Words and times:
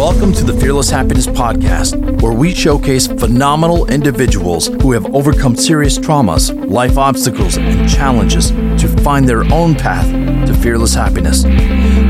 Welcome 0.00 0.32
to 0.32 0.44
the 0.44 0.58
Fearless 0.58 0.88
Happiness 0.88 1.26
Podcast, 1.26 2.22
where 2.22 2.32
we 2.32 2.54
showcase 2.54 3.06
phenomenal 3.06 3.86
individuals 3.90 4.68
who 4.68 4.92
have 4.92 5.14
overcome 5.14 5.54
serious 5.54 5.98
traumas, 5.98 6.50
life 6.70 6.96
obstacles, 6.96 7.58
and 7.58 7.86
challenges 7.86 8.48
to 8.48 8.88
find 9.02 9.28
their 9.28 9.44
own 9.52 9.74
path 9.74 10.06
to 10.46 10.54
fearless 10.54 10.94
happiness. 10.94 11.44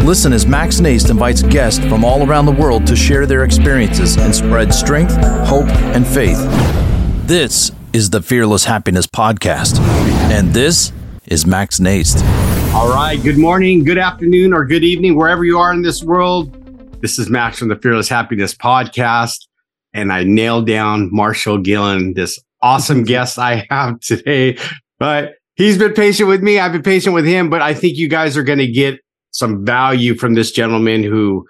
Listen 0.05 0.33
as 0.33 0.47
Max 0.47 0.79
Naist 0.79 1.11
invites 1.11 1.43
guests 1.43 1.85
from 1.87 2.05
all 2.05 2.25
around 2.25 2.47
the 2.47 2.53
world 2.53 2.87
to 2.87 2.95
share 2.95 3.27
their 3.27 3.43
experiences 3.43 4.17
and 4.19 4.33
spread 4.33 4.73
strength, 4.73 5.17
hope, 5.49 5.67
and 5.67 6.07
faith. 6.07 6.39
This 7.27 7.73
is 7.93 8.11
the 8.11 8.23
Fearless 8.23 8.67
Happiness 8.67 9.09
Podcast, 9.09 9.81
and 10.31 10.55
this 10.55 10.93
is 11.27 11.45
Max 11.45 11.81
Naist. 11.81 12.23
All 12.73 12.89
right. 12.89 13.21
Good 13.21 13.37
morning, 13.37 13.83
good 13.83 13.99
afternoon, 13.99 14.55
or 14.55 14.65
good 14.65 14.85
evening, 14.85 15.17
wherever 15.17 15.45
you 15.45 15.59
are 15.59 15.73
in 15.73 15.83
this 15.83 16.05
world. 16.05 16.60
This 17.01 17.19
is 17.19 17.31
Max 17.31 17.59
from 17.59 17.69
the 17.69 17.77
Fearless 17.77 18.11
Happiness 18.11 18.55
Podcast, 18.55 19.47
and 19.95 20.13
I 20.13 20.23
nailed 20.23 20.67
down 20.67 21.09
Marshall 21.11 21.57
Gillen, 21.57 22.13
this 22.13 22.39
awesome 22.61 23.05
guest 23.05 23.39
I 23.39 23.67
have 23.71 24.01
today. 24.01 24.59
But 24.99 25.37
he's 25.55 25.79
been 25.79 25.95
patient 25.95 26.29
with 26.29 26.43
me. 26.43 26.59
I've 26.59 26.73
been 26.73 26.83
patient 26.83 27.15
with 27.15 27.25
him, 27.25 27.49
but 27.49 27.63
I 27.63 27.73
think 27.73 27.97
you 27.97 28.07
guys 28.07 28.37
are 28.37 28.43
going 28.43 28.59
to 28.59 28.71
get 28.71 29.01
some 29.31 29.65
value 29.65 30.15
from 30.15 30.35
this 30.35 30.53
gentleman 30.53 31.03
who 31.03 31.47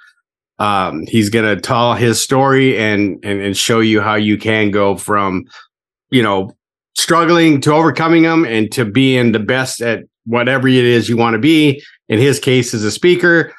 um, 0.61 1.05
he's 1.09 1.31
going 1.31 1.57
to 1.57 1.61
tell 1.61 1.95
his 1.95 2.21
story 2.21 2.79
and, 2.79 3.19
and 3.25 3.41
and 3.41 3.57
show 3.57 3.81
you 3.81 4.01
how 4.01 4.15
you 4.15 4.39
can 4.39 4.71
go 4.71 4.97
from 4.97 5.47
you 6.11 6.23
know 6.23 6.53
struggling 6.97 7.61
to 7.63 7.73
overcoming 7.73 8.23
them 8.23 8.45
and 8.45 8.71
to 8.71 8.85
being 8.85 9.33
the 9.33 9.41
best 9.41 9.81
at 9.83 10.05
whatever 10.27 10.69
it 10.69 10.85
is 10.85 11.09
you 11.09 11.17
want 11.17 11.35
to 11.35 11.41
be. 11.41 11.83
In 12.09 12.21
his 12.21 12.39
case, 12.39 12.73
as 12.73 12.85
a 12.85 12.91
speaker, 12.91 13.53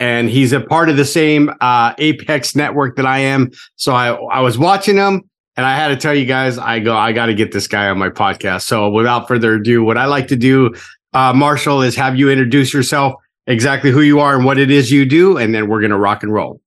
and 0.00 0.28
he's 0.28 0.52
a 0.52 0.60
part 0.60 0.88
of 0.88 0.96
the 0.96 1.04
same 1.04 1.50
uh, 1.60 1.94
Apex 1.98 2.54
network 2.54 2.96
that 2.96 3.06
I 3.06 3.20
am. 3.20 3.50
So 3.76 3.94
I 3.94 4.12
I 4.12 4.40
was 4.40 4.58
watching 4.58 4.96
him, 4.96 5.22
and 5.56 5.64
I 5.64 5.74
had 5.76 5.88
to 5.88 5.96
tell 5.96 6.14
you 6.14 6.26
guys, 6.26 6.58
I 6.58 6.80
go, 6.80 6.96
I 6.96 7.12
got 7.12 7.26
to 7.26 7.34
get 7.34 7.52
this 7.52 7.66
guy 7.66 7.88
on 7.88 7.98
my 7.98 8.10
podcast. 8.10 8.62
So 8.62 8.90
without 8.90 9.28
further 9.28 9.54
ado, 9.54 9.82
what 9.82 9.96
I 9.98 10.06
like 10.06 10.28
to 10.28 10.36
do, 10.36 10.74
uh, 11.12 11.32
Marshall, 11.32 11.82
is 11.82 11.96
have 11.96 12.16
you 12.16 12.30
introduce 12.30 12.74
yourself, 12.74 13.14
exactly 13.46 13.90
who 13.90 14.02
you 14.02 14.20
are 14.20 14.36
and 14.36 14.44
what 14.44 14.58
it 14.58 14.70
is 14.70 14.90
you 14.90 15.06
do, 15.06 15.38
and 15.38 15.54
then 15.54 15.68
we're 15.68 15.80
gonna 15.80 15.98
rock 15.98 16.22
and 16.22 16.32
roll. 16.32 16.60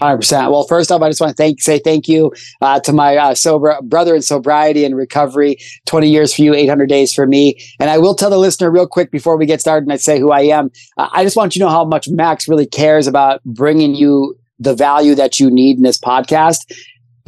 Hundred 0.00 0.18
percent. 0.18 0.50
Well, 0.52 0.64
first 0.64 0.92
off, 0.92 1.02
I 1.02 1.08
just 1.08 1.20
want 1.20 1.30
to 1.30 1.34
thank 1.34 1.60
say 1.60 1.78
thank 1.78 2.06
you 2.06 2.32
uh, 2.60 2.78
to 2.80 2.92
my 2.92 3.16
uh, 3.16 3.34
sober 3.34 3.76
brother 3.82 4.14
in 4.14 4.22
sobriety 4.22 4.84
and 4.84 4.94
recovery. 4.94 5.58
Twenty 5.86 6.08
years 6.08 6.34
for 6.34 6.42
you, 6.42 6.54
eight 6.54 6.68
hundred 6.68 6.88
days 6.88 7.12
for 7.12 7.26
me. 7.26 7.58
And 7.80 7.90
I 7.90 7.98
will 7.98 8.14
tell 8.14 8.30
the 8.30 8.38
listener 8.38 8.70
real 8.70 8.86
quick 8.86 9.10
before 9.10 9.36
we 9.36 9.46
get 9.46 9.60
started 9.60 9.84
and 9.84 9.92
I 9.92 9.96
say 9.96 10.20
who 10.20 10.30
I 10.30 10.42
am. 10.42 10.70
Uh, 10.98 11.08
I 11.12 11.24
just 11.24 11.36
want 11.36 11.56
you 11.56 11.60
to 11.60 11.64
know 11.64 11.70
how 11.70 11.84
much 11.84 12.08
Max 12.08 12.46
really 12.46 12.66
cares 12.66 13.06
about 13.06 13.42
bringing 13.44 13.94
you 13.94 14.38
the 14.60 14.74
value 14.74 15.14
that 15.14 15.40
you 15.40 15.50
need 15.50 15.78
in 15.78 15.82
this 15.82 15.98
podcast 15.98 16.72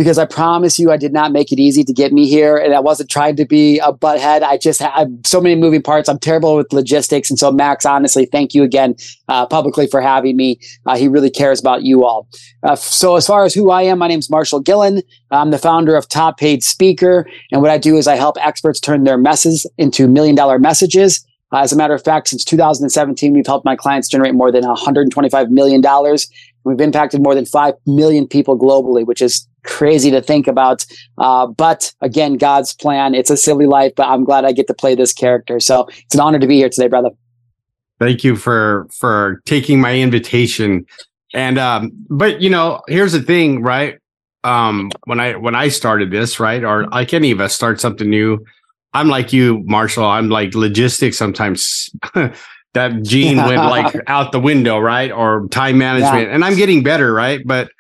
because 0.01 0.17
I 0.17 0.25
promise 0.25 0.79
you, 0.79 0.91
I 0.91 0.97
did 0.97 1.13
not 1.13 1.31
make 1.31 1.53
it 1.53 1.61
easy 1.61 1.85
to 1.85 1.93
get 1.93 2.11
me 2.11 2.27
here. 2.27 2.57
And 2.57 2.75
I 2.75 2.81
wasn't 2.81 3.11
trying 3.11 3.37
to 3.37 3.45
be 3.45 3.79
a 3.81 3.93
butthead. 3.93 4.43
I 4.43 4.57
just 4.57 4.81
have 4.81 5.11
so 5.27 5.43
many 5.43 5.57
moving 5.57 5.83
parts. 5.83 6.09
I'm 6.09 6.19
terrible 6.19 6.57
with 6.57 6.73
logistics. 6.73 7.29
And 7.29 7.39
so, 7.39 7.53
Max, 7.53 7.85
honestly, 7.85 8.25
thank 8.25 8.55
you 8.55 8.63
again 8.63 8.97
uh, 9.29 9.45
publicly 9.45 9.87
for 9.87 10.01
having 10.01 10.39
me. 10.39 10.59
Uh, 10.87 10.97
he 10.97 11.07
really 11.07 11.29
cares 11.29 11.61
about 11.61 11.83
you 11.83 12.07
all. 12.07 12.27
Uh, 12.63 12.77
so, 12.77 13.17
as 13.17 13.27
far 13.27 13.45
as 13.45 13.53
who 13.53 13.71
I 13.71 13.83
am, 13.83 13.99
my 13.99 14.09
name 14.09 14.21
is 14.21 14.31
Marshall 14.31 14.61
Gillen. 14.61 15.03
I'm 15.31 15.51
the 15.51 15.59
founder 15.59 15.95
of 15.97 16.09
Top 16.09 16.39
Paid 16.39 16.65
Speaker. 16.65 17.29
And 17.53 17.61
what 17.61 17.71
I 17.71 17.77
do 17.77 17.99
is 17.99 18.09
I 18.09 18.17
help 18.17 18.39
experts 18.41 18.81
turn 18.81 19.05
their 19.05 19.19
messes 19.19 19.67
into 19.77 20.09
million 20.09 20.35
dollar 20.35 20.59
messages. 20.59 21.27
Uh, 21.53 21.59
as 21.59 21.75
a 21.75 21.77
matter 21.77 21.93
of 21.93 22.03
fact, 22.03 22.29
since 22.29 22.43
2017, 22.45 23.35
we've 23.35 23.47
helped 23.47 23.67
my 23.67 23.77
clients 23.77 24.09
generate 24.09 24.35
more 24.35 24.51
than 24.51 24.63
$125 24.63 25.51
million. 25.51 25.83
We've 26.65 26.81
impacted 26.81 27.23
more 27.23 27.35
than 27.35 27.45
5 27.45 27.75
million 27.87 28.27
people 28.27 28.59
globally, 28.59 29.05
which 29.05 29.21
is 29.21 29.47
crazy 29.65 30.11
to 30.11 30.21
think 30.21 30.47
about. 30.47 30.85
Uh, 31.19 31.47
but 31.47 31.93
again, 32.01 32.35
God's 32.35 32.75
plan. 32.75 33.15
It's 33.15 33.31
a 33.31 33.37
silly 33.37 33.67
life, 33.67 33.93
but 33.97 34.09
I'm 34.09 34.25
glad 34.25 34.45
I 34.45 34.53
get 34.53 34.67
to 34.69 34.75
play 34.75 34.95
this 34.95 35.13
character. 35.13 35.61
So 35.61 35.89
it's 36.05 36.15
an 36.15 36.21
honor 36.21 36.39
to 36.39 36.47
be 36.47 36.57
here 36.57 36.69
today, 36.69 36.89
brother. 36.89 37.11
Thank 37.99 38.25
you 38.25 38.37
for 38.37 38.89
for 38.99 39.43
taking 39.45 39.81
my 39.81 39.95
invitation. 39.95 40.87
And 41.35 41.59
um, 41.59 41.91
but 42.09 42.41
you 42.41 42.51
know, 42.51 42.81
here's 42.89 43.13
the 43.13 43.23
thing, 43.23 43.63
right? 43.63 43.99
Um, 44.43 44.91
when 45.05 45.21
I 45.21 45.37
when 45.37 45.55
I 45.55 45.69
started 45.69 46.11
this, 46.11 46.41
right, 46.41 46.65
or 46.65 46.87
like 46.89 47.13
any 47.13 47.31
of 47.31 47.41
us 47.41 47.55
start 47.55 47.79
something 47.79 48.09
new, 48.09 48.45
I'm 48.95 49.09
like 49.09 49.33
you, 49.33 49.63
Marshall. 49.67 50.07
I'm 50.07 50.31
like 50.31 50.55
logistics 50.55 51.19
sometimes. 51.19 51.91
that 52.73 53.03
gene 53.03 53.37
went 53.47 53.57
like 53.57 53.95
out 54.07 54.33
the 54.33 54.41
window, 54.41 54.79
right? 54.79 55.11
Or 55.11 55.47
time 55.49 55.79
management. 55.79 56.29
Yeah. 56.29 56.35
And 56.35 56.45
I'm 56.45 56.57
getting 56.57 56.83
better, 56.83 57.13
right? 57.13 57.41
But 57.45 57.71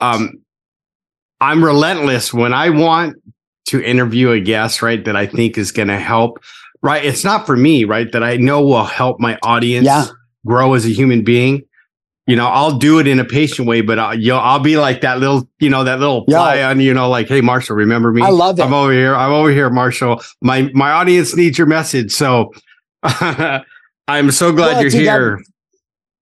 um 0.00 0.40
I'm 1.40 1.64
relentless 1.64 2.32
when 2.32 2.52
I 2.52 2.70
want 2.70 3.16
to 3.66 3.82
interview 3.82 4.30
a 4.30 4.40
guest, 4.40 4.82
right, 4.82 5.04
that 5.04 5.16
I 5.16 5.26
think 5.26 5.58
is 5.58 5.72
going 5.72 5.88
to 5.88 5.98
help, 5.98 6.42
right? 6.82 7.04
It's 7.04 7.24
not 7.24 7.46
for 7.46 7.56
me, 7.56 7.84
right, 7.84 8.10
that 8.12 8.22
I 8.22 8.36
know 8.36 8.62
will 8.62 8.84
help 8.84 9.20
my 9.20 9.38
audience 9.42 9.86
yeah. 9.86 10.06
grow 10.46 10.74
as 10.74 10.84
a 10.84 10.90
human 10.90 11.22
being. 11.22 11.62
You 12.26 12.36
know, 12.36 12.46
I'll 12.46 12.76
do 12.76 12.98
it 12.98 13.06
in 13.06 13.18
a 13.18 13.24
patient 13.24 13.66
way, 13.66 13.80
but 13.80 13.98
I'll, 13.98 14.14
you 14.14 14.32
know, 14.32 14.38
I'll 14.38 14.58
be 14.58 14.76
like 14.76 15.00
that 15.00 15.18
little, 15.18 15.48
you 15.60 15.70
know, 15.70 15.84
that 15.84 15.98
little 15.98 16.24
fly 16.26 16.62
on, 16.62 16.78
you 16.78 16.92
know, 16.92 17.08
like, 17.08 17.26
hey, 17.26 17.40
Marshall, 17.40 17.76
remember 17.76 18.12
me? 18.12 18.20
I 18.20 18.28
love 18.28 18.58
it. 18.58 18.62
I'm 18.62 18.74
over 18.74 18.92
here. 18.92 19.14
I'm 19.14 19.32
over 19.32 19.50
here, 19.50 19.70
Marshall. 19.70 20.20
My 20.42 20.70
my 20.74 20.90
audience 20.90 21.34
needs 21.34 21.56
your 21.56 21.66
message. 21.66 22.12
So 22.12 22.52
I'm 23.02 24.30
so 24.30 24.52
glad 24.52 24.74
well, 24.74 24.82
you're 24.82 24.90
here. 24.90 25.36
That- 25.38 25.44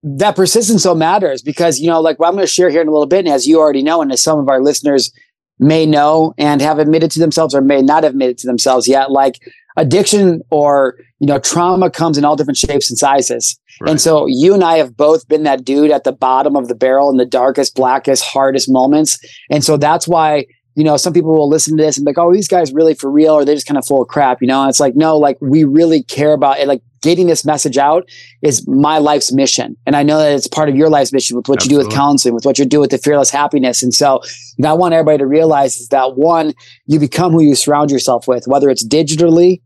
that 0.03 0.35
persistence 0.35 0.83
so 0.83 0.93
matters 0.93 1.41
because 1.41 1.79
you 1.79 1.87
know 1.87 1.99
like 1.99 2.19
what 2.19 2.27
i'm 2.27 2.33
going 2.33 2.45
to 2.45 2.51
share 2.51 2.69
here 2.69 2.81
in 2.81 2.87
a 2.87 2.91
little 2.91 3.07
bit 3.07 3.25
and 3.25 3.33
as 3.33 3.47
you 3.47 3.59
already 3.59 3.81
know 3.81 4.01
and 4.01 4.11
as 4.11 4.21
some 4.21 4.39
of 4.39 4.47
our 4.47 4.61
listeners 4.61 5.11
may 5.59 5.85
know 5.85 6.33
and 6.37 6.61
have 6.61 6.77
admitted 6.77 7.09
to 7.09 7.19
themselves 7.19 7.55
or 7.55 7.61
may 7.61 7.81
not 7.81 8.03
have 8.03 8.11
admitted 8.11 8.37
to 8.37 8.47
themselves 8.47 8.87
yet 8.87 9.11
like 9.11 9.39
addiction 9.75 10.41
or 10.51 10.97
you 11.19 11.27
know 11.27 11.39
trauma 11.39 11.89
comes 11.89 12.17
in 12.17 12.23
all 12.23 12.35
different 12.35 12.57
shapes 12.57 12.89
and 12.89 12.99
sizes 12.99 13.59
right. 13.81 13.89
and 13.89 13.99
so 13.99 14.27
you 14.27 14.53
and 14.53 14.63
i 14.63 14.77
have 14.77 14.95
both 14.95 15.27
been 15.27 15.43
that 15.43 15.65
dude 15.65 15.91
at 15.91 16.03
the 16.03 16.11
bottom 16.11 16.55
of 16.55 16.67
the 16.67 16.75
barrel 16.75 17.09
in 17.09 17.17
the 17.17 17.25
darkest 17.25 17.75
blackest 17.75 18.23
hardest 18.23 18.69
moments 18.69 19.17
and 19.49 19.63
so 19.63 19.77
that's 19.77 20.07
why 20.07 20.45
you 20.77 20.83
know, 20.83 20.95
some 20.95 21.11
people 21.11 21.31
will 21.31 21.49
listen 21.49 21.75
to 21.75 21.83
this 21.83 21.97
and 21.97 22.05
be 22.05 22.11
like, 22.11 22.19
oh, 22.19 22.31
these 22.31 22.47
guys 22.47 22.71
really 22.71 22.93
for 22.93 23.09
real, 23.09 23.33
or 23.33 23.43
they're 23.43 23.55
just 23.55 23.65
kind 23.65 23.79
of 23.79 23.85
full 23.85 23.99
of 23.99 24.07
crap, 24.09 24.43
you 24.43 24.47
know? 24.47 24.61
And 24.61 24.69
it's 24.69 24.79
like, 24.79 24.95
no, 24.95 25.17
like 25.17 25.35
we 25.41 25.63
really 25.63 26.03
care 26.03 26.33
about 26.33 26.59
it. 26.59 26.67
Like 26.67 26.83
getting 27.01 27.25
this 27.25 27.43
message 27.43 27.79
out 27.79 28.07
is 28.43 28.67
my 28.67 28.99
life's 28.99 29.33
mission. 29.33 29.75
And 29.87 29.95
I 29.95 30.03
know 30.03 30.19
that 30.19 30.33
it's 30.33 30.47
part 30.47 30.69
of 30.69 30.75
your 30.75 30.87
life's 30.87 31.11
mission 31.11 31.35
with 31.35 31.47
what 31.47 31.57
Absolutely. 31.57 31.77
you 31.77 31.81
do 31.81 31.87
with 31.87 31.95
counseling, 31.97 32.35
with 32.35 32.45
what 32.45 32.59
you 32.59 32.65
do 32.65 32.79
with 32.79 32.91
the 32.91 32.99
fearless 32.99 33.31
happiness. 33.31 33.81
And 33.81 33.91
so 33.91 34.21
you 34.57 34.61
know, 34.61 34.69
I 34.69 34.73
want 34.73 34.93
everybody 34.93 35.17
to 35.17 35.25
realize 35.25 35.77
is 35.77 35.87
that 35.87 36.15
one, 36.15 36.53
you 36.85 36.99
become 36.99 37.31
who 37.31 37.41
you 37.41 37.55
surround 37.55 37.89
yourself 37.89 38.27
with, 38.27 38.45
whether 38.45 38.69
it's 38.69 38.85
digitally 38.85 39.61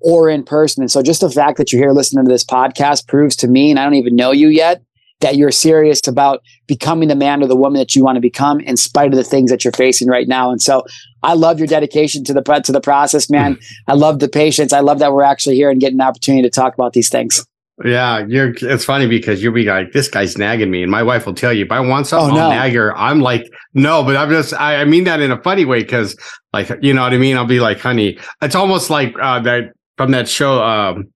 or 0.00 0.28
in 0.28 0.42
person. 0.42 0.82
And 0.82 0.90
so 0.90 1.00
just 1.00 1.20
the 1.20 1.30
fact 1.30 1.58
that 1.58 1.72
you're 1.72 1.80
here 1.80 1.92
listening 1.92 2.24
to 2.24 2.28
this 2.28 2.44
podcast 2.44 3.06
proves 3.06 3.36
to 3.36 3.46
me, 3.46 3.70
and 3.70 3.78
I 3.78 3.84
don't 3.84 3.94
even 3.94 4.16
know 4.16 4.32
you 4.32 4.48
yet, 4.48 4.82
that 5.20 5.36
you're 5.36 5.50
serious 5.50 6.06
about 6.06 6.42
becoming 6.66 7.08
the 7.08 7.14
man 7.14 7.42
or 7.42 7.46
the 7.46 7.56
woman 7.56 7.78
that 7.78 7.96
you 7.96 8.04
want 8.04 8.16
to 8.16 8.20
become 8.20 8.60
in 8.60 8.76
spite 8.76 9.08
of 9.08 9.16
the 9.16 9.24
things 9.24 9.50
that 9.50 9.64
you're 9.64 9.72
facing 9.72 10.08
right 10.08 10.28
now. 10.28 10.50
And 10.50 10.60
so 10.60 10.84
I 11.22 11.34
love 11.34 11.58
your 11.58 11.66
dedication 11.66 12.22
to 12.24 12.34
the 12.34 12.42
to 12.42 12.72
the 12.72 12.80
process, 12.80 13.30
man. 13.30 13.58
I 13.88 13.94
love 13.94 14.18
the 14.18 14.28
patience. 14.28 14.72
I 14.72 14.80
love 14.80 14.98
that 14.98 15.12
we're 15.12 15.22
actually 15.22 15.56
here 15.56 15.70
and 15.70 15.80
getting 15.80 16.00
an 16.00 16.06
opportunity 16.06 16.42
to 16.42 16.50
talk 16.50 16.74
about 16.74 16.92
these 16.92 17.08
things. 17.08 17.44
Yeah, 17.84 18.24
you're. 18.26 18.54
It's 18.62 18.86
funny 18.86 19.06
because 19.06 19.42
you'll 19.42 19.52
be 19.52 19.64
like, 19.64 19.92
"This 19.92 20.08
guy's 20.08 20.38
nagging 20.38 20.70
me," 20.70 20.82
and 20.82 20.90
my 20.90 21.02
wife 21.02 21.26
will 21.26 21.34
tell 21.34 21.52
you, 21.52 21.66
"If 21.66 21.70
I 21.70 21.80
want 21.80 22.06
something, 22.06 22.32
oh, 22.32 22.34
no. 22.34 22.44
I'll 22.44 22.50
nag 22.50 22.72
her." 22.72 22.96
I'm 22.96 23.20
like, 23.20 23.50
"No," 23.74 24.02
but 24.02 24.16
I'm 24.16 24.30
just. 24.30 24.54
I, 24.54 24.76
I 24.76 24.84
mean 24.86 25.04
that 25.04 25.20
in 25.20 25.30
a 25.30 25.42
funny 25.42 25.66
way 25.66 25.80
because, 25.80 26.16
like, 26.54 26.70
you 26.80 26.94
know 26.94 27.02
what 27.02 27.12
I 27.12 27.18
mean. 27.18 27.36
I'll 27.36 27.44
be 27.44 27.60
like, 27.60 27.78
"Honey," 27.78 28.18
it's 28.40 28.54
almost 28.54 28.88
like 28.88 29.14
uh, 29.20 29.40
that 29.40 29.72
from 29.98 30.12
that 30.12 30.26
show. 30.26 30.62
Um, 30.62 31.08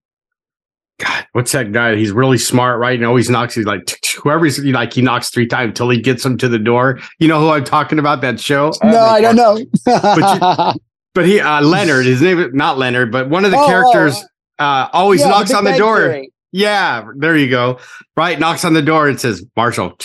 God, 1.01 1.25
what's 1.31 1.51
that 1.53 1.71
guy? 1.71 1.95
He's 1.95 2.11
really 2.11 2.37
smart, 2.37 2.79
right? 2.79 2.95
And 2.95 3.03
always 3.05 3.27
knocks. 3.27 3.55
He's 3.55 3.65
like 3.65 3.81
whoever's 4.23 4.59
like 4.59 4.93
he 4.93 5.01
knocks 5.01 5.29
three 5.29 5.47
times 5.47 5.69
until 5.69 5.89
he 5.89 5.99
gets 5.99 6.23
him 6.23 6.37
to 6.37 6.47
the 6.47 6.59
door. 6.59 6.99
You 7.17 7.27
know 7.27 7.39
who 7.39 7.49
I'm 7.49 7.63
talking 7.63 7.97
about? 7.97 8.21
That 8.21 8.39
show? 8.39 8.71
No, 8.83 8.99
I 8.99 9.19
don't 9.19 9.35
know. 9.35 9.57
but, 9.85 10.75
you, 10.75 10.81
but, 11.15 11.25
he 11.25 11.39
uh, 11.39 11.61
Leonard, 11.61 12.05
his 12.05 12.21
name 12.21 12.39
is 12.39 12.53
not 12.53 12.77
Leonard, 12.77 13.11
but 13.11 13.29
one 13.29 13.45
of 13.45 13.51
the 13.51 13.57
oh, 13.57 13.63
oh 13.63 13.67
characters 13.67 14.23
oh. 14.59 14.63
uh, 14.63 14.89
always 14.93 15.21
yeah, 15.21 15.29
knocks 15.29 15.53
on 15.53 15.63
the 15.63 15.75
door. 15.75 15.97
Theory. 15.97 16.31
Yeah, 16.51 17.07
there 17.15 17.35
you 17.35 17.49
go. 17.49 17.79
Right, 18.15 18.39
knocks 18.39 18.63
on 18.63 18.73
the 18.73 18.81
door 18.81 19.07
and 19.07 19.19
says, 19.19 19.43
"Marshall, 19.55 19.97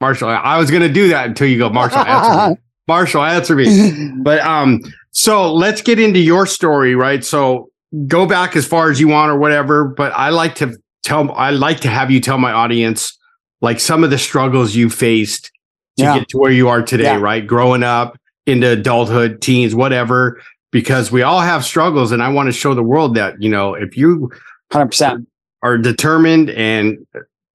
Marshall." 0.00 0.28
I 0.28 0.58
was 0.58 0.70
gonna 0.70 0.88
do 0.88 1.08
that 1.08 1.26
until 1.26 1.48
you 1.48 1.58
go, 1.58 1.70
Marshall. 1.70 2.00
Answer 2.00 2.50
me. 2.50 2.56
Marshall, 2.88 3.24
answer 3.24 3.56
me. 3.56 4.12
But 4.18 4.40
um, 4.40 4.80
so 5.10 5.52
let's 5.52 5.82
get 5.82 5.98
into 5.98 6.20
your 6.20 6.46
story, 6.46 6.94
right? 6.94 7.24
So 7.24 7.70
go 8.06 8.26
back 8.26 8.56
as 8.56 8.66
far 8.66 8.90
as 8.90 9.00
you 9.00 9.08
want 9.08 9.30
or 9.30 9.38
whatever, 9.38 9.84
but 9.84 10.12
I 10.12 10.30
like 10.30 10.54
to 10.56 10.76
tell 11.02 11.30
I 11.32 11.50
like 11.50 11.80
to 11.80 11.88
have 11.88 12.10
you 12.10 12.20
tell 12.20 12.38
my 12.38 12.52
audience 12.52 13.16
like 13.60 13.80
some 13.80 14.04
of 14.04 14.10
the 14.10 14.18
struggles 14.18 14.74
you 14.74 14.90
faced 14.90 15.50
to 15.96 16.04
yeah. 16.04 16.18
get 16.18 16.28
to 16.28 16.38
where 16.38 16.50
you 16.50 16.68
are 16.68 16.82
today, 16.82 17.04
yeah. 17.04 17.20
right? 17.20 17.46
Growing 17.46 17.82
up 17.82 18.18
into 18.46 18.70
adulthood, 18.70 19.40
teens, 19.40 19.74
whatever, 19.74 20.40
because 20.70 21.10
we 21.10 21.22
all 21.22 21.40
have 21.40 21.64
struggles 21.64 22.12
and 22.12 22.22
I 22.22 22.28
want 22.28 22.48
to 22.48 22.52
show 22.52 22.74
the 22.74 22.82
world 22.82 23.14
that, 23.14 23.40
you 23.40 23.48
know, 23.48 23.74
if 23.74 23.96
you 23.96 24.30
100% 24.72 25.26
are 25.62 25.78
determined 25.78 26.50
and 26.50 26.98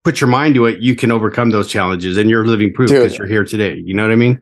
put 0.03 0.19
your 0.19 0.29
mind 0.29 0.55
to 0.55 0.65
it, 0.65 0.79
you 0.79 0.95
can 0.95 1.11
overcome 1.11 1.51
those 1.51 1.69
challenges 1.69 2.17
and 2.17 2.29
you're 2.29 2.45
living 2.45 2.73
proof 2.73 2.89
because 2.89 3.17
you're 3.17 3.27
here 3.27 3.45
today. 3.45 3.75
You 3.75 3.93
know 3.93 4.03
what 4.03 4.11
I 4.11 4.15
mean? 4.15 4.41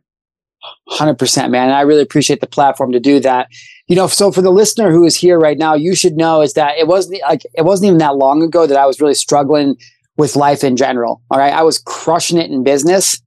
100% 0.89 1.51
man. 1.51 1.65
And 1.65 1.73
I 1.73 1.81
really 1.81 2.01
appreciate 2.01 2.41
the 2.41 2.47
platform 2.47 2.91
to 2.93 2.99
do 2.99 3.19
that. 3.19 3.49
You 3.89 3.95
know, 3.95 4.07
so 4.07 4.31
for 4.31 4.41
the 4.43 4.51
listener 4.51 4.91
who 4.91 5.03
is 5.03 5.15
here 5.15 5.39
right 5.39 5.57
now, 5.57 5.73
you 5.73 5.95
should 5.95 6.15
know 6.15 6.41
is 6.41 6.53
that 6.53 6.77
it 6.77 6.87
wasn't 6.87 7.21
like 7.27 7.41
it 7.55 7.65
wasn't 7.65 7.87
even 7.87 7.97
that 7.97 8.15
long 8.15 8.43
ago 8.43 8.67
that 8.67 8.77
I 8.77 8.85
was 8.85 9.01
really 9.01 9.15
struggling 9.15 9.75
with 10.15 10.35
life 10.35 10.63
in 10.63 10.77
general. 10.77 11.21
All 11.31 11.39
right. 11.39 11.53
I 11.53 11.63
was 11.63 11.79
crushing 11.79 12.37
it 12.37 12.51
in 12.51 12.63
business, 12.63 13.19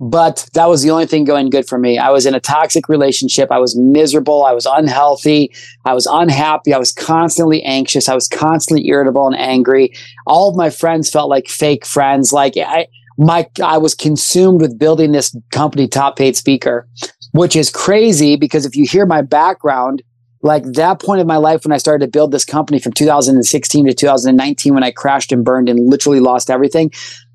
but 0.00 0.48
that 0.54 0.66
was 0.66 0.82
the 0.82 0.90
only 0.90 1.04
thing 1.04 1.24
going 1.24 1.50
good 1.50 1.68
for 1.68 1.78
me. 1.78 1.98
I 1.98 2.10
was 2.10 2.24
in 2.24 2.34
a 2.34 2.40
toxic 2.40 2.88
relationship. 2.88 3.52
I 3.52 3.58
was 3.58 3.76
miserable. 3.76 4.44
I 4.46 4.52
was 4.52 4.64
unhealthy. 4.64 5.52
I 5.84 5.92
was 5.92 6.06
unhappy. 6.06 6.72
I 6.72 6.78
was 6.78 6.92
constantly 6.92 7.62
anxious. 7.64 8.08
I 8.08 8.14
was 8.14 8.26
constantly 8.26 8.88
irritable 8.88 9.26
and 9.26 9.36
angry. 9.36 9.92
All 10.26 10.48
of 10.48 10.56
my 10.56 10.70
friends 10.70 11.10
felt 11.10 11.28
like 11.28 11.48
fake 11.48 11.84
friends. 11.84 12.32
Like 12.32 12.54
I, 12.56 12.86
my, 13.18 13.48
I 13.62 13.78
was 13.78 13.94
consumed 13.94 14.60
with 14.60 14.78
building 14.78 15.12
this 15.12 15.36
company, 15.50 15.88
Top 15.88 16.16
Paid 16.16 16.36
Speaker, 16.36 16.88
which 17.36 17.56
is 17.56 17.70
crazy 17.70 18.36
because 18.36 18.64
if 18.64 18.74
you 18.76 18.84
hear 18.86 19.06
my 19.06 19.22
background, 19.22 20.02
like 20.42 20.64
that 20.64 21.00
point 21.00 21.20
of 21.20 21.26
my 21.26 21.36
life 21.36 21.64
when 21.64 21.72
I 21.72 21.78
started 21.78 22.04
to 22.06 22.10
build 22.10 22.32
this 22.32 22.44
company 22.44 22.78
from 22.78 22.92
2016 22.92 23.86
to 23.86 23.94
2019 23.94 24.74
when 24.74 24.84
I 24.84 24.90
crashed 24.90 25.32
and 25.32 25.44
burned 25.44 25.68
and 25.68 25.90
literally 25.90 26.20
lost 26.20 26.50
everything. 26.50 26.92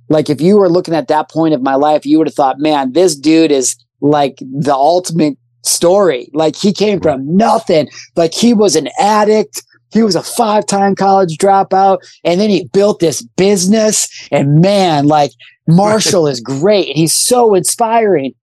Like 0.10 0.30
if 0.30 0.42
you 0.42 0.58
were 0.58 0.70
looking 0.70 0.94
at 0.94 1.08
that 1.08 1.30
point 1.30 1.54
of 1.54 1.62
my 1.62 1.76
life, 1.76 2.06
you 2.06 2.18
would 2.18 2.28
have 2.28 2.36
thought, 2.36 2.60
man, 2.60 2.94
this 2.94 3.16
dude 3.16 3.52
is 3.52 3.76
like 4.02 4.38
the 4.40 4.74
ultimate 4.74 5.38
story. 5.64 6.30
Like 6.34 6.56
he 6.56 6.74
came 6.74 7.00
from 7.00 7.36
nothing. 7.38 7.90
Like 8.16 8.34
he 8.34 8.54
was 8.54 8.76
an 8.76 8.90
addict. 9.00 9.64
He 9.92 10.04
was 10.04 10.16
a 10.16 10.24
five 10.24 10.66
time 10.66 10.96
college 10.96 11.38
dropout. 11.38 12.00
And 12.24 12.40
then 12.40 12.50
he 12.50 12.66
built 12.66 13.00
this 13.00 13.22
business. 13.22 14.10
And 14.32 14.62
man, 14.62 15.08
like 15.08 15.32
Marshall 15.68 16.28
is 16.28 16.40
great. 16.40 16.88
And 16.88 16.98
He's 16.98 17.14
so 17.14 17.54
inspiring. 17.56 18.34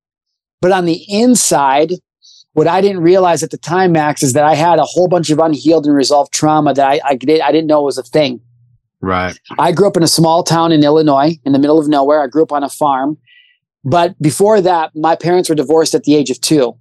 But 0.61 0.73
on 0.73 0.85
the 0.85 1.05
inside, 1.09 1.93
what 2.53 2.67
I 2.67 2.81
didn't 2.81 3.03
realize 3.03 3.43
at 3.43 3.51
the 3.51 3.59
time, 3.59 3.93
Max, 3.93 4.23
is 4.23 4.33
that 4.33 4.45
I 4.45 4.55
had 4.55 4.79
a 4.79 4.85
whole 4.85 5.09
bunch 5.09 5.31
of 5.31 5.39
unhealed 5.39 5.87
and 5.87 5.95
resolved 5.95 6.33
trauma 6.33 6.75
that 6.75 6.89
I, 6.89 7.01
I, 7.05 7.15
did, 7.15 7.41
I 7.41 7.53
didn't 7.53 7.69
know 7.69 7.83
was 7.83 7.99
a 7.99 8.03
thing. 8.03 8.41
Right. 9.01 9.39
I 9.59 9.71
grew 9.71 9.87
up 9.87 9.97
in 9.97 10.03
a 10.03 10.09
small 10.09 10.43
town 10.43 10.73
in 10.73 10.83
Illinois, 10.83 11.39
in 11.45 11.53
the 11.53 11.59
middle 11.59 11.79
of 11.79 11.87
nowhere. 11.87 12.21
I 12.21 12.27
grew 12.27 12.43
up 12.43 12.53
on 12.53 12.65
a 12.65 12.69
farm. 12.69 13.19
But 13.85 14.21
before 14.21 14.61
that, 14.61 14.91
my 14.97 15.15
parents 15.15 15.49
were 15.49 15.55
divorced 15.55 15.95
at 15.95 16.03
the 16.03 16.17
age 16.17 16.31
of 16.31 16.41
two. 16.41 16.77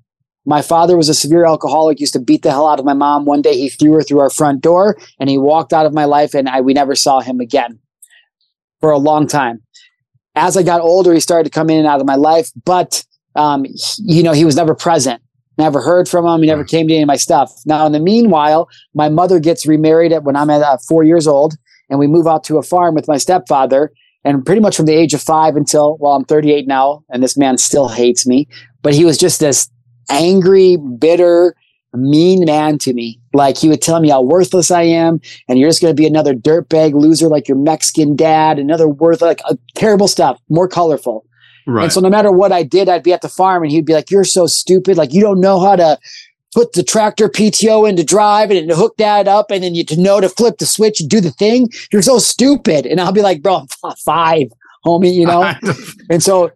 My 0.46 0.62
father 0.62 0.98
was 0.98 1.10
a 1.10 1.14
severe 1.14 1.46
alcoholic, 1.46 2.00
used 2.00 2.14
to 2.14 2.20
beat 2.20 2.42
the 2.42 2.52
hell 2.52 2.68
out 2.68 2.80
of 2.80 2.86
my 2.86 2.94
mom. 2.94 3.26
One 3.26 3.42
day 3.42 3.56
he 3.56 3.70
threw 3.70 3.94
her 3.94 4.02
through 4.02 4.22
our 4.22 4.30
front 4.30 4.62
door 4.62 4.98
and 5.20 5.30
he 5.30 5.38
walked 5.38 5.74
out 5.74 5.86
of 5.86 5.94
my 5.94 6.06
life, 6.06 6.34
and 6.34 6.50
I, 6.50 6.62
we 6.62 6.74
never 6.74 6.96
saw 6.96 7.20
him 7.20 7.40
again 7.40 7.80
for 8.80 8.92
a 8.92 8.98
long 8.98 9.28
time. 9.28 9.62
As 10.36 10.56
I 10.56 10.64
got 10.64 10.82
older, 10.82 11.14
he 11.14 11.20
started 11.20 11.44
to 11.44 11.50
come 11.50 11.70
in 11.70 11.80
and 11.80 11.88
out 11.88 12.00
of 12.00 12.08
my 12.08 12.16
life, 12.16 12.52
but 12.64 13.06
um, 13.38 13.66
you 14.00 14.24
know, 14.24 14.34
he 14.34 14.46
was 14.46 14.56
never 14.56 14.76
present. 14.76 15.22
Never 15.58 15.82
heard 15.82 16.08
from 16.08 16.26
him. 16.26 16.42
He 16.42 16.48
never 16.48 16.64
came 16.64 16.88
to 16.88 16.94
any 16.94 17.04
of 17.04 17.08
my 17.08 17.16
stuff. 17.16 17.52
Now, 17.66 17.86
in 17.86 17.92
the 17.92 18.00
meanwhile, 18.00 18.70
my 18.94 19.10
mother 19.10 19.40
gets 19.40 19.66
remarried 19.66 20.12
at 20.12 20.24
when 20.24 20.36
I'm 20.36 20.50
at 20.50 20.62
uh, 20.62 20.78
four 20.88 21.04
years 21.04 21.26
old, 21.26 21.56
and 21.90 21.98
we 21.98 22.06
move 22.06 22.28
out 22.28 22.44
to 22.46 22.58
a 22.58 22.64
farm 22.64 22.94
with 22.94 23.08
my 23.08 23.18
stepfather. 23.18 23.92
And 24.24 24.46
pretty 24.46 24.62
much 24.62 24.76
from 24.76 24.86
the 24.86 24.94
age 24.94 25.14
of 25.14 25.22
five 25.22 25.56
until, 25.56 25.98
well, 26.00 26.12
I'm 26.14 26.26
38 26.26 26.68
now, 26.68 27.04
and 27.10 27.24
this 27.24 27.38
man 27.38 27.58
still 27.58 27.88
hates 27.88 28.28
me. 28.28 28.48
But 28.84 28.94
he 28.94 29.06
was 29.06 29.18
just 29.18 29.40
this 29.40 29.70
angry, 30.10 30.78
bitter, 30.78 31.56
mean 31.94 32.46
man 32.46 32.78
to 32.80 32.94
me. 32.94 33.20
Like 33.34 33.58
he 33.58 33.70
would 33.70 33.82
tell 33.82 34.00
me 34.00 34.10
how 34.10 34.22
worthless 34.22 34.72
I 34.72 34.84
am, 34.84 35.20
and 35.48 35.60
you're 35.60 35.70
just 35.70 35.82
going 35.82 35.96
to 35.96 36.00
be 36.00 36.08
another 36.08 36.34
dirtbag 36.34 36.94
loser 36.94 37.28
like 37.28 37.48
your 37.48 37.58
Mexican 37.58 38.16
dad, 38.16 38.60
another 38.60 38.88
worth 38.88 39.22
like 39.22 39.42
uh, 39.46 39.56
terrible 39.76 40.08
stuff, 40.08 40.40
more 40.50 40.68
colorful. 40.68 41.26
Right. 41.68 41.84
And 41.84 41.94
so 41.94 42.00
no 42.00 42.10
matter 42.10 42.32
what 42.32 42.52
I 42.52 42.64
did, 42.64 42.88
I'd 42.88 43.04
be 43.04 43.14
at 43.14 43.22
the 43.22 43.30
farm 43.30 43.64
and 43.64 43.72
he'd 43.72 43.86
be 43.86 43.94
like, 43.94 44.10
You're 44.10 44.24
so 44.24 44.48
stupid. 44.48 44.98
Like 44.98 45.14
you 45.14 45.22
don't 45.22 45.42
know 45.42 45.60
how 45.60 45.76
to 45.76 46.00
put 46.54 46.74
the 46.74 46.82
tractor 46.82 47.30
PTO 47.30 47.88
into 47.88 48.04
drive 48.04 48.50
and 48.50 48.70
to 48.70 48.76
hook 48.76 48.96
that 48.98 49.28
up 49.28 49.52
and 49.52 49.64
then 49.64 49.76
you 49.76 49.84
to 49.84 50.00
know 50.00 50.20
to 50.20 50.30
flip 50.30 50.58
the 50.58 50.66
switch 50.66 51.00
and 51.00 51.10
do 51.10 51.22
the 51.22 51.30
thing. 51.32 51.70
You're 51.92 52.02
so 52.02 52.20
stupid. 52.20 52.86
And 52.86 53.00
I'll 53.00 53.12
be 53.12 53.22
like, 53.22 53.42
bro, 53.42 53.68
I'm 53.84 53.96
five, 53.98 54.48
homie, 54.86 55.14
you 55.14 55.26
know? 55.26 55.54
and 56.10 56.24
so 56.24 56.52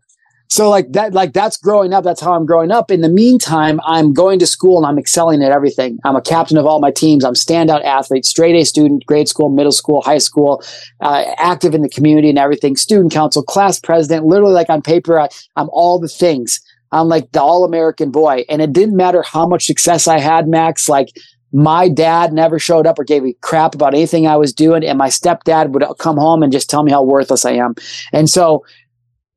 so 0.51 0.69
like 0.69 0.91
that 0.91 1.13
like 1.13 1.31
that's 1.31 1.55
growing 1.55 1.93
up 1.93 2.03
that's 2.03 2.19
how 2.19 2.33
i'm 2.33 2.45
growing 2.45 2.71
up. 2.71 2.91
In 2.91 2.99
the 2.99 3.09
meantime 3.09 3.79
i'm 3.85 4.13
going 4.13 4.37
to 4.39 4.45
school 4.45 4.77
and 4.77 4.85
i'm 4.85 4.99
excelling 4.99 5.41
at 5.41 5.51
everything. 5.51 5.97
I'm 6.03 6.17
a 6.17 6.21
captain 6.21 6.57
of 6.57 6.65
all 6.65 6.81
my 6.81 6.91
teams. 6.91 7.23
I'm 7.23 7.35
standout 7.35 7.85
athlete 7.85 8.25
straight 8.25 8.55
a 8.55 8.65
student 8.65 9.05
grade 9.05 9.29
school 9.29 9.47
middle 9.47 9.71
school 9.71 10.01
high 10.01 10.17
school 10.17 10.61
uh, 10.99 11.23
active 11.37 11.73
in 11.73 11.83
the 11.83 11.89
community 11.89 12.29
and 12.29 12.37
everything 12.37 12.75
student 12.75 13.13
council 13.13 13.41
class 13.41 13.79
president 13.79 14.25
literally 14.25 14.53
like 14.53 14.69
on 14.69 14.81
paper 14.81 15.19
I, 15.19 15.29
i'm 15.55 15.69
all 15.71 15.99
the 15.99 16.09
things. 16.09 16.59
I'm 16.93 17.07
like 17.07 17.31
the 17.31 17.41
all-american 17.41 18.11
boy. 18.11 18.43
And 18.49 18.61
it 18.61 18.73
didn't 18.73 18.97
matter 18.97 19.21
how 19.21 19.47
much 19.47 19.65
success 19.65 20.05
i 20.05 20.19
had 20.19 20.49
max 20.49 20.89
like 20.89 21.15
my 21.53 21.87
dad 21.87 22.33
never 22.33 22.59
showed 22.59 22.85
up 22.85 22.99
or 22.99 23.03
gave 23.05 23.23
me 23.23 23.35
crap 23.41 23.75
about 23.75 23.93
anything 23.93 24.25
I 24.25 24.37
was 24.37 24.53
doing. 24.53 24.85
And 24.85 24.97
my 24.97 25.09
stepdad 25.09 25.71
would 25.71 25.83
come 25.99 26.15
home 26.15 26.43
and 26.43 26.51
just 26.51 26.69
tell 26.69 26.81
me 26.81 26.93
how 26.93 27.03
worthless 27.03 27.43
I 27.43 27.51
am. 27.51 27.75
And 28.13 28.29
so 28.29 28.63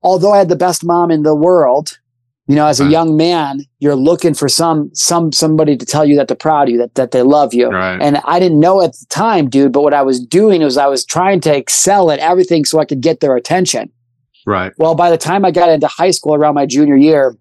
although 0.05 0.33
I 0.33 0.39
had 0.39 0.49
the 0.49 0.57
best 0.57 0.85
mom 0.85 1.11
in 1.11 1.23
the 1.23 1.35
world, 1.35 1.99
you 2.47 2.55
know, 2.55 2.67
as 2.67 2.79
a 2.79 2.85
right. 2.85 2.93
young 2.93 3.17
man, 3.17 3.61
you're 3.79 3.97
looking 3.97 4.35
for 4.35 4.49
some 4.49 4.95
some 4.95 5.33
somebody 5.33 5.77
to 5.79 5.87
tell 5.87 6.05
you 6.05 6.15
that 6.17 6.29
they're 6.29 6.37
proud 6.37 6.69
of 6.69 6.73
you, 6.73 6.79
that 6.79 6.95
that 6.95 7.11
they 7.11 7.23
love 7.23 7.55
you. 7.55 7.71
Right. 7.71 8.01
And 8.01 8.19
I 8.25 8.39
didn't 8.39 8.61
know 8.61 8.83
at 8.83 8.93
the 8.93 9.07
time, 9.09 9.49
dude, 9.49 9.73
but 9.73 9.83
what 9.83 9.95
I 9.95 10.03
was 10.03 10.21
doing 10.21 10.63
was 10.63 10.77
I 10.77 10.87
was 10.87 11.07
trying 11.07 11.41
to 11.41 11.57
excel 11.57 12.11
at 12.11 12.19
everything 12.19 12.67
so 12.67 12.79
I 12.79 12.85
could 12.85 13.01
get 13.01 13.21
their 13.21 13.35
attention. 13.35 13.91
Right. 14.47 14.73
Well, 14.77 14.95
by 14.95 15.11
the 15.11 15.17
time 15.17 15.47
I 15.47 15.51
got 15.51 15.71
into 15.71 15.87
high 15.87 16.11
school 16.11 16.35
around 16.35 16.55
my 16.55 16.67
junior 16.67 16.97
year, 16.97 17.35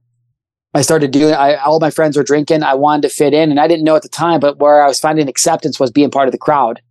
I 0.74 0.82
started 0.82 1.12
doing 1.12 1.34
I, 1.34 1.56
all 1.56 1.82
my 1.82 1.90
friends 1.90 2.16
were 2.16 2.24
drinking. 2.24 2.64
I 2.64 2.74
wanted 2.76 3.02
to 3.02 3.10
fit 3.10 3.34
in, 3.34 3.52
and 3.52 3.60
I 3.60 3.68
didn't 3.68 3.84
know 3.84 3.98
at 3.98 4.04
the 4.04 4.10
time, 4.10 4.40
but 4.40 4.60
where 4.60 4.82
I 4.82 4.88
was 4.88 5.02
finding 5.02 5.28
acceptance 5.28 5.82
was 5.82 5.92
being 5.92 6.12
part 6.12 6.30
of 6.30 6.32
the 6.32 6.38
crowd. 6.38 6.82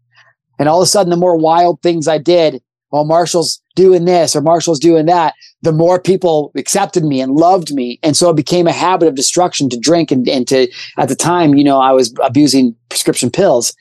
And 0.59 0.69
all 0.69 0.83
of 0.83 0.87
a 0.87 0.89
sudden, 0.89 1.09
the 1.11 1.17
more 1.17 1.37
wild 1.37 1.81
things 1.81 2.07
I 2.07 2.19
did, 2.19 2.63
while 2.93 3.07
Marshall's 3.07 3.59
doing 3.75 4.05
this 4.05 4.37
or 4.37 4.43
Marshall's 4.43 4.79
doing 4.79 5.07
that, 5.07 5.33
the 5.63 5.73
more 5.73 5.99
people 5.99 6.53
accepted 6.59 7.05
me 7.05 7.23
and 7.23 7.33
loved 7.33 7.73
me. 7.73 7.99
And 8.03 8.15
so 8.15 8.29
it 8.29 8.37
became 8.37 8.67
a 8.67 8.73
habit 8.73 9.09
of 9.09 9.15
destruction 9.15 9.71
to 9.71 9.79
drink 9.79 10.11
and, 10.11 10.29
and 10.29 10.47
to, 10.49 10.69
at 10.99 11.09
the 11.09 11.15
time, 11.15 11.55
you 11.55 11.65
know, 11.65 11.81
I 11.81 11.93
was 11.93 12.13
abusing 12.23 12.77
prescription 12.91 13.31
pills. 13.31 13.75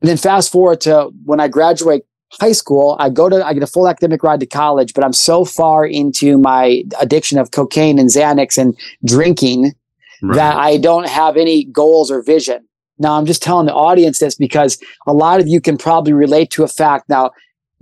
And 0.00 0.08
then 0.08 0.16
fast 0.16 0.50
forward 0.50 0.80
to 0.82 1.10
when 1.26 1.38
I 1.38 1.48
graduate 1.48 2.06
high 2.40 2.52
school, 2.52 2.96
I 2.98 3.10
go 3.10 3.28
to, 3.28 3.44
I 3.44 3.52
get 3.52 3.62
a 3.62 3.66
full 3.66 3.86
academic 3.86 4.22
ride 4.22 4.40
to 4.40 4.46
college, 4.46 4.94
but 4.94 5.04
I'm 5.04 5.12
so 5.12 5.44
far 5.44 5.84
into 5.84 6.38
my 6.38 6.82
addiction 6.98 7.38
of 7.38 7.50
cocaine 7.50 7.98
and 7.98 8.08
Xanax 8.08 8.56
and 8.56 8.74
drinking 9.04 9.74
right. 10.22 10.34
that 10.34 10.56
I 10.56 10.78
don't 10.78 11.08
have 11.08 11.36
any 11.36 11.64
goals 11.64 12.10
or 12.10 12.22
vision. 12.22 12.66
Now, 12.98 13.18
I'm 13.18 13.26
just 13.26 13.42
telling 13.42 13.66
the 13.66 13.74
audience 13.74 14.18
this 14.18 14.34
because 14.34 14.78
a 15.06 15.12
lot 15.12 15.40
of 15.40 15.48
you 15.48 15.60
can 15.60 15.76
probably 15.76 16.14
relate 16.14 16.50
to 16.52 16.64
a 16.64 16.68
fact. 16.68 17.06
Now, 17.10 17.32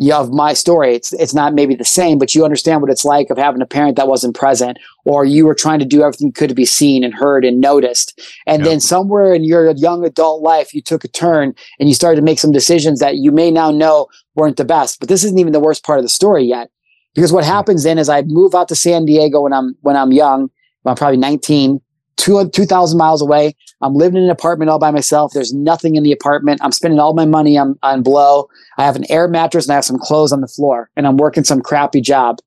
have 0.06 0.30
my 0.30 0.52
story. 0.52 0.94
It's 0.94 1.12
it's 1.14 1.34
not 1.34 1.54
maybe 1.54 1.74
the 1.74 1.84
same, 1.84 2.18
but 2.18 2.34
you 2.34 2.44
understand 2.44 2.80
what 2.80 2.90
it's 2.90 3.04
like 3.04 3.30
of 3.30 3.38
having 3.38 3.60
a 3.60 3.66
parent 3.66 3.96
that 3.96 4.08
wasn't 4.08 4.36
present, 4.36 4.78
or 5.04 5.24
you 5.24 5.44
were 5.44 5.54
trying 5.54 5.80
to 5.80 5.84
do 5.84 6.02
everything 6.02 6.28
you 6.28 6.32
could 6.32 6.48
to 6.48 6.54
be 6.54 6.64
seen 6.64 7.02
and 7.02 7.12
heard 7.12 7.44
and 7.44 7.60
noticed. 7.60 8.20
And 8.46 8.64
then 8.64 8.80
somewhere 8.80 9.34
in 9.34 9.44
your 9.44 9.70
young 9.72 10.04
adult 10.04 10.42
life, 10.42 10.72
you 10.72 10.80
took 10.80 11.04
a 11.04 11.08
turn 11.08 11.54
and 11.80 11.88
you 11.88 11.94
started 11.94 12.16
to 12.16 12.24
make 12.24 12.38
some 12.38 12.52
decisions 12.52 13.00
that 13.00 13.16
you 13.16 13.32
may 13.32 13.50
now 13.50 13.70
know 13.70 14.06
weren't 14.34 14.56
the 14.56 14.64
best. 14.64 15.00
But 15.00 15.08
this 15.08 15.24
isn't 15.24 15.38
even 15.38 15.52
the 15.52 15.60
worst 15.60 15.84
part 15.84 15.98
of 15.98 16.04
the 16.04 16.08
story 16.08 16.44
yet. 16.44 16.70
Because 17.14 17.32
what 17.32 17.44
hmm. 17.44 17.50
happens 17.50 17.82
then 17.82 17.98
is 17.98 18.08
I 18.08 18.22
move 18.22 18.54
out 18.54 18.68
to 18.68 18.76
San 18.76 19.04
Diego 19.04 19.42
when 19.42 19.52
I'm 19.52 19.76
when 19.80 19.96
I'm 19.96 20.12
young, 20.12 20.50
I'm 20.84 20.96
probably 20.96 21.18
19, 21.18 21.80
two, 22.18 22.48
2,000 22.50 22.98
miles 22.98 23.22
away. 23.22 23.56
I'm 23.80 23.94
living 23.94 24.18
in 24.18 24.24
an 24.24 24.30
apartment 24.30 24.70
all 24.70 24.78
by 24.78 24.90
myself. 24.90 25.32
There's 25.32 25.54
nothing 25.54 25.96
in 25.96 26.02
the 26.02 26.12
apartment. 26.12 26.60
I'm 26.62 26.72
spending 26.72 27.00
all 27.00 27.14
my 27.14 27.24
money 27.24 27.56
on, 27.56 27.78
on 27.82 28.02
blow. 28.02 28.48
I 28.76 28.84
have 28.84 28.96
an 28.96 29.10
air 29.10 29.28
mattress 29.28 29.66
and 29.66 29.72
I 29.72 29.76
have 29.76 29.84
some 29.84 29.98
clothes 29.98 30.32
on 30.32 30.40
the 30.40 30.48
floor 30.48 30.90
and 30.96 31.06
I'm 31.06 31.16
working 31.16 31.44
some 31.44 31.62
crappy 31.62 32.00
job. 32.00 32.38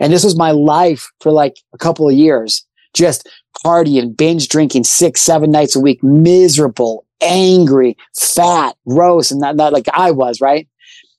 And 0.00 0.12
this 0.12 0.24
was 0.24 0.36
my 0.36 0.52
life 0.52 1.10
for 1.20 1.30
like 1.30 1.56
a 1.74 1.78
couple 1.78 2.08
of 2.08 2.14
years, 2.14 2.64
just 2.94 3.28
partying, 3.64 4.16
binge 4.16 4.48
drinking 4.48 4.84
six, 4.84 5.20
seven 5.20 5.50
nights 5.50 5.76
a 5.76 5.80
week, 5.80 6.02
miserable, 6.02 7.04
angry, 7.20 7.96
fat, 8.16 8.76
gross. 8.88 9.30
And 9.30 9.42
that, 9.42 9.56
that 9.56 9.72
like 9.72 9.88
I 9.92 10.10
was, 10.10 10.40
right? 10.40 10.68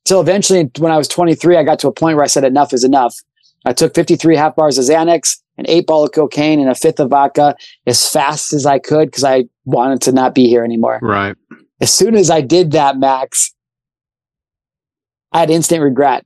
So 0.06 0.20
eventually 0.22 0.70
when 0.80 0.92
I 0.92 0.98
was 0.98 1.08
23, 1.08 1.58
I 1.58 1.64
got 1.64 1.80
to 1.80 1.88
a 1.88 1.94
point 1.94 2.16
where 2.16 2.24
I 2.24 2.28
said 2.28 2.44
enough 2.44 2.74
is 2.74 2.84
enough. 2.84 3.16
I 3.66 3.74
took 3.74 3.94
53 3.94 4.38
half 4.38 4.56
bars 4.56 4.78
of 4.78 4.86
Xanax 4.86 5.38
an 5.60 5.66
eight 5.68 5.86
ball 5.86 6.06
of 6.06 6.12
cocaine 6.14 6.60
and 6.60 6.70
a 6.70 6.76
fifth 6.76 7.00
of 7.00 7.10
vodka 7.10 7.56
as 7.86 8.08
fast 8.08 8.54
as 8.54 8.66
I 8.66 8.80
could 8.80 9.10
because 9.10 9.24
I 9.24 9.46
wanted 9.66 10.02
to 10.04 10.12
not 10.12 10.34
be 10.34 10.48
here 10.48 10.64
anymore. 10.64 11.00
Right. 11.02 11.36
As 11.82 11.94
soon 11.94 12.16
as 12.16 12.30
I 12.30 12.42
did 12.42 12.72
that, 12.72 12.98
Max, 12.98 13.54
I 15.32 15.40
had 15.40 15.50
instant 15.50 15.84
regret. 15.84 16.26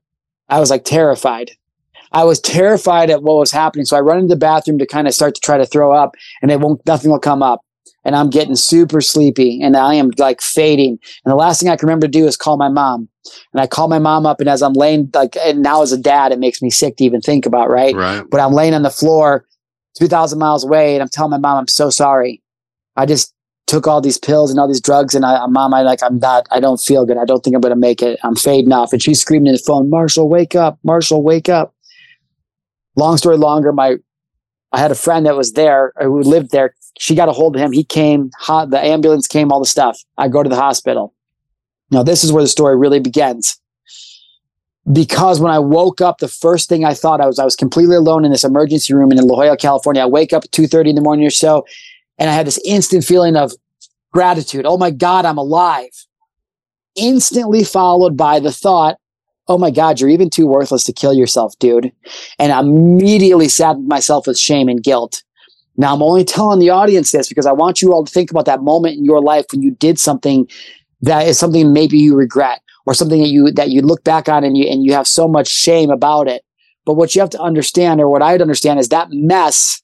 I 0.50 0.60
was 0.60 0.70
like 0.70 0.86
terrified. 0.86 1.52
I 2.12 2.24
was 2.24 2.40
terrified 2.40 3.10
at 3.10 3.24
what 3.24 3.38
was 3.38 3.52
happening. 3.52 3.86
So 3.86 3.98
I 3.98 4.02
run 4.02 4.20
into 4.20 4.30
the 4.30 4.40
bathroom 4.40 4.78
to 4.78 4.86
kind 4.86 5.08
of 5.08 5.16
start 5.16 5.34
to 5.36 5.42
try 5.42 5.58
to 5.58 5.66
throw 5.66 5.92
up 5.92 6.16
and 6.42 6.52
it 6.52 6.60
won't, 6.60 6.86
nothing 6.86 7.10
will 7.10 7.20
come 7.20 7.42
up. 7.42 7.62
And 8.06 8.16
I'm 8.16 8.30
getting 8.30 8.56
super 8.56 9.02
sleepy 9.02 9.62
and 9.62 9.76
I 9.76 9.96
am 9.96 10.12
like 10.18 10.42
fading. 10.42 11.00
And 11.26 11.32
the 11.32 11.36
last 11.36 11.60
thing 11.60 11.70
I 11.70 11.76
can 11.76 11.88
remember 11.88 12.08
to 12.08 12.12
do 12.12 12.28
is 12.28 12.38
call 12.38 12.58
my 12.58 12.70
mom. 12.70 13.10
And 13.54 13.62
I 13.62 13.68
call 13.68 13.88
my 13.88 14.00
mom 14.00 14.26
up, 14.26 14.42
and 14.42 14.50
as 14.50 14.62
I'm 14.62 14.74
laying, 14.74 15.10
like, 15.14 15.38
and 15.38 15.62
now 15.62 15.82
as 15.82 15.94
a 15.94 15.98
dad, 15.98 16.34
it 16.34 16.40
makes 16.40 16.62
me 16.62 16.70
sick 16.70 16.98
to 16.98 17.06
even 17.06 17.22
think 17.22 17.46
about, 17.46 17.70
right? 17.70 17.96
Right. 17.96 18.22
But 18.30 18.42
I'm 18.42 18.52
laying 18.52 18.74
on 18.74 18.82
the 18.84 18.90
floor 18.90 19.46
2,000 19.98 20.38
miles 20.38 20.66
away, 20.66 20.94
and 20.94 21.02
I'm 21.02 21.08
telling 21.08 21.32
my 21.32 21.38
mom, 21.38 21.60
I'm 21.60 21.68
so 21.70 21.90
sorry. 21.90 22.42
I 22.98 23.06
just 23.06 23.34
took 23.66 23.88
all 23.88 24.02
these 24.02 24.18
pills 24.18 24.52
and 24.52 24.60
all 24.60 24.68
these 24.68 24.82
drugs, 24.82 25.16
and 25.16 25.26
I, 25.26 25.46
mom, 25.48 25.74
I 25.74 25.84
like, 25.84 26.04
I'm 26.04 26.20
not, 26.20 26.48
I 26.52 26.60
don't 26.60 26.82
feel 26.82 27.06
good. 27.06 27.18
I 27.18 27.24
don't 27.24 27.42
think 27.42 27.56
I'm 27.56 27.62
going 27.62 27.74
to 27.74 27.80
make 27.80 28.02
it. 28.02 28.20
I'm 28.24 28.36
fading 28.36 28.74
off. 28.74 28.92
And 28.92 29.02
she's 29.02 29.22
screaming 29.22 29.48
in 29.48 29.54
the 29.54 29.64
phone, 29.66 29.90
Marshall, 29.90 30.28
wake 30.28 30.54
up. 30.54 30.78
Marshall, 30.84 31.24
wake 31.24 31.48
up. 31.48 31.74
Long 32.98 33.16
story 33.16 33.38
longer, 33.38 33.72
my 33.72 33.96
I 34.74 34.80
had 34.80 34.92
a 34.92 34.96
friend 34.96 35.26
that 35.28 35.38
was 35.38 35.54
there 35.54 35.94
uh, 36.02 36.06
who 36.06 36.22
lived 36.22 36.52
there. 36.52 36.76
She 36.98 37.16
got 37.16 37.30
a 37.30 37.32
hold 37.32 37.56
of 37.56 37.62
him. 37.62 37.72
He 37.72 37.84
came, 37.84 38.32
the 38.48 38.80
ambulance 38.82 39.28
came, 39.28 39.52
all 39.52 39.60
the 39.60 39.66
stuff. 39.66 40.00
I 40.18 40.28
go 40.28 40.44
to 40.44 40.50
the 40.50 40.56
hospital. 40.56 41.14
Now, 41.92 42.02
this 42.02 42.24
is 42.24 42.32
where 42.32 42.44
the 42.44 42.50
story 42.50 42.76
really 42.76 43.00
begins. 43.00 43.60
Because 44.92 45.40
when 45.40 45.52
I 45.52 45.60
woke 45.60 46.02
up, 46.02 46.18
the 46.18 46.28
first 46.28 46.68
thing 46.68 46.84
I 46.84 46.94
thought 46.94 47.22
I 47.22 47.26
was 47.26 47.40
I 47.40 47.46
was 47.46 47.56
completely 47.56 47.96
alone 47.96 48.26
in 48.26 48.32
this 48.32 48.44
emergency 48.44 48.94
room 48.94 49.12
in 49.12 49.18
La 49.20 49.36
Jolla, 49.36 49.56
California. 49.56 50.02
I 50.02 50.08
wake 50.08 50.34
up 50.34 50.44
at 50.44 50.52
2:30 50.52 50.90
in 50.90 50.96
the 50.96 51.02
morning 51.02 51.26
or 51.26 51.30
so, 51.30 51.66
and 52.18 52.30
I 52.30 52.34
had 52.34 52.46
this 52.46 52.60
instant 52.66 53.06
feeling 53.06 53.38
of 53.38 53.54
gratitude. 54.12 54.66
Oh 54.66 54.78
my 54.78 54.92
God, 54.92 55.24
I'm 55.24 55.38
alive. 55.38 56.06
Instantly 56.96 57.64
followed 57.64 58.18
by 58.18 58.42
the 58.42 58.52
thought, 58.52 58.98
oh 59.48 59.58
my 59.58 59.72
God, 59.72 60.00
you're 60.00 60.10
even 60.10 60.30
too 60.30 60.48
worthless 60.48 60.84
to 60.86 60.94
kill 60.94 61.14
yourself, 61.14 61.58
dude. 61.60 61.92
And 62.40 62.52
I 62.52 62.60
immediately 62.60 63.50
saddened 63.50 63.88
myself 63.88 64.28
with 64.28 64.38
shame 64.38 64.70
and 64.70 64.84
guilt. 64.84 65.24
Now 65.76 65.94
I'm 65.94 66.04
only 66.04 66.24
telling 66.24 66.60
the 66.60 66.70
audience 66.70 67.12
this 67.12 67.28
because 67.28 67.46
I 67.46 67.52
want 67.52 67.82
you 67.82 67.94
all 67.94 68.06
to 68.06 68.12
think 68.12 68.32
about 68.32 68.46
that 68.46 68.62
moment 68.62 68.98
in 68.98 69.06
your 69.06 69.22
life 69.22 69.46
when 69.52 69.62
you 69.62 69.72
did 69.72 70.00
something 70.00 70.48
that 71.02 71.28
is 71.28 71.38
something 71.38 71.74
maybe 71.74 71.98
you 71.98 72.16
regret 72.16 72.62
or 72.86 72.94
something 72.94 73.22
that 73.22 73.30
you 73.30 73.52
that 73.52 73.70
you 73.70 73.82
look 73.82 74.04
back 74.04 74.30
on 74.30 74.44
and 74.44 74.56
you 74.56 74.66
and 74.66 74.84
you 74.84 74.94
have 74.94 75.08
so 75.08 75.28
much 75.28 75.48
shame 75.48 75.90
about 75.90 76.28
it. 76.28 76.44
But 76.86 76.94
what 76.94 77.16
you 77.16 77.22
have 77.22 77.30
to 77.32 77.42
understand, 77.42 78.02
or 78.02 78.10
what 78.10 78.22
I'd 78.22 78.42
understand, 78.42 78.80
is 78.80 78.90
that 78.90 79.08
mess 79.12 79.82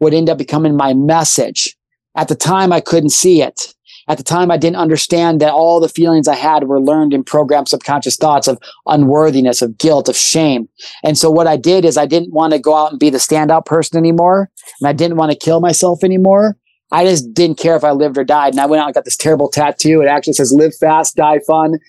would 0.00 0.14
end 0.14 0.30
up 0.30 0.38
becoming 0.38 0.76
my 0.76 0.94
message. 0.94 1.76
At 2.16 2.28
the 2.28 2.34
time, 2.34 2.72
I 2.72 2.80
couldn't 2.80 3.10
see 3.10 3.42
it. 3.42 3.74
At 4.08 4.16
the 4.16 4.24
time, 4.24 4.50
I 4.50 4.56
didn't 4.56 4.76
understand 4.76 5.40
that 5.40 5.52
all 5.52 5.80
the 5.80 5.88
feelings 5.88 6.28
I 6.28 6.34
had 6.34 6.64
were 6.64 6.80
learned 6.80 7.12
in 7.12 7.22
programmed 7.22 7.68
subconscious 7.68 8.16
thoughts 8.16 8.48
of 8.48 8.58
unworthiness, 8.86 9.60
of 9.60 9.76
guilt, 9.76 10.08
of 10.08 10.16
shame. 10.16 10.68
And 11.04 11.18
so 11.18 11.30
what 11.30 11.46
I 11.46 11.56
did 11.56 11.84
is 11.84 11.98
I 11.98 12.06
didn't 12.06 12.32
want 12.32 12.54
to 12.54 12.58
go 12.58 12.74
out 12.74 12.90
and 12.90 12.98
be 12.98 13.10
the 13.10 13.18
standout 13.18 13.66
person 13.66 13.98
anymore. 13.98 14.50
And 14.80 14.88
I 14.88 14.94
didn't 14.94 15.18
want 15.18 15.32
to 15.32 15.38
kill 15.38 15.60
myself 15.60 16.02
anymore. 16.02 16.56
I 16.90 17.04
just 17.04 17.34
didn't 17.34 17.58
care 17.58 17.76
if 17.76 17.84
I 17.84 17.90
lived 17.90 18.16
or 18.16 18.24
died. 18.24 18.54
And 18.54 18.60
I 18.60 18.64
went 18.66 18.80
out 18.80 18.86
and 18.86 18.94
got 18.94 19.04
this 19.04 19.16
terrible 19.16 19.50
tattoo. 19.50 20.00
It 20.00 20.08
actually 20.08 20.32
says 20.32 20.54
live 20.54 20.74
fast, 20.74 21.16
die 21.16 21.40
fun. 21.46 21.78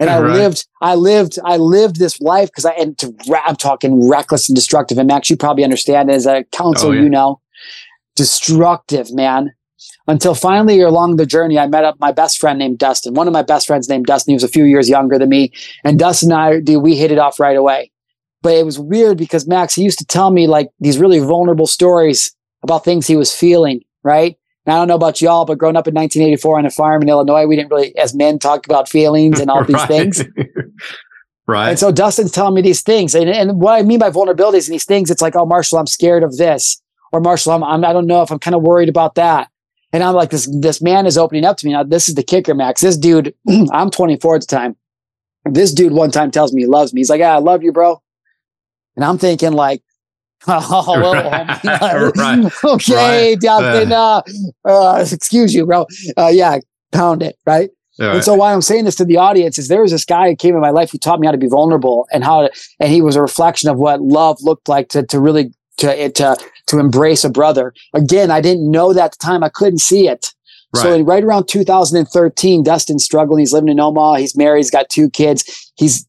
And 0.00 0.10
I 0.10 0.20
right. 0.20 0.34
lived, 0.34 0.66
I 0.82 0.96
lived, 0.96 1.38
I 1.46 1.56
lived 1.56 1.98
this 1.98 2.20
life 2.20 2.50
because 2.50 2.66
I, 2.66 2.72
and 2.72 2.98
to, 2.98 3.14
I'm 3.46 3.56
talking 3.56 4.06
reckless 4.06 4.50
and 4.50 4.56
destructive. 4.56 4.98
And 4.98 5.08
Max, 5.08 5.30
you 5.30 5.36
probably 5.38 5.64
understand 5.64 6.10
as 6.10 6.26
a 6.26 6.44
counselor, 6.52 6.92
oh, 6.92 6.96
yeah. 6.96 7.02
you 7.04 7.08
know, 7.08 7.40
destructive, 8.16 9.14
man 9.14 9.54
until 10.06 10.34
finally 10.34 10.80
along 10.80 11.16
the 11.16 11.26
journey, 11.26 11.58
I 11.58 11.66
met 11.66 11.84
up 11.84 11.98
my 11.98 12.12
best 12.12 12.38
friend 12.38 12.58
named 12.58 12.78
Dustin. 12.78 13.14
One 13.14 13.26
of 13.26 13.32
my 13.32 13.42
best 13.42 13.66
friends 13.66 13.88
named 13.88 14.06
Dustin. 14.06 14.32
He 14.32 14.34
was 14.34 14.44
a 14.44 14.48
few 14.48 14.64
years 14.64 14.88
younger 14.88 15.18
than 15.18 15.28
me. 15.28 15.52
And 15.82 15.98
Dustin 15.98 16.30
and 16.30 16.40
I, 16.40 16.60
dude, 16.60 16.82
we 16.82 16.96
hit 16.96 17.10
it 17.10 17.18
off 17.18 17.40
right 17.40 17.56
away. 17.56 17.90
But 18.42 18.54
it 18.54 18.66
was 18.66 18.78
weird 18.78 19.16
because 19.16 19.46
Max, 19.46 19.74
he 19.74 19.82
used 19.82 19.98
to 19.98 20.04
tell 20.04 20.30
me 20.30 20.46
like 20.46 20.70
these 20.78 20.98
really 20.98 21.18
vulnerable 21.20 21.66
stories 21.66 22.34
about 22.62 22.84
things 22.84 23.06
he 23.06 23.16
was 23.16 23.34
feeling, 23.34 23.82
right? 24.02 24.36
And 24.66 24.74
I 24.74 24.78
don't 24.78 24.88
know 24.88 24.94
about 24.94 25.20
y'all, 25.20 25.46
but 25.46 25.58
growing 25.58 25.76
up 25.76 25.88
in 25.88 25.94
1984 25.94 26.58
on 26.58 26.66
a 26.66 26.70
farm 26.70 27.02
in 27.02 27.08
Illinois, 27.08 27.46
we 27.46 27.56
didn't 27.56 27.70
really, 27.70 27.96
as 27.96 28.14
men, 28.14 28.38
talk 28.38 28.66
about 28.66 28.88
feelings 28.88 29.40
and 29.40 29.50
all 29.50 29.64
these 29.64 29.76
right. 29.76 29.88
things. 29.88 30.22
right. 31.46 31.70
And 31.70 31.78
so 31.78 31.90
Dustin's 31.90 32.32
telling 32.32 32.54
me 32.54 32.60
these 32.60 32.82
things. 32.82 33.14
And, 33.14 33.30
and 33.30 33.60
what 33.60 33.72
I 33.72 33.82
mean 33.82 33.98
by 33.98 34.10
vulnerabilities 34.10 34.66
and 34.66 34.74
these 34.74 34.84
things, 34.84 35.10
it's 35.10 35.22
like, 35.22 35.36
oh, 35.36 35.46
Marshall, 35.46 35.78
I'm 35.78 35.86
scared 35.86 36.22
of 36.22 36.36
this. 36.36 36.80
Or 37.12 37.20
Marshall, 37.20 37.52
I'm, 37.52 37.64
I'm 37.64 37.84
I 37.84 37.92
don't 37.92 38.06
know 38.06 38.22
if 38.22 38.30
I'm 38.30 38.38
kind 38.38 38.54
of 38.54 38.62
worried 38.62 38.88
about 38.88 39.14
that. 39.14 39.48
And 39.94 40.02
I'm 40.02 40.16
like, 40.16 40.30
this, 40.30 40.48
this 40.52 40.82
man 40.82 41.06
is 41.06 41.16
opening 41.16 41.44
up 41.44 41.56
to 41.58 41.66
me. 41.66 41.72
Now, 41.72 41.84
this 41.84 42.08
is 42.08 42.16
the 42.16 42.24
kicker, 42.24 42.52
Max. 42.52 42.80
This 42.80 42.96
dude, 42.96 43.32
I'm 43.72 43.92
24 43.92 44.34
at 44.34 44.40
the 44.40 44.46
time. 44.48 44.76
This 45.44 45.72
dude 45.72 45.92
one 45.92 46.10
time 46.10 46.32
tells 46.32 46.52
me 46.52 46.62
he 46.62 46.66
loves 46.66 46.92
me. 46.92 46.98
He's 46.98 47.08
like, 47.08 47.20
yeah, 47.20 47.36
I 47.36 47.38
love 47.38 47.62
you, 47.62 47.70
bro. 47.70 48.02
And 48.96 49.04
I'm 49.04 49.18
thinking 49.18 49.52
like, 49.52 49.84
oh, 50.48 50.84
well, 51.00 51.30
right. 52.16 52.52
okay, 52.64 52.94
right. 52.94 53.40
Dustin, 53.40 53.92
uh, 53.92 54.22
uh, 54.64 55.06
excuse 55.12 55.54
you, 55.54 55.64
bro. 55.64 55.86
Uh, 56.16 56.30
yeah, 56.32 56.58
pound 56.90 57.22
it, 57.22 57.36
right? 57.46 57.70
Right. 57.96 58.16
And 58.16 58.24
so 58.24 58.34
why 58.34 58.52
I'm 58.52 58.62
saying 58.62 58.86
this 58.86 58.96
to 58.96 59.04
the 59.04 59.18
audience 59.18 59.60
is 59.60 59.68
there 59.68 59.82
was 59.82 59.92
this 59.92 60.04
guy 60.04 60.28
who 60.28 60.34
came 60.34 60.56
in 60.56 60.60
my 60.60 60.70
life 60.70 60.90
who 60.90 60.98
taught 60.98 61.20
me 61.20 61.28
how 61.28 61.30
to 61.30 61.38
be 61.38 61.46
vulnerable 61.46 62.08
and 62.12 62.24
how 62.24 62.48
to, 62.48 62.50
and 62.80 62.90
he 62.90 63.00
was 63.00 63.14
a 63.14 63.22
reflection 63.22 63.70
of 63.70 63.78
what 63.78 64.02
love 64.02 64.38
looked 64.40 64.68
like 64.68 64.88
to, 64.88 65.04
to 65.04 65.20
really 65.20 65.54
to 65.76 66.04
it 66.04 66.16
to 66.16 66.36
to 66.66 66.78
embrace 66.78 67.24
a 67.24 67.30
brother. 67.30 67.74
Again, 67.92 68.30
I 68.30 68.40
didn't 68.40 68.70
know 68.70 68.92
that 68.92 69.04
at 69.04 69.10
the 69.12 69.24
time. 69.24 69.44
I 69.44 69.48
couldn't 69.48 69.78
see 69.78 70.08
it. 70.08 70.34
Right. 70.74 70.82
So 70.82 71.00
right 71.02 71.22
around 71.22 71.46
2013, 71.46 72.64
Dustin's 72.64 73.04
struggling. 73.04 73.38
He's 73.38 73.52
living 73.52 73.68
in 73.68 73.78
Omaha. 73.78 74.14
He's 74.14 74.36
married. 74.36 74.58
He's 74.58 74.72
got 74.72 74.88
two 74.88 75.08
kids. 75.08 75.72
He's 75.76 76.04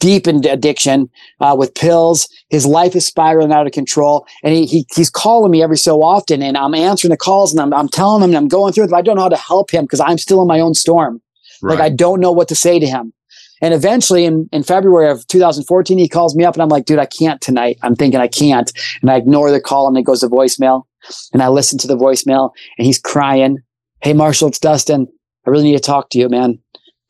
deep 0.00 0.26
in 0.26 0.46
addiction 0.46 1.10
uh, 1.40 1.54
with 1.58 1.74
pills. 1.74 2.26
His 2.48 2.64
life 2.64 2.96
is 2.96 3.06
spiraling 3.06 3.52
out 3.52 3.66
of 3.66 3.72
control. 3.72 4.26
And 4.42 4.54
he, 4.54 4.64
he 4.64 4.86
he's 4.94 5.10
calling 5.10 5.50
me 5.50 5.62
every 5.62 5.76
so 5.76 6.02
often, 6.02 6.42
and 6.42 6.56
I'm 6.56 6.74
answering 6.74 7.10
the 7.10 7.18
calls, 7.18 7.52
and 7.52 7.60
I'm, 7.60 7.74
I'm 7.74 7.88
telling 7.88 8.22
him, 8.22 8.30
and 8.30 8.36
I'm 8.38 8.48
going 8.48 8.72
through 8.72 8.84
it. 8.84 8.90
But 8.90 8.96
I 8.96 9.02
don't 9.02 9.16
know 9.16 9.22
how 9.22 9.28
to 9.28 9.36
help 9.36 9.70
him 9.70 9.84
because 9.84 10.00
I'm 10.00 10.18
still 10.18 10.40
in 10.40 10.48
my 10.48 10.60
own 10.60 10.72
storm. 10.72 11.20
Right. 11.60 11.74
Like 11.74 11.84
I 11.84 11.94
don't 11.94 12.20
know 12.20 12.32
what 12.32 12.48
to 12.48 12.54
say 12.54 12.78
to 12.78 12.86
him. 12.86 13.12
And 13.60 13.74
eventually 13.74 14.24
in, 14.24 14.48
in 14.52 14.62
February 14.62 15.10
of 15.10 15.26
2014, 15.28 15.98
he 15.98 16.08
calls 16.08 16.36
me 16.36 16.44
up 16.44 16.54
and 16.54 16.62
I'm 16.62 16.68
like, 16.68 16.84
dude, 16.84 16.98
I 16.98 17.06
can't 17.06 17.40
tonight. 17.40 17.78
I'm 17.82 17.96
thinking 17.96 18.20
I 18.20 18.28
can't. 18.28 18.72
And 19.02 19.10
I 19.10 19.16
ignore 19.16 19.50
the 19.50 19.60
call 19.60 19.88
and 19.88 19.96
it 19.96 20.02
goes 20.02 20.20
to 20.20 20.28
voicemail. 20.28 20.84
And 21.32 21.42
I 21.42 21.48
listen 21.48 21.78
to 21.80 21.86
the 21.86 21.96
voicemail 21.96 22.50
and 22.76 22.86
he's 22.86 22.98
crying. 22.98 23.58
Hey, 24.02 24.12
Marshall, 24.12 24.48
it's 24.48 24.58
Dustin. 24.58 25.08
I 25.46 25.50
really 25.50 25.64
need 25.64 25.76
to 25.76 25.82
talk 25.82 26.10
to 26.10 26.18
you, 26.18 26.28
man. 26.28 26.58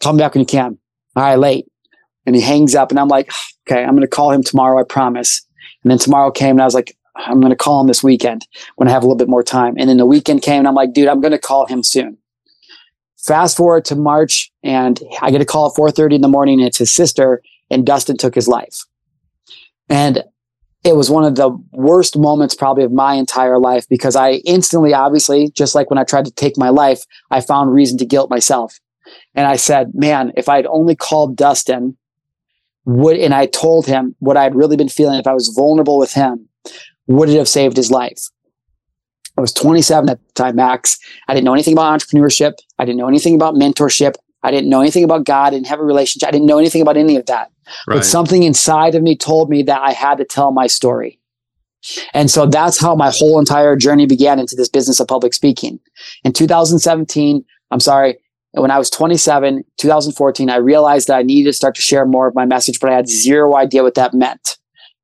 Call 0.00 0.12
me 0.12 0.21
back 0.21 0.35
when 0.35 0.40
you 0.40 0.47
can. 0.47 0.78
All 1.17 1.23
right, 1.23 1.38
late. 1.38 1.67
And 2.25 2.37
he 2.37 2.43
hangs 2.43 2.75
up 2.75 2.90
and 2.90 3.00
I'm 3.00 3.09
like, 3.09 3.31
okay, 3.69 3.83
I'm 3.83 3.90
going 3.90 4.02
to 4.02 4.07
call 4.07 4.31
him 4.31 4.43
tomorrow. 4.43 4.81
I 4.81 4.85
promise. 4.85 5.43
And 5.83 5.90
then 5.90 5.99
tomorrow 5.99 6.31
came 6.31 6.52
and 6.52 6.62
I 6.62 6.64
was 6.64 6.75
like, 6.75 6.97
I'm 7.17 7.40
going 7.40 7.50
to 7.50 7.57
call 7.57 7.81
him 7.81 7.88
this 7.88 8.02
weekend 8.02 8.47
when 8.76 8.88
I 8.88 8.93
have 8.93 9.02
a 9.02 9.07
little 9.07 9.17
bit 9.17 9.28
more 9.28 9.43
time. 9.43 9.75
And 9.76 9.88
then 9.88 9.97
the 9.97 10.07
weekend 10.07 10.43
came 10.43 10.61
and 10.61 10.69
I'm 10.69 10.75
like, 10.75 10.93
dude, 10.93 11.09
I'm 11.09 11.21
going 11.21 11.33
to 11.33 11.38
call 11.38 11.67
him 11.67 11.83
soon. 11.83 12.17
Fast 13.25 13.57
forward 13.57 13.85
to 13.87 13.97
March, 13.97 14.51
and 14.63 15.01
I 15.21 15.31
get 15.31 15.41
a 15.41 15.45
call 15.45 15.67
at 15.67 15.77
4:30 15.77 16.15
in 16.15 16.21
the 16.21 16.29
morning. 16.29 16.61
It's 16.61 16.79
his 16.79 16.91
sister, 16.91 17.43
and 17.71 17.85
Dustin 17.85 18.17
took 18.17 18.35
his 18.35 18.49
life. 18.49 18.85
And 19.89 20.23
it 20.85 20.97
was 20.97 21.11
one 21.11 21.25
of 21.25 21.35
the 21.35 21.51
worst 21.73 22.17
moments 22.17 22.55
probably 22.55 22.85
of 22.85 22.93
my 22.93 23.15
entire 23.15 23.59
life 23.59 23.89
because 23.89 24.15
I 24.15 24.35
instantly, 24.45 24.95
obviously, 24.95 25.51
just 25.51 25.75
like 25.75 25.91
when 25.91 25.99
I 25.99 26.05
tried 26.05 26.25
to 26.27 26.31
take 26.31 26.57
my 26.57 26.69
life, 26.69 27.03
I 27.31 27.41
found 27.41 27.73
reason 27.73 27.99
to 27.99 28.07
guilt 28.07 28.31
myself. 28.31 28.79
And 29.35 29.47
I 29.47 29.57
said, 29.57 29.93
man, 29.95 30.33
if 30.37 30.49
I 30.49 30.57
had 30.57 30.67
only 30.67 30.95
called 30.95 31.37
Dustin, 31.37 31.97
would 32.85 33.17
and 33.19 33.35
I 33.35 33.47
told 33.47 33.87
him 33.87 34.15
what 34.21 34.37
I 34.37 34.45
had 34.45 34.55
really 34.55 34.77
been 34.77 34.89
feeling 34.89 35.19
if 35.19 35.27
I 35.27 35.35
was 35.35 35.49
vulnerable 35.49 35.99
with 35.99 36.13
him, 36.13 36.49
would 37.07 37.29
it 37.29 37.37
have 37.37 37.49
saved 37.49 37.77
his 37.77 37.91
life? 37.91 38.29
I 39.38 39.40
was 39.40 39.52
27 39.52 40.11
at 40.11 40.18
the 40.18 40.33
time, 40.35 40.57
Max. 40.57 40.99
I 41.28 41.35
didn't 41.35 41.45
know 41.45 41.54
anything 41.54 41.73
about 41.73 42.00
entrepreneurship. 42.00 42.54
I 42.80 42.85
didn't 42.85 42.99
know 42.99 43.07
anything 43.07 43.37
about 43.37 43.54
mentorship. 43.54 44.16
I 44.42 44.50
didn't 44.50 44.68
know 44.68 44.80
anything 44.80 45.04
about 45.04 45.25
God. 45.25 45.47
I 45.47 45.50
didn't 45.50 45.68
have 45.68 45.78
a 45.78 45.85
relationship. 45.85 46.28
I 46.28 46.33
didn't 46.33 46.47
know 46.47 46.59
anything 46.59 46.83
about 46.83 46.97
any 46.97 47.14
of 47.14 47.26
that. 47.26 47.52
Right. 47.87 47.97
But 47.97 48.04
something 48.04 48.42
inside 48.42 48.97
of 48.97 49.02
me 49.04 49.16
told 49.16 49.49
me 49.49 49.62
that 49.62 49.80
I 49.80 49.92
had 49.92 50.18
to 50.18 50.25
tell 50.25 50.50
my 50.50 50.66
story. 50.66 51.21
And 52.12 52.28
so 52.28 52.47
that's 52.47 52.80
how 52.80 52.97
my 52.97 53.12
whole 53.14 53.38
entire 53.38 53.76
journey 53.76 54.07
began 54.07 54.40
into 54.40 54.57
this 54.57 54.68
business 54.68 54.99
of 54.99 55.07
public 55.07 55.33
speaking. 55.33 55.78
In 56.25 56.33
2017, 56.33 57.45
I'm 57.71 57.80
sorry, 57.80 58.18
when 58.52 58.73
I 58.73 58.78
was 58.78 58.90
27, 58.90 59.64
2014, 59.76 60.50
I 60.50 60.57
realized 60.57 61.07
that 61.07 61.16
I 61.16 61.23
needed 61.23 61.50
to 61.50 61.52
start 61.52 61.76
to 61.76 61.83
share 61.83 62.04
more 62.04 62.26
of 62.26 62.35
my 62.35 62.45
message, 62.45 62.80
but 62.80 62.90
I 62.90 62.97
had 62.97 63.09
zero 63.09 63.57
idea 63.57 63.85
what 63.85 63.95
that 63.95 64.14
meant. 64.14 64.59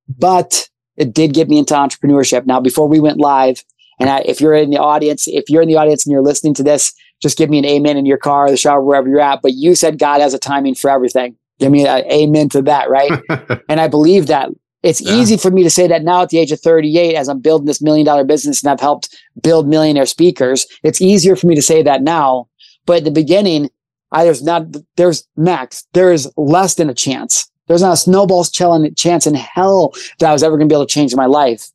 But 0.09 0.69
it 0.97 1.15
did 1.15 1.35
get 1.35 1.49
me 1.49 1.59
into 1.59 1.75
entrepreneurship. 1.75 2.47
Now, 2.47 2.59
before 2.59 2.89
we 2.89 2.99
went 2.99 3.19
live, 3.19 3.63
and 3.99 4.11
I, 4.11 4.21
if 4.21 4.41
you're 4.41 4.55
in 4.55 4.71
the 4.71 4.79
audience, 4.79 5.27
if 5.29 5.49
you're 5.49 5.63
in 5.63 5.69
the 5.69 5.77
audience 5.77 6.05
and 6.05 6.13
you're 6.13 6.23
listening 6.23 6.55
to 6.55 6.63
this, 6.63 6.93
just 7.21 7.39
give 7.39 7.51
me 7.51 7.59
an 7.59 7.65
amen 7.65 7.97
in 7.97 8.07
your 8.07 8.19
car, 8.19 8.51
the 8.51 8.57
shower, 8.57 8.83
wherever 8.83 9.09
you're 9.09 9.21
at. 9.21 9.43
But 9.43 9.55
you 9.55 9.75
said 9.75 9.99
God 9.99 10.21
has 10.21 10.35
a 10.35 10.39
timing 10.39 10.75
for 10.75 10.91
everything. 10.91 11.37
Give 11.59 11.71
me 11.71 11.87
an 11.87 12.05
amen 12.11 12.49
to 12.51 12.63
that, 12.63 12.91
right? 12.91 13.13
and 13.69 13.81
I 13.81 13.89
believe 13.89 14.27
that. 14.27 14.51
It's 14.83 15.01
yeah. 15.01 15.15
easy 15.15 15.39
for 15.39 15.51
me 15.51 15.63
to 15.63 15.71
say 15.71 15.87
that 15.89 16.03
now 16.03 16.23
at 16.23 16.29
the 16.29 16.39
age 16.39 16.53
of 16.53 16.61
38, 16.61 17.15
as 17.15 17.29
I'm 17.29 17.41
building 17.41 17.67
this 17.67 17.81
million 17.81 18.05
dollar 18.05 18.23
business 18.23 18.63
and 18.63 18.71
I've 18.71 18.81
helped 18.81 19.17
build 19.43 19.67
millionaire 19.67 20.05
speakers. 20.05 20.67
It's 20.83 21.01
easier 21.01 21.37
for 21.37 21.47
me 21.47 21.55
to 21.55 21.63
say 21.63 21.83
that 21.83 22.03
now. 22.03 22.49
But 22.85 22.99
at 22.99 23.05
the 23.05 23.11
beginning, 23.11 23.71
I, 24.13 24.25
there's 24.25 24.43
not, 24.43 24.67
there's 24.97 25.27
max, 25.37 25.87
there 25.95 26.13
is 26.13 26.31
less 26.37 26.75
than 26.75 26.91
a 26.91 26.95
chance. 26.95 27.51
There's 27.67 27.81
not 27.81 27.95
a 27.95 27.97
snowball's 27.97 28.51
chance 28.51 29.27
in 29.27 29.35
hell 29.35 29.95
that 30.19 30.29
I 30.29 30.33
was 30.35 30.43
ever 30.43 30.59
going 30.59 30.69
to 30.69 30.73
be 30.73 30.77
able 30.77 30.87
to 30.87 30.93
change 30.93 31.15
my 31.15 31.25
life. 31.25 31.71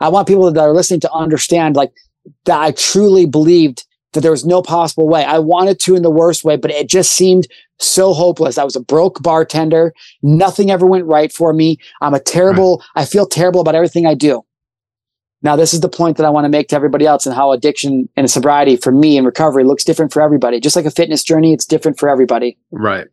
I 0.00 0.08
want 0.08 0.28
people 0.28 0.50
that 0.50 0.60
are 0.60 0.74
listening 0.74 1.00
to 1.00 1.12
understand 1.12 1.76
like 1.76 1.92
that 2.44 2.60
I 2.60 2.72
truly 2.72 3.26
believed 3.26 3.84
that 4.12 4.20
there 4.20 4.30
was 4.30 4.44
no 4.44 4.62
possible 4.62 5.08
way. 5.08 5.24
I 5.24 5.38
wanted 5.38 5.80
to 5.80 5.94
in 5.94 6.02
the 6.02 6.10
worst 6.10 6.44
way, 6.44 6.56
but 6.56 6.70
it 6.70 6.88
just 6.88 7.12
seemed 7.12 7.48
so 7.78 8.12
hopeless. 8.12 8.58
I 8.58 8.64
was 8.64 8.76
a 8.76 8.80
broke 8.80 9.22
bartender. 9.22 9.94
Nothing 10.22 10.70
ever 10.70 10.86
went 10.86 11.06
right 11.06 11.32
for 11.32 11.52
me. 11.52 11.78
I'm 12.00 12.14
a 12.14 12.20
terrible, 12.20 12.78
right. 12.78 13.02
I 13.02 13.04
feel 13.06 13.26
terrible 13.26 13.60
about 13.60 13.74
everything 13.74 14.06
I 14.06 14.14
do. 14.14 14.44
Now, 15.44 15.56
this 15.56 15.74
is 15.74 15.80
the 15.80 15.88
point 15.88 16.18
that 16.18 16.26
I 16.26 16.30
want 16.30 16.44
to 16.44 16.48
make 16.48 16.68
to 16.68 16.76
everybody 16.76 17.04
else 17.04 17.26
and 17.26 17.34
how 17.34 17.50
addiction 17.50 18.08
and 18.16 18.30
sobriety 18.30 18.76
for 18.76 18.92
me 18.92 19.16
and 19.16 19.26
recovery 19.26 19.64
looks 19.64 19.82
different 19.82 20.12
for 20.12 20.22
everybody. 20.22 20.60
Just 20.60 20.76
like 20.76 20.84
a 20.84 20.90
fitness 20.90 21.24
journey, 21.24 21.52
it's 21.52 21.66
different 21.66 21.98
for 21.98 22.08
everybody. 22.08 22.56
Right. 22.70 23.08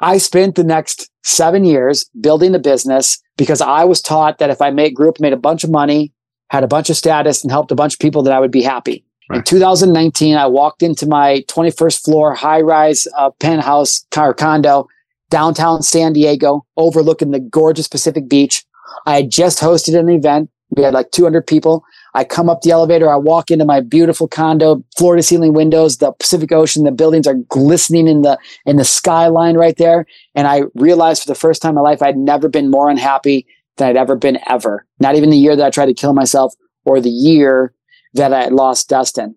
I 0.00 0.18
spent 0.18 0.56
the 0.56 0.64
next 0.64 1.09
seven 1.22 1.64
years 1.64 2.08
building 2.20 2.52
the 2.52 2.58
business 2.58 3.20
because 3.36 3.60
I 3.60 3.84
was 3.84 4.00
taught 4.00 4.38
that 4.38 4.50
if 4.50 4.60
I 4.60 4.70
made 4.70 4.94
group, 4.94 5.20
made 5.20 5.32
a 5.32 5.38
bunch 5.38 5.64
of 5.64 5.70
money, 5.70 6.12
had 6.50 6.64
a 6.64 6.68
bunch 6.68 6.90
of 6.90 6.96
status 6.96 7.42
and 7.42 7.50
helped 7.50 7.70
a 7.70 7.74
bunch 7.74 7.94
of 7.94 7.98
people 7.98 8.22
that 8.22 8.32
I 8.32 8.40
would 8.40 8.50
be 8.50 8.62
happy. 8.62 9.04
Right. 9.28 9.38
In 9.38 9.44
2019, 9.44 10.36
I 10.36 10.46
walked 10.46 10.82
into 10.82 11.06
my 11.06 11.44
21st 11.48 12.04
floor 12.04 12.34
high 12.34 12.60
rise 12.60 13.06
uh, 13.16 13.30
penthouse 13.38 14.04
car 14.10 14.34
condo 14.34 14.88
downtown 15.30 15.82
San 15.82 16.12
Diego, 16.12 16.66
overlooking 16.76 17.30
the 17.30 17.38
gorgeous 17.38 17.86
Pacific 17.86 18.28
Beach. 18.28 18.64
I 19.06 19.16
had 19.16 19.30
just 19.30 19.60
hosted 19.60 19.98
an 19.98 20.08
event. 20.08 20.50
We 20.70 20.82
had 20.82 20.94
like 20.94 21.12
200 21.12 21.46
people. 21.46 21.84
I 22.14 22.24
come 22.24 22.48
up 22.48 22.62
the 22.62 22.70
elevator. 22.70 23.10
I 23.10 23.16
walk 23.16 23.50
into 23.50 23.64
my 23.64 23.80
beautiful 23.80 24.28
condo, 24.28 24.84
floor 24.96 25.16
to 25.16 25.22
ceiling 25.22 25.52
windows, 25.52 25.98
the 25.98 26.12
Pacific 26.12 26.52
Ocean, 26.52 26.84
the 26.84 26.90
buildings 26.90 27.26
are 27.26 27.34
glistening 27.34 28.08
in 28.08 28.22
the, 28.22 28.38
in 28.66 28.76
the 28.76 28.84
skyline 28.84 29.56
right 29.56 29.76
there. 29.76 30.06
And 30.34 30.46
I 30.46 30.62
realized 30.74 31.22
for 31.22 31.28
the 31.28 31.34
first 31.34 31.62
time 31.62 31.70
in 31.70 31.74
my 31.76 31.80
life, 31.82 32.02
I'd 32.02 32.16
never 32.16 32.48
been 32.48 32.70
more 32.70 32.90
unhappy 32.90 33.46
than 33.76 33.88
I'd 33.88 33.96
ever 33.96 34.16
been 34.16 34.38
ever. 34.48 34.86
Not 34.98 35.14
even 35.16 35.30
the 35.30 35.36
year 35.36 35.56
that 35.56 35.66
I 35.66 35.70
tried 35.70 35.86
to 35.86 35.94
kill 35.94 36.12
myself 36.12 36.54
or 36.84 37.00
the 37.00 37.10
year 37.10 37.72
that 38.14 38.32
I 38.32 38.48
lost 38.48 38.88
Dustin. 38.88 39.36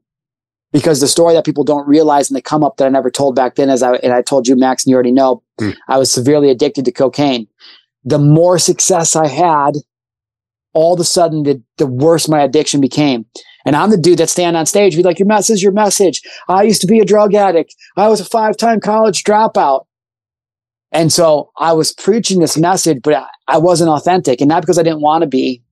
Because 0.71 0.99
the 0.99 1.07
story 1.07 1.35
that 1.35 1.45
people 1.45 1.63
don't 1.63 1.87
realize 1.87 2.29
and 2.29 2.35
they 2.35 2.41
come 2.41 2.63
up 2.63 2.77
that 2.77 2.85
I 2.85 2.89
never 2.89 3.11
told 3.11 3.35
back 3.35 3.55
then, 3.55 3.69
as 3.69 3.83
I 3.83 3.93
and 3.97 4.11
I 4.11 4.23
told 4.23 4.47
you, 4.47 4.55
Max, 4.55 4.83
and 4.83 4.89
you 4.89 4.95
already 4.95 5.11
know, 5.11 5.43
mm. 5.61 5.75
I 5.87 5.99
was 5.99 6.11
severely 6.11 6.49
addicted 6.49 6.85
to 6.85 6.91
cocaine. 6.91 7.47
The 8.03 8.17
more 8.17 8.57
success 8.57 9.15
I 9.15 9.27
had, 9.27 9.75
all 10.73 10.93
of 10.93 10.99
a 10.99 11.03
sudden 11.03 11.43
the, 11.43 11.61
the 11.77 11.87
worse 11.87 12.27
my 12.27 12.41
addiction 12.41 12.81
became. 12.81 13.25
And 13.65 13.75
I'm 13.75 13.91
the 13.91 13.97
dude 13.97 14.19
that 14.19 14.29
stand 14.29 14.57
on 14.57 14.65
stage, 14.65 14.95
be 14.95 15.03
like, 15.03 15.19
your 15.19 15.27
message, 15.27 15.63
your 15.63 15.71
message. 15.71 16.21
I 16.49 16.63
used 16.63 16.81
to 16.81 16.87
be 16.87 16.99
a 16.99 17.05
drug 17.05 17.33
addict. 17.33 17.73
I 17.95 18.09
was 18.09 18.19
a 18.19 18.25
five-time 18.25 18.81
college 18.81 19.23
dropout. 19.23 19.85
And 20.91 21.11
so 21.11 21.51
I 21.57 21.73
was 21.73 21.93
preaching 21.93 22.39
this 22.39 22.57
message, 22.57 22.99
but 23.01 23.25
I 23.47 23.57
wasn't 23.57 23.89
authentic. 23.89 24.41
And 24.41 24.49
not 24.49 24.61
because 24.61 24.77
I 24.77 24.83
didn't 24.83 25.01
want 25.01 25.21
to 25.21 25.27
be, 25.27 25.63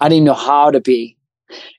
I 0.00 0.08
didn't 0.08 0.24
know 0.24 0.34
how 0.34 0.70
to 0.70 0.80
be. 0.80 1.16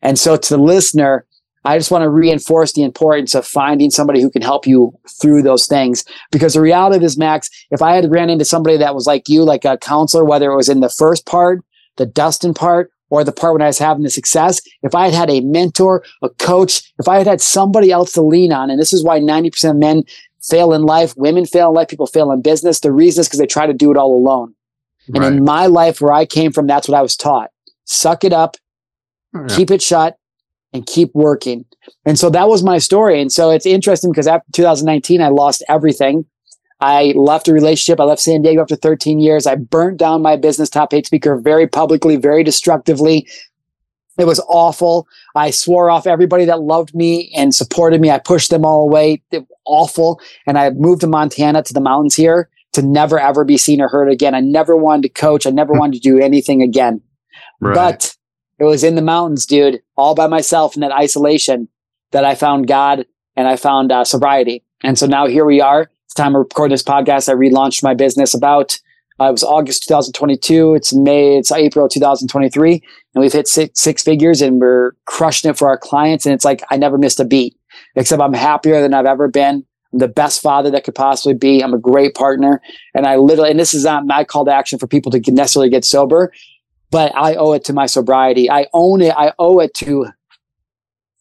And 0.02 0.18
so 0.18 0.38
to 0.38 0.56
the 0.56 0.62
listener, 0.62 1.26
I 1.66 1.78
just 1.78 1.92
want 1.92 2.04
to 2.04 2.10
reinforce 2.10 2.72
the 2.72 2.84
importance 2.84 3.36
of 3.36 3.46
finding 3.46 3.90
somebody 3.90 4.22
who 4.22 4.32
can 4.32 4.42
help 4.42 4.66
you 4.66 4.98
through 5.22 5.42
those 5.42 5.68
things. 5.68 6.06
Because 6.32 6.54
the 6.54 6.62
reality 6.62 7.04
is, 7.04 7.18
Max, 7.18 7.50
if 7.72 7.82
I 7.82 7.94
had 7.94 8.10
ran 8.10 8.30
into 8.30 8.46
somebody 8.46 8.78
that 8.78 8.96
was 8.96 9.06
like 9.06 9.28
you, 9.28 9.44
like 9.44 9.66
a 9.66 9.78
counselor, 9.78 10.24
whether 10.24 10.50
it 10.50 10.56
was 10.56 10.70
in 10.70 10.80
the 10.80 10.90
first 10.90 11.26
part, 11.26 11.60
the 11.98 12.06
Dustin 12.06 12.54
part, 12.54 12.92
or 13.10 13.24
the 13.24 13.32
part 13.32 13.54
when 13.54 13.62
I 13.62 13.68
was 13.68 13.80
having 13.80 14.04
the 14.04 14.10
success, 14.10 14.62
if 14.84 14.94
I 14.94 15.06
had 15.06 15.14
had 15.14 15.30
a 15.30 15.42
mentor, 15.42 16.04
a 16.22 16.30
coach, 16.30 16.92
if 17.00 17.08
I 17.08 17.18
had 17.18 17.28
had 17.28 17.42
somebody 17.42 17.92
else 17.92 18.12
to 18.14 18.22
lean 18.22 18.52
on, 18.52 18.70
and 18.70 18.80
this 18.80 18.94
is 18.94 19.04
why 19.04 19.20
90% 19.20 19.72
of 19.72 19.78
men 19.78 20.04
fail 20.42 20.74
in 20.74 20.84
life, 20.84 21.16
women 21.18 21.46
fail 21.46 21.70
in 21.70 21.76
life, 21.76 21.88
people 21.88 22.08
fail 22.08 22.32
in 22.32 22.42
business. 22.42 22.80
The 22.80 22.92
reason 22.92 23.22
is 23.22 23.28
because 23.28 23.40
they 23.40 23.46
try 23.46 23.66
to 23.66 23.74
do 23.74 23.92
it 23.92 23.98
all 23.98 24.16
alone. 24.16 24.54
Right. 25.10 25.24
And 25.24 25.38
in 25.38 25.44
my 25.46 25.68
life, 25.68 26.02
where 26.02 26.14
I 26.14 26.26
came 26.26 26.52
from, 26.52 26.68
that's 26.68 26.88
what 26.88 26.98
I 26.98 27.02
was 27.02 27.16
taught. 27.16 27.52
Suck 27.86 28.24
it 28.24 28.34
up, 28.34 28.58
oh, 29.36 29.46
yeah. 29.48 29.56
keep 29.56 29.72
it 29.72 29.82
shut 29.82 30.18
and 30.74 30.86
keep 30.86 31.12
working. 31.14 31.66
And 32.06 32.20
so 32.20 32.30
that 32.30 32.50
was 32.50 32.64
my 32.64 32.78
story. 32.78 33.22
And 33.22 33.32
so 33.32 33.50
it's 33.52 33.66
interesting 33.66 34.12
because 34.12 34.28
after 34.28 34.52
2019, 34.52 35.22
I 35.22 35.30
lost 35.30 35.64
everything. 35.70 36.26
I 36.80 37.14
left 37.16 37.48
a 37.48 37.54
relationship. 37.54 38.00
I 38.00 38.04
left 38.04 38.22
San 38.22 38.42
Diego 38.42 38.62
after 38.62 38.76
13 38.76 39.20
years. 39.20 39.48
I 39.48 39.56
burnt 39.56 39.98
down 39.98 40.22
my 40.22 40.36
business 40.36 40.70
Top 40.70 40.92
Paid 40.92 41.06
Speaker 41.06 41.36
very 41.38 41.68
publicly, 41.68 42.18
very 42.18 42.44
destructively. 42.44 43.28
It 44.18 44.26
was 44.26 44.40
awful. 44.48 45.08
I 45.36 45.52
swore 45.52 45.90
off 45.90 46.08
everybody 46.08 46.46
that 46.46 46.62
loved 46.62 46.94
me 46.96 47.32
and 47.36 47.54
supported 47.54 48.02
me. 48.02 48.10
I 48.12 48.20
pushed 48.20 48.50
them 48.50 48.66
all 48.66 48.82
away. 48.82 49.22
It, 49.32 49.46
awful. 49.66 50.20
And 50.46 50.58
I 50.58 50.72
moved 50.72 51.02
to 51.02 51.08
Montana 51.08 51.64
to 51.64 51.74
the 51.74 51.82
mountains 51.82 52.16
here 52.16 52.50
to 52.74 52.82
never 52.82 53.20
ever 53.20 53.44
be 53.44 53.58
seen 53.58 53.82
or 53.82 53.88
heard 53.88 54.12
again. 54.12 54.36
I 54.36 54.40
never 54.40 54.76
wanted 54.76 55.04
to 55.04 55.10
coach. 55.10 55.46
I 55.46 55.52
never 55.52 55.74
wanted 55.74 56.02
to 56.02 56.10
do 56.10 56.20
anything 56.20 56.62
again. 56.62 57.02
Right. 57.60 57.76
But 57.76 58.16
it 58.60 58.66
was 58.66 58.84
in 58.84 58.96
the 58.96 59.02
mountains, 59.02 59.46
dude, 59.46 59.82
all 59.96 60.16
by 60.16 60.28
myself 60.28 60.76
in 60.76 60.82
that 60.82 60.92
isolation 60.92 61.70
that 62.12 62.26
I 62.26 62.36
found 62.36 62.68
God 62.68 63.06
and 63.36 63.48
I 63.48 63.56
found 63.56 63.92
uh, 63.92 64.04
sobriety. 64.04 64.64
And 64.84 64.98
so 64.98 65.06
now 65.06 65.28
here 65.28 65.46
we 65.46 65.62
are. 65.62 65.90
It's 66.08 66.14
time 66.14 66.34
to 66.34 66.40
record 66.40 66.72
this 66.72 66.84
podcast. 66.84 67.30
I 67.30 67.34
relaunched 67.34 67.84
my 67.84 67.94
business 67.94 68.34
about 68.34 68.80
uh, 69.20 69.26
it 69.26 69.32
was 69.32 69.44
August 69.44 69.84
2022. 69.88 70.76
It's 70.76 70.94
May. 70.94 71.38
It's 71.38 71.52
April 71.52 71.90
2023, 71.90 72.72
and 73.14 73.22
we've 73.22 73.34
hit 73.34 73.48
six, 73.48 73.82
six 73.82 74.04
figures, 74.04 74.42
and 74.42 74.62
we're 74.62 74.94
crushing 75.06 75.50
it 75.50 75.58
for 75.58 75.68
our 75.68 75.78
clients. 75.78 76.26
And 76.26 76.34
it's 76.34 76.46
like 76.46 76.64
I 76.72 76.78
never 76.78 76.98
missed 76.98 77.20
a 77.20 77.26
beat. 77.26 77.58
Except 77.96 78.22
I'm 78.22 78.34
happier 78.34 78.82
than 78.82 78.94
I've 78.94 79.06
ever 79.06 79.28
been. 79.28 79.66
I'm 79.92 80.00
the 80.00 80.08
best 80.08 80.42
father 80.42 80.72
that 80.72 80.84
could 80.84 80.96
possibly 80.96 81.34
be. 81.34 81.62
I'm 81.62 81.74
a 81.74 81.80
great 81.80 82.16
partner, 82.16 82.62
and 82.94 83.06
I 83.06 83.18
literally. 83.18 83.52
And 83.52 83.60
this 83.60 83.74
is 83.74 83.84
not 83.84 84.06
my 84.06 84.24
call 84.24 84.46
to 84.46 84.54
action 84.54 84.80
for 84.80 84.88
people 84.88 85.12
to 85.12 85.20
necessarily 85.32 85.70
get 85.70 85.84
sober 85.86 86.32
but 86.90 87.14
I 87.16 87.36
owe 87.36 87.54
it 87.54 87.66
to 87.66 87.74
my 87.74 87.86
sobriety. 87.86 88.50
I 88.50 88.68
own 88.74 89.02
it. 89.02 89.14
I 89.16 89.34
owe 89.40 89.60
it 89.60 89.74
to 89.76 90.08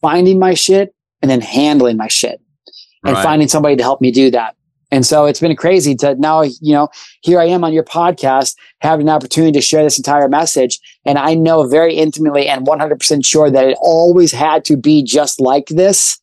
finding 0.01 0.39
my 0.39 0.53
shit 0.53 0.93
and 1.21 1.29
then 1.29 1.41
handling 1.41 1.97
my 1.97 2.07
shit 2.07 2.41
and 3.03 3.15
right. 3.15 3.23
finding 3.23 3.47
somebody 3.47 3.75
to 3.75 3.83
help 3.83 4.01
me 4.01 4.11
do 4.11 4.31
that. 4.31 4.55
And 4.89 5.05
so 5.05 5.25
it's 5.25 5.41
been 5.41 5.55
crazy 5.55 5.95
to 5.95 6.15
now, 6.15 6.43
you 6.43 6.73
know, 6.73 6.89
here 7.21 7.39
I 7.39 7.45
am 7.45 7.63
on 7.63 7.73
your 7.73 7.83
podcast, 7.83 8.55
having 8.79 9.07
an 9.07 9.13
opportunity 9.13 9.51
to 9.53 9.61
share 9.61 9.83
this 9.83 9.97
entire 9.97 10.29
message. 10.29 10.79
And 11.05 11.17
I 11.17 11.33
know 11.33 11.67
very 11.67 11.95
intimately 11.95 12.47
and 12.47 12.65
100% 12.65 13.25
sure 13.25 13.51
that 13.51 13.67
it 13.67 13.77
always 13.81 14.31
had 14.31 14.63
to 14.65 14.77
be 14.77 15.03
just 15.03 15.41
like 15.41 15.67
this 15.67 16.19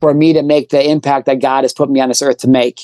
for 0.00 0.14
me 0.14 0.32
to 0.32 0.42
make 0.42 0.70
the 0.70 0.88
impact 0.88 1.26
that 1.26 1.40
God 1.40 1.64
has 1.64 1.72
put 1.72 1.90
me 1.90 2.00
on 2.00 2.08
this 2.08 2.22
earth 2.22 2.38
to 2.38 2.48
make. 2.48 2.82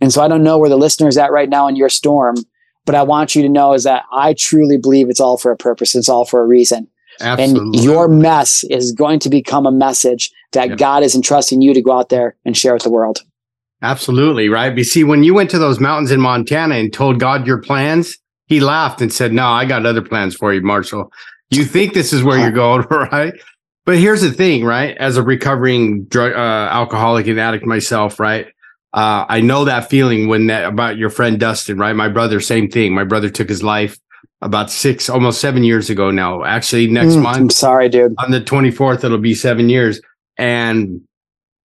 And 0.00 0.12
so 0.12 0.22
I 0.22 0.28
don't 0.28 0.44
know 0.44 0.58
where 0.58 0.68
the 0.68 0.76
listener 0.76 1.08
is 1.08 1.16
at 1.16 1.32
right 1.32 1.48
now 1.48 1.66
in 1.68 1.76
your 1.76 1.88
storm, 1.88 2.36
but 2.84 2.94
I 2.94 3.02
want 3.02 3.34
you 3.34 3.42
to 3.42 3.48
know 3.48 3.72
is 3.72 3.84
that 3.84 4.04
I 4.12 4.34
truly 4.34 4.76
believe 4.76 5.08
it's 5.08 5.20
all 5.20 5.38
for 5.38 5.50
a 5.50 5.56
purpose. 5.56 5.94
It's 5.94 6.08
all 6.08 6.26
for 6.26 6.42
a 6.42 6.46
reason. 6.46 6.88
Absolutely. 7.20 7.78
And 7.78 7.84
your 7.84 8.08
mess 8.08 8.64
is 8.64 8.92
going 8.92 9.20
to 9.20 9.30
become 9.30 9.66
a 9.66 9.72
message 9.72 10.30
that 10.52 10.68
yep. 10.68 10.78
God 10.78 11.02
is 11.02 11.14
entrusting 11.14 11.62
you 11.62 11.72
to 11.72 11.80
go 11.80 11.92
out 11.92 12.10
there 12.10 12.36
and 12.44 12.54
share 12.54 12.74
with 12.74 12.82
the 12.82 12.90
world. 12.90 13.22
Absolutely. 13.82 14.48
Right. 14.48 14.76
You 14.76 14.84
see, 14.84 15.04
when 15.04 15.22
you 15.22 15.34
went 15.34 15.50
to 15.50 15.58
those 15.58 15.80
mountains 15.80 16.10
in 16.10 16.20
Montana 16.20 16.76
and 16.76 16.92
told 16.92 17.20
God 17.20 17.46
your 17.46 17.58
plans, 17.58 18.16
he 18.46 18.60
laughed 18.60 19.00
and 19.00 19.12
said, 19.12 19.32
No, 19.32 19.46
I 19.46 19.64
got 19.64 19.84
other 19.86 20.02
plans 20.02 20.34
for 20.34 20.52
you, 20.52 20.62
Marshall. 20.62 21.12
You 21.50 21.64
think 21.64 21.94
this 21.94 22.12
is 22.12 22.22
where 22.22 22.38
you're 22.38 22.50
going, 22.52 22.86
right? 22.90 23.34
But 23.84 23.98
here's 23.98 24.22
the 24.22 24.32
thing, 24.32 24.64
right? 24.64 24.96
As 24.96 25.16
a 25.16 25.22
recovering 25.22 26.04
drug, 26.04 26.32
uh, 26.32 26.68
alcoholic 26.72 27.26
and 27.28 27.38
addict 27.38 27.64
myself, 27.64 28.18
right? 28.18 28.46
Uh, 28.92 29.26
I 29.28 29.40
know 29.40 29.64
that 29.66 29.90
feeling 29.90 30.26
when 30.26 30.46
that 30.46 30.64
about 30.64 30.96
your 30.96 31.10
friend 31.10 31.38
Dustin, 31.38 31.78
right? 31.78 31.94
My 31.94 32.08
brother, 32.08 32.40
same 32.40 32.68
thing. 32.68 32.94
My 32.94 33.04
brother 33.04 33.28
took 33.28 33.48
his 33.48 33.62
life 33.62 33.98
about 34.42 34.70
six, 34.70 35.08
almost 35.08 35.40
seven 35.40 35.64
years 35.64 35.90
ago 35.90 36.10
now. 36.10 36.44
Actually, 36.44 36.88
next 36.88 37.14
mm, 37.14 37.22
month. 37.22 37.36
I'm 37.36 37.50
sorry, 37.50 37.88
dude. 37.88 38.14
On 38.18 38.30
the 38.30 38.40
24th, 38.40 39.04
it'll 39.04 39.18
be 39.18 39.34
seven 39.34 39.68
years. 39.68 40.00
And 40.38 41.02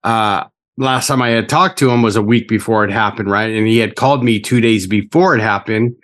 uh, 0.03 0.45
last 0.77 1.07
time 1.07 1.21
I 1.21 1.29
had 1.29 1.49
talked 1.49 1.77
to 1.79 1.89
him 1.89 2.01
was 2.01 2.15
a 2.15 2.21
week 2.21 2.47
before 2.47 2.83
it 2.83 2.91
happened, 2.91 3.29
right? 3.29 3.51
And 3.51 3.67
he 3.67 3.77
had 3.77 3.95
called 3.95 4.23
me 4.23 4.39
two 4.39 4.61
days 4.61 4.87
before 4.87 5.35
it 5.35 5.41
happened, 5.41 5.95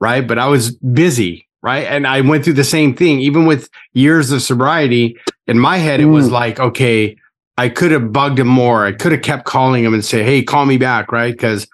right? 0.00 0.26
But 0.26 0.38
I 0.38 0.46
was 0.46 0.74
busy, 0.76 1.48
right? 1.62 1.86
And 1.86 2.06
I 2.06 2.20
went 2.20 2.44
through 2.44 2.54
the 2.54 2.64
same 2.64 2.94
thing, 2.94 3.20
even 3.20 3.46
with 3.46 3.68
years 3.92 4.30
of 4.30 4.42
sobriety. 4.42 5.16
In 5.46 5.58
my 5.58 5.78
head, 5.78 6.00
it 6.00 6.06
was 6.06 6.26
hmm. 6.28 6.34
like, 6.34 6.60
okay, 6.60 7.16
I 7.56 7.68
could 7.68 7.92
have 7.92 8.12
bugged 8.12 8.38
him 8.38 8.48
more. 8.48 8.84
I 8.84 8.92
could 8.92 9.12
have 9.12 9.22
kept 9.22 9.44
calling 9.44 9.84
him 9.84 9.94
and 9.94 10.04
say, 10.04 10.22
"Hey, 10.24 10.42
call 10.42 10.66
me 10.66 10.76
back," 10.76 11.12
right? 11.12 11.32
Because 11.32 11.68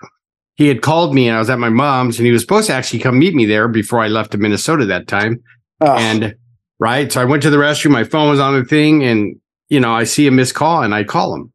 he 0.56 0.68
had 0.68 0.82
called 0.82 1.14
me 1.14 1.26
and 1.26 1.36
I 1.36 1.38
was 1.38 1.48
at 1.48 1.58
my 1.58 1.70
mom's 1.70 2.18
and 2.18 2.26
he 2.26 2.32
was 2.32 2.42
supposed 2.42 2.66
to 2.66 2.74
actually 2.74 2.98
come 2.98 3.18
meet 3.18 3.34
me 3.34 3.46
there 3.46 3.66
before 3.66 4.00
I 4.00 4.08
left 4.08 4.32
to 4.32 4.38
Minnesota 4.38 4.84
that 4.86 5.08
time. 5.08 5.42
Oh. 5.80 5.96
And 5.96 6.34
right, 6.78 7.10
so 7.10 7.22
I 7.22 7.24
went 7.24 7.42
to 7.44 7.50
the 7.50 7.56
restroom. 7.56 7.92
My 7.92 8.04
phone 8.04 8.28
was 8.28 8.40
on 8.40 8.54
the 8.54 8.64
thing, 8.66 9.02
and 9.02 9.40
you 9.70 9.80
know, 9.80 9.94
I 9.94 10.04
see 10.04 10.26
a 10.26 10.30
missed 10.30 10.54
call 10.54 10.82
and 10.82 10.94
I 10.94 11.04
call 11.04 11.34
him, 11.34 11.49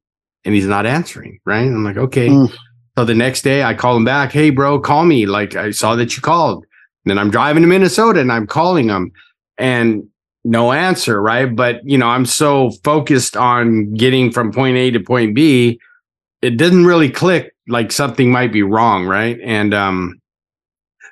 and 0.45 0.53
he's 0.55 0.67
not 0.67 0.85
answering. 0.85 1.39
Right, 1.45 1.63
I'm 1.63 1.83
like, 1.83 1.97
okay. 1.97 2.29
Mm. 2.29 2.55
So 2.97 3.03
the 3.03 3.15
next 3.15 3.41
day, 3.41 3.63
I 3.63 3.73
call 3.73 3.97
him 3.97 4.05
back. 4.05 4.31
Hey, 4.31 4.51
bro, 4.51 4.79
call 4.79 5.03
me. 5.03 5.25
Like 5.25 5.55
I 5.55 5.71
saw 5.71 5.95
that 5.95 6.15
you 6.15 6.21
called. 6.21 6.63
And 7.03 7.11
then 7.11 7.19
I'm 7.19 7.29
driving 7.29 7.61
to 7.63 7.67
Minnesota 7.67 8.21
and 8.21 8.31
I'm 8.31 8.47
calling 8.47 8.87
him, 8.89 9.11
and 9.57 10.07
no 10.45 10.71
answer, 10.71 11.21
right? 11.21 11.53
But 11.53 11.81
you 11.83 11.97
know, 11.97 12.07
I'm 12.07 12.25
so 12.25 12.71
focused 12.83 13.35
on 13.35 13.93
getting 13.95 14.31
from 14.31 14.53
point 14.53 14.77
A 14.77 14.91
to 14.91 14.99
point 14.99 15.35
B, 15.35 15.79
it 16.41 16.57
didn't 16.57 16.85
really 16.85 17.09
click 17.09 17.53
like 17.67 17.91
something 17.91 18.31
might 18.31 18.53
be 18.53 18.61
wrong, 18.61 19.07
right? 19.07 19.39
And 19.43 19.73
um 19.73 20.21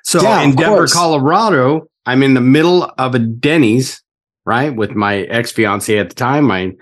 so 0.04 0.22
yeah, 0.22 0.42
in 0.42 0.54
Denver, 0.54 0.76
course. 0.76 0.94
Colorado, 0.94 1.88
I'm 2.06 2.22
in 2.22 2.34
the 2.34 2.40
middle 2.40 2.84
of 2.98 3.14
a 3.14 3.18
Denny's, 3.18 4.02
right, 4.44 4.74
with 4.74 4.92
my 4.92 5.22
ex-fiance 5.22 5.98
at 5.98 6.10
the 6.10 6.14
time, 6.14 6.44
mine. 6.44 6.76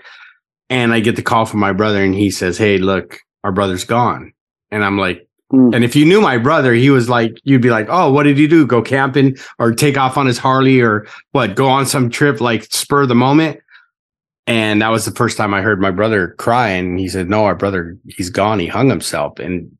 And 0.73 0.93
I 0.93 0.99
get 1.01 1.15
the 1.15 1.21
call 1.21 1.45
from 1.45 1.59
my 1.59 1.71
brother 1.71 2.03
and 2.03 2.15
he 2.15 2.31
says, 2.31 2.57
Hey, 2.57 2.77
look, 2.79 3.19
our 3.43 3.51
brother's 3.51 3.83
gone. 3.85 4.33
And 4.71 4.83
I'm 4.83 4.97
like, 4.97 5.27
Mm. 5.51 5.75
and 5.75 5.83
if 5.83 5.95
you 5.95 6.03
knew 6.03 6.19
my 6.19 6.39
brother, 6.39 6.73
he 6.73 6.89
was 6.89 7.09
like, 7.09 7.37
you'd 7.43 7.61
be 7.61 7.69
like, 7.69 7.85
oh, 7.87 8.11
what 8.11 8.23
did 8.23 8.37
he 8.39 8.47
do? 8.47 8.65
Go 8.65 8.81
camping 8.81 9.37
or 9.59 9.71
take 9.71 9.97
off 9.99 10.17
on 10.17 10.25
his 10.25 10.39
Harley 10.39 10.81
or 10.81 11.05
what? 11.31 11.55
Go 11.55 11.67
on 11.67 11.85
some 11.85 12.09
trip, 12.09 12.41
like 12.41 12.63
spur 12.73 13.05
the 13.05 13.13
moment. 13.13 13.59
And 14.47 14.81
that 14.81 14.89
was 14.89 15.05
the 15.05 15.11
first 15.11 15.37
time 15.37 15.53
I 15.53 15.61
heard 15.61 15.79
my 15.79 15.91
brother 15.91 16.29
cry. 16.39 16.69
And 16.69 16.99
he 16.99 17.07
said, 17.07 17.29
no, 17.29 17.45
our 17.45 17.53
brother, 17.55 17.95
he's 18.07 18.31
gone. 18.31 18.57
He 18.57 18.65
hung 18.65 18.89
himself. 18.89 19.37
And 19.37 19.71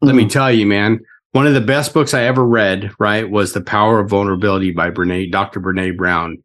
let 0.00 0.14
me 0.14 0.24
Mm. 0.24 0.30
tell 0.30 0.52
you, 0.52 0.66
man, 0.66 1.00
one 1.32 1.48
of 1.48 1.54
the 1.54 1.60
best 1.60 1.92
books 1.94 2.14
I 2.14 2.22
ever 2.22 2.46
read, 2.46 2.92
right, 3.00 3.28
was 3.28 3.54
The 3.54 3.60
Power 3.60 3.98
of 3.98 4.10
Vulnerability 4.10 4.70
by 4.70 4.90
Brene, 4.90 5.32
Dr. 5.32 5.60
Brene 5.60 5.96
Brown. 5.96 6.38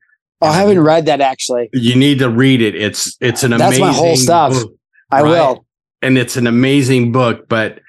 Oh, 0.44 0.50
I 0.50 0.54
haven't 0.54 0.80
read 0.82 1.06
that 1.08 1.22
actually. 1.22 1.70
You 1.74 1.96
need 1.96 2.20
to 2.20 2.30
read 2.30 2.62
it. 2.62 2.76
It's 2.76 3.16
it's 3.22 3.44
an 3.44 3.52
That's 3.52 3.78
amazing 3.78 3.86
my 3.86 3.94
whole 3.94 4.16
stuff. 4.16 4.52
book 4.54 4.74
I 5.12 5.22
Right. 5.22 5.30
will. 5.30 5.66
and 6.02 6.18
it's 6.18 6.36
an 6.38 6.48
amazing 6.48 7.12
book, 7.12 7.48
but 7.48 7.80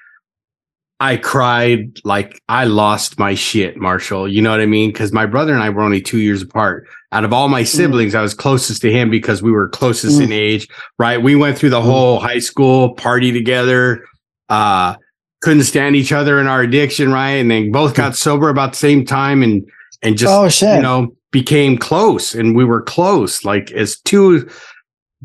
I 1.01 1.17
cried 1.17 1.99
like 2.05 2.41
I 2.47 2.63
lost 2.65 3.19
my 3.19 3.35
shit, 3.35 3.75
Marshall. 3.77 4.27
You 4.29 4.41
know 4.41 4.51
what 4.51 4.61
I 4.61 4.65
mean? 4.65 4.89
Because 4.91 5.11
my 5.11 5.25
brother 5.25 5.53
and 5.53 5.61
I 5.61 5.69
were 5.69 5.81
only 5.81 6.01
two 6.01 6.19
years 6.19 6.41
apart. 6.41 6.87
Out 7.11 7.25
of 7.25 7.33
all 7.33 7.49
my 7.49 7.63
siblings, 7.63 8.15
I 8.15 8.21
was 8.21 8.33
closest 8.33 8.81
to 8.83 8.91
him 8.91 9.09
because 9.09 9.41
we 9.43 9.51
were 9.51 9.67
closest 9.69 10.19
in 10.21 10.31
age, 10.31 10.67
right? 10.97 11.21
We 11.21 11.35
went 11.35 11.57
through 11.57 11.69
the 11.71 11.79
Mm. 11.81 11.83
whole 11.85 12.19
high 12.19 12.39
school 12.39 12.93
party 12.95 13.31
together, 13.33 14.05
uh, 14.49 14.95
couldn't 15.41 15.63
stand 15.63 15.95
each 15.97 16.11
other 16.13 16.39
in 16.39 16.47
our 16.47 16.61
addiction, 16.61 17.11
right? 17.11 17.31
And 17.31 17.51
then 17.51 17.71
both 17.71 17.93
got 17.93 18.15
sober 18.15 18.49
about 18.49 18.71
the 18.71 18.77
same 18.77 19.05
time 19.05 19.43
and 19.43 19.63
and 20.01 20.17
just 20.17 20.33
oh 20.33 20.47
shit. 20.49 20.75
you 20.77 20.81
know, 20.81 21.13
became 21.35 21.77
close 21.77 22.33
and 22.33 22.55
we 22.55 22.63
were 22.63 22.81
close, 22.81 23.43
like 23.43 23.69
as 23.73 23.99
two 23.99 24.49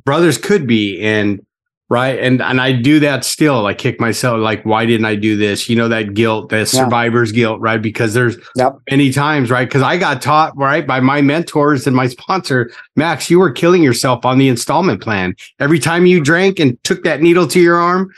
brothers 0.04 0.38
could 0.38 0.66
be. 0.66 1.00
And 1.00 1.40
right. 1.88 2.18
And 2.18 2.42
and 2.42 2.60
I 2.60 2.72
do 2.72 2.98
that 2.98 3.24
still. 3.24 3.66
I 3.66 3.74
kick 3.74 4.00
myself 4.00 4.40
like, 4.40 4.64
why 4.64 4.86
didn't 4.86 5.06
I 5.06 5.14
do 5.14 5.36
this? 5.36 5.68
You 5.68 5.76
know, 5.76 5.86
that 5.86 6.14
guilt, 6.14 6.48
that 6.48 6.66
survivor's 6.66 7.30
guilt, 7.30 7.60
right? 7.60 7.80
Because 7.80 8.12
there's 8.12 8.36
Yep. 8.56 8.78
many 8.90 9.12
times, 9.12 9.52
right? 9.52 9.68
Because 9.68 9.82
I 9.82 9.98
got 9.98 10.20
taught, 10.20 10.52
right, 10.56 10.84
by 10.84 10.98
my 10.98 11.20
mentors 11.20 11.86
and 11.86 11.94
my 11.94 12.08
sponsor, 12.08 12.72
Max, 12.96 13.30
you 13.30 13.38
were 13.38 13.52
killing 13.52 13.84
yourself 13.84 14.24
on 14.24 14.38
the 14.38 14.48
installment 14.48 15.00
plan. 15.00 15.36
Every 15.60 15.78
time 15.78 16.06
you 16.06 16.20
drank 16.20 16.58
and 16.58 16.76
took 16.82 17.04
that 17.04 17.22
needle 17.22 17.46
to 17.46 17.60
your 17.60 17.76
arm, 17.76 18.10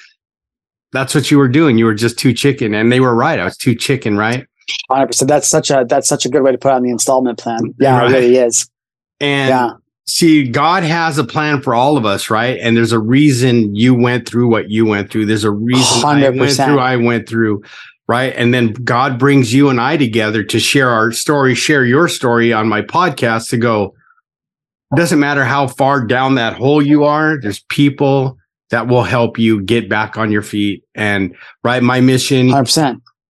that's 0.92 1.14
what 1.14 1.31
you 1.31 1.37
were 1.37 1.48
doing. 1.48 1.76
You 1.76 1.85
were 1.85 1.94
just 1.94 2.18
too 2.18 2.33
chicken. 2.33 2.72
And 2.72 2.90
they 2.90 3.00
were 3.00 3.14
right. 3.14 3.38
I 3.38 3.44
was 3.44 3.59
too 3.59 3.74
chicken, 3.74 4.16
right? 4.16 4.46
Hundred 4.90 5.07
percent. 5.09 5.29
That's 5.29 5.48
such 5.48 5.70
a 5.70 5.85
that's 5.88 6.09
such 6.09 6.25
a 6.27 6.29
good 6.29 6.42
way 6.42 6.53
to 6.53 6.59
put 6.59 6.72
on 6.72 6.83
the 6.83 6.90
installment 6.90 7.38
plan. 7.38 7.75
Yeah, 7.79 7.98
Right. 7.98 8.11
it 8.11 8.14
really 8.14 8.37
is. 8.37 8.68
And 9.20 9.48
yeah. 9.48 9.70
see, 10.07 10.48
God 10.48 10.83
has 10.83 11.18
a 11.18 11.25
plan 11.25 11.62
for 11.62 11.75
all 11.75 11.96
of 11.96 12.05
us, 12.05 12.31
right? 12.31 12.59
And 12.61 12.77
there's 12.77 12.92
a 12.92 12.98
reason 12.98 13.75
you 13.75 13.94
went 13.94 14.29
through 14.29 14.48
what 14.48 14.70
you 14.70 14.85
went 14.87 15.11
through. 15.11 15.27
There's 15.27 15.44
a 15.44 15.51
reason 15.51 16.05
I 16.05 16.29
went 16.31 16.53
through, 16.53 16.79
I 16.79 16.96
went 16.96 17.29
through, 17.29 17.62
right? 18.09 18.33
And 18.37 18.53
then 18.53 18.72
God 18.72 19.18
brings 19.18 19.55
you 19.55 19.68
and 19.68 19.81
I 19.81 19.96
together 19.96 20.42
to 20.44 20.59
share 20.59 20.90
our 20.90 21.12
story, 21.12 21.55
share 21.55 21.85
your 21.85 22.09
story 22.09 22.53
on 22.53 22.68
my 22.68 22.83
podcast 22.83 23.48
to 23.51 23.57
go, 23.57 23.94
doesn't 24.94 25.20
matter 25.20 25.44
how 25.44 25.68
far 25.68 26.05
down 26.05 26.35
that 26.35 26.55
hole 26.55 26.83
you 26.83 27.05
are, 27.05 27.40
there's 27.40 27.61
people 27.68 28.37
that 28.70 28.88
will 28.88 29.05
help 29.05 29.38
you 29.38 29.62
get 29.62 29.88
back 29.88 30.16
on 30.16 30.33
your 30.33 30.42
feet. 30.42 30.83
And 30.94 31.35
right, 31.62 31.83
my 31.83 32.01
mission. 32.01 32.53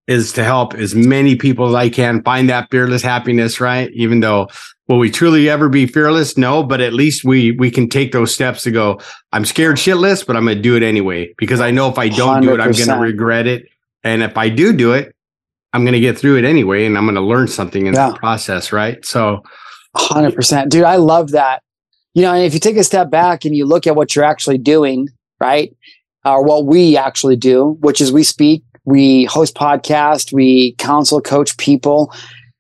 Is 0.09 0.33
to 0.33 0.45
help 0.45 0.75
as 0.75 0.95
many 0.95 1.37
people 1.37 1.69
as 1.69 1.75
I 1.75 1.89
can 1.89 2.23
find 2.23 2.49
that 2.51 2.69
fearless 2.71 3.03
happiness, 3.03 3.61
right? 3.61 3.91
Even 3.93 4.21
though 4.21 4.49
will 4.89 4.99
we 4.99 5.11
truly 5.11 5.49
ever 5.49 5.69
be 5.69 5.87
fearless? 5.87 6.37
No, 6.37 6.63
but 6.63 6.81
at 6.81 6.93
least 6.93 7.25
we 7.25 7.53
we 7.53 7.71
can 7.71 7.89
take 7.89 8.13
those 8.13 8.35
steps 8.35 8.63
to 8.65 8.71
go, 8.71 9.01
I'm 9.33 9.45
scared 9.45 9.77
shitless, 9.77 10.27
but 10.27 10.37
I'm 10.37 10.45
gonna 10.47 10.61
do 10.61 10.77
it 10.77 10.83
anyway. 10.83 11.33
Because 11.39 11.61
I 11.61 11.71
know 11.71 11.89
if 11.89 11.99
I 11.99 12.09
don't 12.09 12.43
do 12.43 12.53
it, 12.55 12.61
I'm 12.61 12.73
gonna 12.73 13.01
regret 13.01 13.47
it. 13.47 13.69
And 14.03 14.23
if 14.23 14.37
I 14.37 14.49
do 14.49 14.73
do 14.73 14.93
it, 14.93 15.15
I'm 15.73 15.85
gonna 15.85 16.01
get 16.01 16.19
through 16.19 16.37
it 16.39 16.45
anyway, 16.45 16.85
and 16.85 16.99
I'm 16.99 17.07
gonna 17.07 17.21
learn 17.21 17.47
something 17.47 17.87
in 17.87 17.95
Yeah. 17.95 18.11
that 18.11 18.19
process, 18.19 18.73
right? 18.73 19.05
So 19.05 19.43
Hundred 19.95 20.35
percent, 20.35 20.71
dude. 20.71 20.85
I 20.85 20.97
love 20.97 21.33
that. 21.33 21.63
You 22.15 22.23
know, 22.23 22.33
and 22.33 22.45
if 22.45 22.55
you 22.55 22.61
take 22.61 22.77
a 22.77 22.85
step 22.85 23.11
back 23.11 23.45
and 23.45 23.55
you 23.55 23.67
look 23.67 23.87
at 23.87 23.95
what 23.95 24.17
you're 24.17 24.25
actually 24.25 24.59
doing, 24.59 25.09
right, 25.41 25.75
or 26.25 26.43
what 26.43 26.65
we 26.67 26.97
actually 26.97 27.37
do, 27.37 27.77
which 27.81 28.01
is 28.01 28.11
we 28.11 28.23
speak, 28.23 28.63
we 28.85 29.25
host 29.25 29.55
podcasts, 29.55 30.33
we 30.33 30.75
counsel, 30.79 31.21
coach 31.21 31.57
people, 31.57 32.13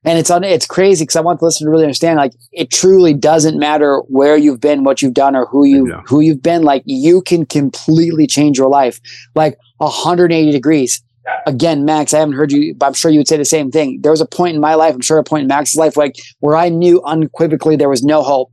and 0.04 0.18
it's 0.18 0.30
on. 0.30 0.42
It's 0.44 0.66
crazy 0.66 1.04
because 1.04 1.16
I 1.16 1.20
want 1.20 1.40
the 1.40 1.46
listener 1.46 1.66
to 1.66 1.70
really 1.70 1.84
understand. 1.84 2.16
Like, 2.16 2.32
it 2.52 2.70
truly 2.70 3.14
doesn't 3.14 3.58
matter 3.58 3.98
where 4.08 4.36
you've 4.36 4.60
been, 4.60 4.84
what 4.84 5.00
you've 5.02 5.14
done, 5.14 5.36
or 5.36 5.46
who 5.46 5.64
you 5.64 5.88
Yeah. 5.88 6.02
who 6.06 6.20
you've 6.20 6.42
been. 6.42 6.62
Like, 6.62 6.82
you 6.86 7.22
can 7.22 7.46
completely 7.46 8.26
change 8.26 8.58
your 8.58 8.68
life, 8.68 9.00
like 9.34 9.56
180 9.78 10.50
degrees. 10.50 11.02
Again, 11.46 11.84
Max, 11.84 12.12
I 12.12 12.18
haven't 12.18 12.34
heard 12.34 12.50
you, 12.50 12.74
but 12.74 12.86
I'm 12.86 12.94
sure 12.94 13.08
you 13.10 13.20
would 13.20 13.28
say 13.28 13.36
the 13.36 13.44
same 13.44 13.70
thing. 13.70 14.00
There 14.02 14.10
was 14.10 14.20
a 14.20 14.26
point 14.26 14.56
in 14.56 14.60
my 14.60 14.74
life, 14.74 14.92
I'm 14.92 15.00
sure 15.00 15.18
a 15.18 15.24
point 15.24 15.42
in 15.42 15.48
Max's 15.48 15.76
life, 15.76 15.96
like 15.96 16.16
where 16.40 16.56
I 16.56 16.68
knew 16.68 17.00
unequivocally 17.04 17.76
there 17.76 17.88
was 17.88 18.02
no 18.02 18.22
hope. 18.22 18.50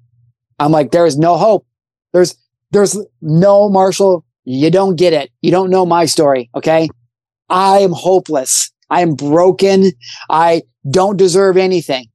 I'm 0.60 0.72
like, 0.72 0.92
there 0.92 1.08
is 1.08 1.18
no 1.18 1.36
hope. 1.38 1.66
There's, 2.14 2.36
there's 2.70 2.96
no 3.24 3.70
Marshall. 3.70 4.24
You 4.46 4.70
don't 4.70 4.98
get 4.98 5.14
it. 5.14 5.32
You 5.42 5.50
don't 5.50 5.72
know 5.72 5.84
my 5.84 6.06
story. 6.06 6.52
Okay. 6.56 6.90
I 7.50 7.80
am 7.80 7.92
hopeless. 7.92 8.72
I 8.90 9.02
am 9.02 9.16
broken. 9.16 9.92
I 10.30 10.64
don't 10.90 11.18
deserve 11.18 11.58
anything. 11.58 12.08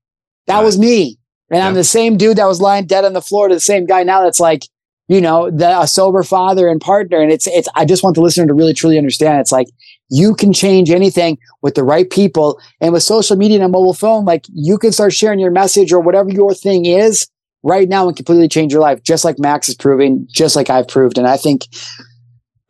That 0.46 0.56
Right. 0.56 0.64
was 0.64 0.78
me. 0.78 1.18
And 1.50 1.62
I'm 1.62 1.74
the 1.74 1.84
same 1.84 2.16
dude 2.16 2.38
that 2.38 2.46
was 2.48 2.60
lying 2.60 2.86
dead 2.86 3.04
on 3.04 3.12
the 3.12 3.20
floor 3.22 3.48
to 3.48 3.54
the 3.54 3.60
same 3.60 3.86
guy 3.86 4.02
now 4.02 4.22
that's 4.22 4.40
like, 4.40 4.64
you 5.08 5.20
know, 5.20 5.50
the 5.50 5.80
a 5.80 5.86
sober 5.86 6.22
father 6.22 6.66
and 6.68 6.80
partner. 6.80 7.20
And 7.20 7.30
it's, 7.30 7.46
it's, 7.46 7.68
I 7.74 7.84
just 7.84 8.02
want 8.02 8.16
the 8.16 8.22
listener 8.22 8.46
to 8.46 8.54
really 8.54 8.72
truly 8.74 8.98
understand. 8.98 9.40
It's 9.40 9.52
like, 9.52 9.68
you 10.10 10.34
can 10.34 10.52
change 10.52 10.90
anything 10.90 11.38
with 11.62 11.74
the 11.74 11.84
right 11.84 12.08
people. 12.10 12.58
And 12.80 12.92
with 12.92 13.02
social 13.02 13.36
media 13.36 13.56
and 13.58 13.64
a 13.64 13.68
mobile 13.68 13.94
phone, 13.94 14.24
like 14.24 14.46
you 14.52 14.78
can 14.78 14.90
start 14.92 15.12
sharing 15.12 15.38
your 15.38 15.50
message 15.50 15.92
or 15.92 16.00
whatever 16.00 16.30
your 16.30 16.54
thing 16.54 16.86
is 16.86 17.28
right 17.62 17.88
now 17.88 18.08
and 18.08 18.16
completely 18.16 18.48
change 18.48 18.72
your 18.72 18.82
life, 18.82 19.02
just 19.02 19.24
like 19.24 19.38
Max 19.38 19.68
is 19.68 19.74
proving, 19.74 20.26
just 20.32 20.56
like 20.56 20.70
I've 20.70 20.88
proved. 20.88 21.18
And 21.18 21.26
I 21.26 21.36
think, 21.36 21.66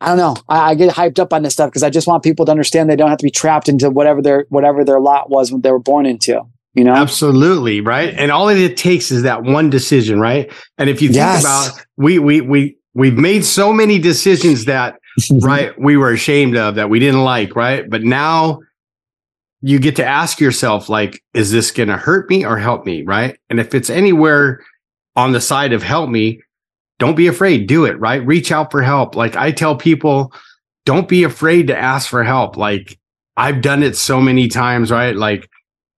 I 0.01 0.07
don't 0.07 0.17
know, 0.17 0.35
I, 0.49 0.71
I 0.71 0.75
get 0.75 0.93
hyped 0.93 1.19
up 1.19 1.31
on 1.33 1.43
this 1.43 1.53
stuff 1.53 1.69
because 1.69 1.83
I 1.83 1.89
just 1.89 2.07
want 2.07 2.23
people 2.23 2.45
to 2.45 2.51
understand 2.51 2.89
they 2.89 2.95
don't 2.95 3.09
have 3.09 3.17
to 3.19 3.23
be 3.23 3.31
trapped 3.31 3.69
into 3.69 3.89
whatever 3.89 4.21
their 4.21 4.45
whatever 4.49 4.83
their 4.83 4.99
lot 4.99 5.29
was 5.29 5.51
when 5.51 5.61
they 5.61 5.71
were 5.71 5.79
born 5.79 6.05
into. 6.05 6.41
You 6.73 6.83
know, 6.83 6.93
Absolutely, 6.93 7.79
right? 7.79 8.13
And 8.17 8.31
all 8.31 8.49
it 8.49 8.75
takes 8.75 9.09
is 9.09 9.23
that 9.23 9.43
one 9.43 9.69
decision, 9.69 10.19
right? 10.19 10.51
And 10.77 10.89
if 10.89 11.01
you 11.01 11.07
think 11.07 11.17
Yes. 11.17 11.41
about 11.41 11.85
we 11.95 12.19
we 12.19 12.41
we 12.41 12.77
we've 12.93 13.17
made 13.17 13.45
so 13.45 13.71
many 13.71 13.97
decisions 13.97 14.65
that 14.65 14.99
right 15.41 15.79
we 15.79 15.95
were 15.95 16.11
ashamed 16.11 16.57
of 16.57 16.75
that 16.75 16.89
we 16.89 16.99
didn't 16.99 17.23
like, 17.23 17.55
right? 17.55 17.89
But 17.89 18.03
now 18.03 18.59
you 19.61 19.79
get 19.79 19.95
to 19.95 20.05
ask 20.05 20.41
yourself 20.41 20.89
like 20.89 21.23
is 21.33 21.51
this 21.51 21.71
going 21.71 21.87
to 21.89 21.97
hurt 21.97 22.29
me 22.29 22.45
or 22.45 22.57
help 22.57 22.85
me, 22.85 23.03
right? 23.03 23.39
And 23.49 23.59
if 23.61 23.73
it's 23.73 23.89
anywhere 23.89 24.59
on 25.15 25.31
the 25.31 25.39
side 25.41 25.71
of 25.71 25.81
help 25.81 26.09
me, 26.09 26.41
don't 26.99 27.15
be 27.15 27.27
afraid, 27.27 27.67
do 27.67 27.85
it, 27.85 27.99
right? 27.99 28.25
Reach 28.25 28.51
out 28.51 28.71
for 28.71 28.81
help. 28.81 29.15
Like 29.15 29.35
I 29.35 29.51
tell 29.51 29.75
people, 29.75 30.33
don't 30.85 31.07
be 31.07 31.23
afraid 31.23 31.67
to 31.67 31.77
ask 31.77 32.09
for 32.09 32.23
help. 32.23 32.57
Like 32.57 32.97
I've 33.37 33.61
done 33.61 33.83
it 33.83 33.97
so 33.97 34.21
many 34.21 34.47
times, 34.47 34.91
right? 34.91 35.15
Like 35.15 35.49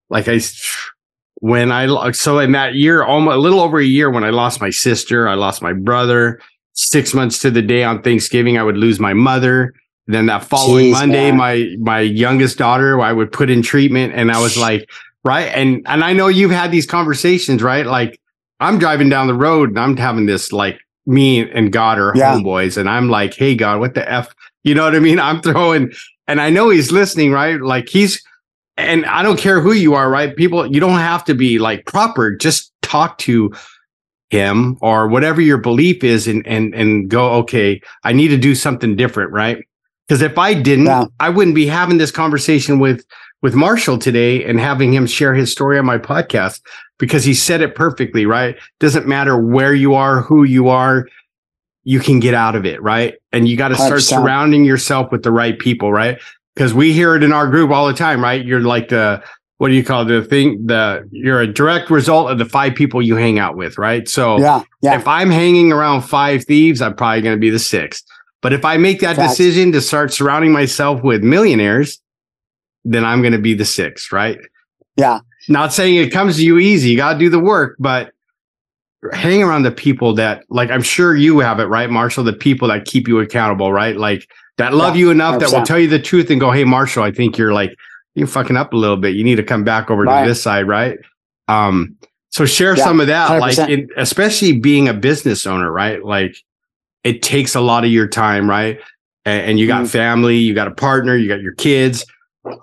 like 0.09 0.27
I 0.27 0.39
when 1.39 1.71
I 1.71 2.11
so 2.11 2.39
in 2.39 2.53
that 2.53 2.75
year, 2.75 3.03
almost 3.03 3.35
a 3.35 3.39
little 3.39 3.59
over 3.59 3.79
a 3.79 3.85
year, 3.85 4.09
when 4.09 4.23
I 4.23 4.31
lost 4.31 4.59
my 4.59 4.69
sister, 4.69 5.27
I 5.27 5.35
lost 5.35 5.61
my 5.61 5.73
brother. 5.73 6.39
Six 6.73 7.13
months 7.13 7.39
to 7.39 7.49
the 7.49 7.61
day 7.61 7.83
on 7.83 8.03
Thanksgiving, 8.03 8.57
I 8.57 8.63
would 8.63 8.77
lose 8.77 8.99
my 8.99 9.13
mother. 9.13 9.73
Then 10.05 10.27
that 10.27 10.43
following 10.43 10.87
Jeez, 10.87 10.91
Monday, 10.93 11.31
man. 11.31 11.37
my 11.37 11.75
my 11.79 11.99
youngest 11.99 12.57
daughter, 12.57 12.99
I 13.01 13.11
would 13.11 13.31
put 13.31 13.49
in 13.49 13.61
treatment, 13.61 14.13
and 14.15 14.31
I 14.31 14.39
was 14.39 14.57
like, 14.57 14.89
right, 15.23 15.45
and 15.45 15.81
and 15.87 16.03
I 16.03 16.13
know 16.13 16.27
you've 16.27 16.51
had 16.51 16.71
these 16.71 16.85
conversations, 16.85 17.61
right? 17.61 17.85
Like 17.85 18.19
I'm 18.59 18.79
driving 18.79 19.09
down 19.09 19.27
the 19.27 19.33
road 19.33 19.69
and 19.69 19.79
I'm 19.79 19.97
having 19.97 20.25
this 20.25 20.51
like 20.51 20.79
me 21.07 21.49
and 21.49 21.71
God 21.71 21.97
are 21.97 22.13
Yeah. 22.15 22.35
homeboys, 22.35 22.77
and 22.77 22.89
I'm 22.89 23.09
like, 23.09 23.33
hey 23.33 23.55
God, 23.55 23.79
what 23.79 23.93
the 23.95 24.09
f? 24.11 24.33
You 24.63 24.75
know 24.75 24.83
what 24.83 24.95
I 24.95 24.99
mean? 24.99 25.19
I'm 25.27 25.41
throwing, 25.41 25.91
and 26.27 26.39
I 26.41 26.49
know 26.49 26.69
he's 26.69 26.91
listening, 26.91 27.31
right? 27.31 27.59
Like 27.61 27.89
he's 27.89 28.21
and 28.79 29.05
I 29.07 29.23
don't 29.23 29.39
care 29.39 29.59
who 29.59 29.71
you 29.71 29.95
are, 29.95 30.07
right? 30.07 30.35
People, 30.35 30.67
you 30.71 30.79
don't 30.79 30.99
have 30.99 31.23
to 31.25 31.33
be 31.33 31.57
like 31.57 31.85
proper. 31.87 32.35
Just 32.35 32.71
talk 32.83 33.17
to 33.19 33.51
him 34.29 34.77
or 34.81 35.07
whatever 35.07 35.41
your 35.41 35.57
belief 35.57 36.03
is 36.03 36.27
and 36.27 36.45
and 36.45 36.75
and 36.75 37.09
go, 37.09 37.31
okay, 37.33 37.81
I 38.03 38.13
need 38.13 38.27
to 38.27 38.37
do 38.37 38.53
something 38.53 38.95
different, 38.95 39.31
right? 39.31 39.63
Because 40.07 40.21
if 40.21 40.37
I 40.37 40.53
didn't, 40.53 40.85
Yeah. 40.85 41.05
I 41.19 41.29
wouldn't 41.29 41.55
be 41.55 41.65
having 41.65 41.97
this 41.97 42.11
conversation 42.11 42.79
with 42.79 43.03
with 43.41 43.53
Marshall 43.53 43.97
today 43.97 44.43
and 44.43 44.59
having 44.59 44.93
him 44.93 45.05
share 45.05 45.33
his 45.33 45.51
story 45.51 45.77
on 45.77 45.85
my 45.85 45.97
podcast 45.97 46.61
because 46.97 47.23
he 47.23 47.33
said 47.33 47.61
it 47.61 47.75
perfectly, 47.75 48.25
right? 48.25 48.55
Doesn't 48.79 49.07
matter 49.07 49.37
where 49.37 49.73
you 49.73 49.93
are, 49.93 50.21
who 50.21 50.43
you 50.43 50.69
are, 50.69 51.07
you 51.83 51.99
can 51.99 52.19
get 52.19 52.33
out 52.33 52.55
of 52.55 52.65
it, 52.65 52.81
right? 52.81 53.15
And 53.31 53.47
you 53.47 53.55
got 53.55 53.69
to 53.69 53.75
start 53.75 54.01
100%. 54.01 54.01
surrounding 54.01 54.65
yourself 54.65 55.11
with 55.11 55.23
the 55.23 55.31
right 55.31 55.57
people, 55.57 55.91
right? 55.93 56.19
Because 56.55 56.73
we 56.73 56.91
hear 56.91 57.15
it 57.15 57.23
in 57.23 57.31
our 57.31 57.47
group 57.47 57.71
all 57.71 57.87
the 57.87 57.93
time, 57.93 58.21
right? 58.21 58.43
You're 58.43 58.61
like 58.61 58.89
the 58.89 59.23
what 59.59 59.69
do 59.69 59.73
you 59.73 59.83
call 59.83 60.05
the 60.05 60.23
thing? 60.23 60.67
The 60.67 61.07
you're 61.11 61.41
a 61.41 61.47
direct 61.51 61.89
result 61.89 62.29
of 62.29 62.37
the 62.37 62.45
five 62.45 62.75
people 62.75 63.01
you 63.01 63.15
hang 63.15 63.39
out 63.39 63.55
with, 63.55 63.77
right? 63.77 64.07
So 64.07 64.39
Yeah. 64.39 64.63
Yeah. 64.81 64.95
if 64.95 65.07
I'm 65.07 65.31
hanging 65.31 65.71
around 65.71 66.01
five 66.01 66.43
thieves, 66.45 66.81
I'm 66.81 66.95
probably 66.95 67.21
going 67.21 67.35
to 67.35 67.39
be 67.39 67.49
the 67.49 67.57
sixth. 67.59 68.03
But 68.41 68.53
if 68.53 68.65
I 68.65 68.77
make 68.77 68.99
that 68.99 69.15
Facts. 69.15 69.31
decision 69.37 69.71
to 69.71 69.81
start 69.81 70.13
surrounding 70.13 70.51
myself 70.51 71.01
with 71.03 71.23
millionaires, 71.23 71.99
then 72.87 73.05
I'm 73.05 73.21
going 73.21 73.33
to 73.33 73.39
be 73.39 73.53
the 73.53 73.65
sixth, 73.65 74.11
right? 74.11 74.39
Yeah. 74.95 75.19
Not 75.49 75.73
saying 75.73 75.95
it 75.95 76.09
comes 76.11 76.37
to 76.37 76.43
you 76.45 76.57
easy. 76.57 76.89
You 76.89 76.97
got 76.97 77.13
to 77.13 77.19
do 77.19 77.29
the 77.29 77.39
work, 77.39 77.75
but 77.79 78.11
hang 79.13 79.43
around 79.43 79.63
the 79.63 79.71
people 79.71 80.13
that, 80.15 80.43
like, 80.49 80.71
I'm 80.71 80.81
sure 80.81 81.15
you 81.15 81.39
have 81.39 81.59
it, 81.59 81.65
right, 81.65 81.89
Marshall? 81.89 82.23
The 82.23 82.33
people 82.33 82.67
that 82.69 82.85
keep 82.85 83.07
you 83.07 83.19
accountable, 83.19 83.71
right? 83.71 83.95
Like, 83.95 84.27
that 84.57 84.73
love 84.73 84.95
Yeah, 84.95 85.01
you 85.01 85.11
enough 85.11 85.39
that 85.39 85.51
will 85.51 85.63
tell 85.65 85.77
you 85.77 85.87
the 85.87 85.99
truth 85.99 86.29
and 86.31 86.39
go, 86.39 86.51
hey, 86.51 86.63
Marshall, 86.63 87.03
I 87.03 87.11
think 87.11 87.37
you're 87.37 87.53
like, 87.53 87.75
you're 88.15 88.25
fucking 88.27 88.57
up 88.57 88.73
a 88.73 88.77
little 88.77 88.97
bit. 88.97 89.15
You 89.15 89.23
need 89.23 89.35
to 89.35 89.43
come 89.43 89.63
back 89.63 89.91
over 89.91 90.03
Right. 90.03 90.23
to 90.23 90.27
this 90.27 90.41
side, 90.41 90.67
right? 90.67 90.97
Um, 91.47 91.95
so 92.29 92.45
share 92.45 92.75
Yeah, 92.75 92.83
some 92.83 92.99
of 92.99 93.07
that, 93.07 93.39
like 93.39 93.55
100%. 93.57 93.69
in, 93.69 93.87
especially 93.97 94.53
being 94.59 94.87
a 94.87 94.93
business 94.93 95.45
owner, 95.45 95.71
right? 95.71 96.03
Like 96.03 96.35
it 97.03 97.21
takes 97.21 97.53
a 97.55 97.61
lot 97.61 97.85
of 97.85 97.91
your 97.91 98.07
time, 98.07 98.49
right? 98.49 98.79
And, 99.25 99.51
and 99.51 99.59
you 99.59 99.67
got 99.67 99.83
Mhm. 99.85 99.89
family, 99.89 100.37
you 100.37 100.53
got 100.55 100.67
a 100.67 100.71
partner, 100.71 101.15
you 101.15 101.27
got 101.29 101.41
your 101.41 101.53
kids. 101.53 102.03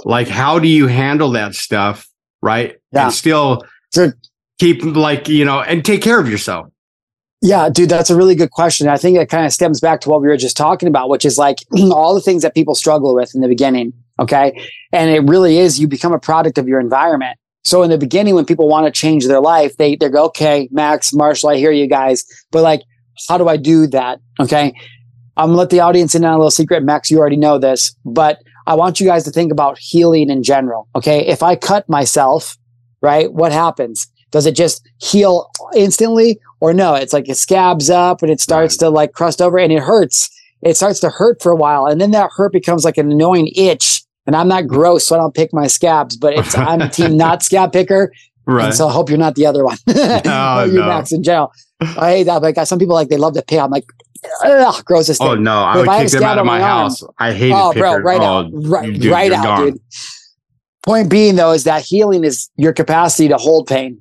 Like, 0.05 0.29
how 0.29 0.59
do 0.59 0.69
you 0.69 0.87
handle 0.87 1.31
that 1.33 1.55
stuff, 1.55 2.09
right? 2.43 2.77
Yeah. 2.93 3.05
And 3.05 3.13
still 3.13 3.63
Sure. 3.95 4.15
keep 4.59 4.83
like 4.83 5.29
you 5.29 5.45
know, 5.45 5.61
and 5.61 5.85
take 5.85 6.03
care 6.03 6.19
of 6.19 6.29
yourself. 6.29 6.67
Yeah, 7.43 7.69
dude, 7.69 7.91
that's 7.91 8.09
a 8.09 8.17
really 8.17 8.35
good 8.35 8.51
question. 8.53 8.89
I 8.89 8.97
think 8.97 9.19
it 9.19 9.29
kind 9.29 9.45
of 9.45 9.53
stems 9.53 9.79
back 9.79 10.01
to 10.01 10.09
what 10.09 10.23
we 10.23 10.29
were 10.29 10.37
just 10.37 10.57
talking 10.57 10.89
about, 10.89 11.11
which 11.11 11.27
is 11.27 11.37
like 11.37 11.59
all 11.93 12.15
the 12.15 12.21
things 12.23 12.43
that 12.43 12.55
people 12.55 12.75
struggle 12.75 13.15
with 13.15 13.35
in 13.35 13.43
the 13.43 13.49
beginning. 13.49 13.93
Okay. 14.19 14.59
And 14.93 15.11
it 15.11 15.21
really 15.29 15.59
is 15.59 15.79
you 15.79 15.87
become 15.87 16.13
a 16.13 16.19
product 16.19 16.57
of 16.57 16.67
your 16.69 16.81
environment. 16.81 17.39
So 17.65 17.83
in 17.83 17.91
the 17.91 17.99
beginning, 17.99 18.35
when 18.35 18.45
people 18.45 18.69
want 18.69 18.87
to 18.87 18.93
change 18.93 19.27
their 19.27 19.41
life, 19.41 19.77
they 19.77 19.97
they 19.97 20.09
go, 20.09 20.25
okay, 20.27 20.69
Max, 20.71 21.13
Marshall, 21.13 21.51
I 21.51 21.57
hear 21.57 21.71
you 21.71 21.87
guys, 21.87 22.25
but 22.51 22.63
like, 22.63 22.83
how 23.29 23.39
do 23.39 23.49
I 23.49 23.57
do 23.57 23.87
that? 23.89 24.21
Okay. 24.41 24.73
I'm 25.37 25.49
gonna 25.49 25.59
let 25.59 25.71
the 25.71 25.81
audience 25.81 26.15
in 26.15 26.25
on 26.25 26.33
a 26.33 26.37
little 26.37 26.51
secret. 26.51 26.85
Max, 26.85 27.11
you 27.11 27.19
already 27.19 27.37
know 27.37 27.59
this, 27.59 27.95
but 28.05 28.39
I 28.67 28.75
want 28.75 29.01
you 29.01 29.07
guys 29.07 29.25
to 29.25 29.31
think 29.31 29.53
about 29.53 29.79
healing 29.79 30.31
in 30.31 30.43
general. 30.43 30.89
Okay. 30.97 31.27
If 31.27 31.43
I 31.43 31.57
cut 31.57 31.89
myself, 31.89 32.57
right, 33.01 33.33
what 33.33 33.53
happens? 33.53 34.07
Does 34.31 34.47
it 34.47 34.57
just 34.57 34.89
heal 34.99 35.49
instantly 35.77 36.41
or 36.61 36.73
no? 36.75 36.95
It's 36.95 37.13
like 37.13 37.29
it 37.29 37.37
scabs 37.37 37.91
up 37.91 38.23
and 38.23 38.31
it 38.31 38.41
starts 38.41 38.77
to 38.79 38.91
like 38.91 39.13
crust 39.13 39.41
over 39.41 39.59
and 39.59 39.73
it 39.73 39.83
hurts. 39.83 40.29
It 40.63 40.77
starts 40.77 40.99
to 41.01 41.11
hurt 41.11 41.43
for 41.43 41.53
a 41.53 41.57
while. 41.57 41.87
And 41.87 42.01
then 42.01 42.11
that 42.13 42.31
hurt 42.35 42.53
becomes 42.53 42.85
like 42.85 42.99
an 42.99 43.13
annoying 43.13 43.51
itch. 43.55 44.03
And 44.27 44.35
I'm 44.35 44.49
not 44.49 44.67
gross, 44.67 45.07
so 45.07 45.15
I 45.15 45.19
don't 45.19 45.35
pick 45.35 45.53
my 45.53 45.67
scabs, 45.67 46.17
but 46.17 46.33
it's 46.33 46.57
I'm 46.57 46.81
a 46.81 46.89
team 46.89 47.17
not 47.19 47.43
scab 47.43 47.73
picker. 47.73 48.11
Right. 48.47 48.67
And 48.67 48.75
so 48.75 48.89
I 48.89 48.93
hope 48.93 49.11
you're 49.11 49.19
not 49.19 49.35
the 49.35 49.47
other 49.47 49.65
one. 49.65 49.77
No, 49.87 50.67
no. 50.67 50.87
Max 50.87 51.13
in 51.13 51.23
general. 51.23 51.53
I 51.81 52.11
hate 52.11 52.25
that. 52.25 52.41
Like 52.43 52.57
some 52.67 52.79
people 52.79 52.95
like 52.95 53.09
they 53.09 53.19
love 53.19 53.35
to 53.35 53.43
pick. 53.43 53.61
I'm 53.61 53.71
like, 53.71 53.85
ugh, 54.45 54.85
grossest 54.85 55.21
oh, 55.21 55.31
thing. 55.31 55.39
oh 55.39 55.41
no, 55.41 55.59
I 55.63 55.77
would 55.77 55.89
I 55.89 56.03
kick 56.03 56.13
them 56.13 56.23
out 56.23 56.39
of 56.39 56.47
my 56.47 56.59
my 56.59 56.63
arm- 56.65 56.83
house. 56.91 57.03
I 57.19 57.33
hate 57.33 57.53
Oh, 57.55 57.71
it. 57.71 57.77
bro, 57.79 57.97
right 57.99 58.21
oh, 58.21 58.25
out, 58.25 58.51
right, 58.53 58.93
dude, 58.93 59.11
right 59.11 59.33
out, 59.33 59.43
gone. 59.45 59.71
dude. 59.73 59.81
Point 60.83 61.11
being, 61.11 61.37
though, 61.37 61.53
is 61.53 61.65
that 61.65 61.83
healing 61.83 62.25
is 62.25 62.51
your 62.57 62.73
capacity 62.73 63.29
to 63.29 63.37
hold 63.37 63.67
pain. 63.67 64.01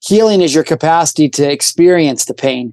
Healing 0.00 0.40
is 0.42 0.54
your 0.54 0.62
capacity 0.64 1.28
to 1.30 1.50
experience 1.50 2.24
the 2.24 2.34
pain. 2.34 2.72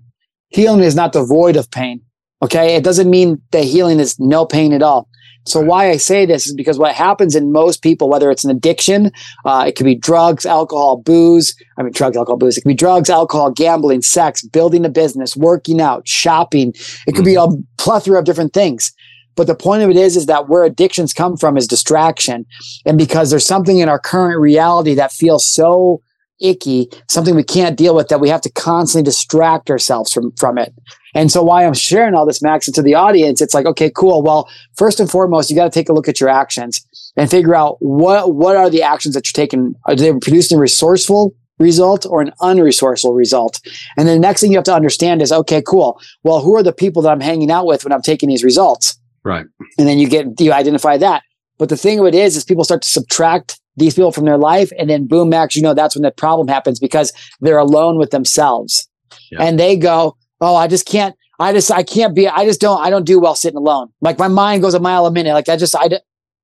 Healing 0.49 0.81
is 0.81 0.95
not 0.95 1.11
the 1.13 1.23
void 1.23 1.55
of 1.55 1.69
pain. 1.71 2.01
Okay, 2.43 2.75
it 2.75 2.83
doesn't 2.83 3.09
mean 3.09 3.41
that 3.51 3.63
healing 3.63 3.99
is 3.99 4.19
no 4.19 4.45
pain 4.45 4.73
at 4.73 4.83
all. 4.83 5.07
So 5.45 5.59
Right. 5.59 5.69
why 5.69 5.89
I 5.89 5.97
say 5.97 6.25
this 6.25 6.47
is 6.47 6.53
because 6.53 6.79
what 6.79 6.93
happens 6.93 7.35
in 7.35 7.51
most 7.51 7.81
people, 7.81 8.09
whether 8.09 8.31
it's 8.31 8.43
an 8.43 8.51
addiction, 8.51 9.11
uh, 9.45 9.65
it 9.67 9.75
could 9.75 9.85
be 9.85 9.95
drugs, 9.95 10.45
alcohol, 10.45 10.97
booze. 10.97 11.55
I 11.77 11.83
mean, 11.83 11.93
drugs, 11.93 12.17
alcohol, 12.17 12.37
booze. 12.37 12.57
It 12.57 12.61
could 12.61 12.69
be 12.69 12.75
drugs, 12.75 13.09
alcohol, 13.09 13.51
gambling, 13.51 14.01
sex, 14.01 14.41
building 14.43 14.85
a 14.85 14.89
business, 14.89 15.35
working 15.35 15.79
out, 15.81 16.07
shopping. 16.07 16.73
It 17.07 17.15
could 17.15 17.25
be 17.25 17.35
a 17.35 17.47
plethora 17.77 18.19
of 18.19 18.25
different 18.25 18.53
things. 18.53 18.91
But 19.35 19.47
the 19.47 19.55
point 19.55 19.83
of 19.83 19.89
it 19.89 19.97
is, 19.97 20.15
is 20.15 20.27
that 20.27 20.47
where 20.47 20.63
addictions 20.63 21.13
come 21.13 21.37
from 21.37 21.57
is 21.57 21.67
distraction. 21.67 22.45
And 22.85 22.97
because 22.97 23.29
there's 23.29 23.45
something 23.45 23.79
in 23.79 23.89
our 23.89 23.99
current 23.99 24.39
reality 24.39 24.93
that 24.95 25.11
feels 25.11 25.45
so 25.45 26.01
icky, 26.41 26.89
something 27.09 27.35
we 27.35 27.43
can't 27.43 27.77
deal 27.77 27.95
with 27.95 28.07
that 28.09 28.19
we 28.19 28.29
have 28.29 28.41
to 28.41 28.51
constantly 28.51 29.03
distract 29.03 29.69
ourselves 29.69 30.11
from, 30.11 30.31
from 30.33 30.57
it. 30.57 30.73
And 31.15 31.31
so 31.31 31.41
why 31.41 31.65
I'm 31.65 31.73
sharing 31.73 32.13
all 32.13 32.25
this, 32.25 32.41
Max, 32.41 32.67
into 32.67 32.81
the 32.81 32.93
audience, 32.93 33.41
it's 33.41 33.53
like, 33.53 33.65
okay, 33.65 33.89
cool. 33.89 34.21
Well, 34.21 34.47
first 34.75 34.99
and 34.99 35.09
foremost, 35.09 35.49
you 35.49 35.55
got 35.55 35.63
to 35.63 35.69
take 35.71 35.89
a 35.89 35.93
look 35.93 36.07
at 36.07 36.19
your 36.19 36.29
actions 36.29 36.85
and 37.17 37.29
figure 37.31 37.55
out 37.55 37.77
what, 37.79 38.35
what 38.35 38.55
are 38.57 38.69
the 38.69 38.83
actions 38.83 39.15
that 39.15 39.25
you're 39.25 39.41
taking? 39.45 39.73
Are 39.85 39.95
they 39.95 40.11
producing 40.11 40.57
a 40.57 40.61
resourceful 40.61 41.33
result 41.57 42.05
or 42.07 42.21
an 42.21 42.31
unresourceful 42.41 43.15
result? 43.15 43.61
And 43.97 44.07
then 44.07 44.17
the 44.21 44.27
next 44.27 44.41
thing 44.41 44.51
you 44.51 44.57
have 44.57 44.65
to 44.65 44.75
understand 44.75 45.21
is, 45.21 45.31
okay, 45.31 45.61
cool. 45.65 45.99
Well, 46.23 46.41
who 46.41 46.55
are 46.57 46.63
the 46.63 46.73
people 46.73 47.01
that 47.03 47.11
I'm 47.11 47.21
hanging 47.21 47.49
out 47.49 47.65
with 47.65 47.85
when 47.85 47.93
I'm 47.93 48.01
taking 48.01 48.29
these 48.29 48.43
results? 48.43 48.99
Right. 49.23 49.45
and 49.79 49.87
then 49.87 49.97
you 49.97 50.07
get 50.07 50.39
you 50.39 50.53
identify 50.53 50.97
that. 50.97 51.23
But 51.57 51.69
the 51.69 51.77
thing 51.77 51.97
of 51.99 52.05
it 52.05 52.13
is, 52.13 52.35
is 52.37 52.43
people 52.43 52.63
start 52.63 52.83
to 52.83 52.87
subtract 52.87 53.59
these 53.75 53.95
people 53.95 54.11
from 54.11 54.25
their 54.25 54.37
life, 54.37 54.71
and 54.77 54.87
then 54.89 55.07
boom, 55.07 55.29
Max, 55.29 55.55
you 55.55 55.61
know 55.63 55.73
that's 55.73 55.95
when 55.95 56.03
the 56.03 56.11
problem 56.11 56.47
happens 56.47 56.79
because 56.79 57.11
they're 57.41 57.57
alone 57.57 57.97
with 57.97 58.11
themselves, 58.11 58.87
Yeah. 59.31 59.41
and 59.41 59.59
they 59.59 59.75
go, 59.77 60.15
"Oh, 60.45 60.55
I 60.55 60.67
just 60.67 60.85
can't. 60.85 61.15
I 61.39 61.51
just 61.53 61.71
I 61.71 61.83
can't 61.83 62.15
be. 62.15 62.27
I 62.27 62.45
just 62.45 62.61
don't. 62.61 62.79
I 62.81 62.89
don't 62.89 63.05
do 63.05 63.19
well 63.19 63.35
sitting 63.35 63.57
alone. 63.57 63.91
Like 64.01 64.19
my 64.19 64.27
mind 64.27 64.61
goes 64.61 64.73
a 64.73 64.79
mile 64.79 65.05
a 65.05 65.11
minute. 65.11 65.33
Like 65.33 65.49
I 65.49 65.57
just 65.57 65.75
I." 65.75 65.89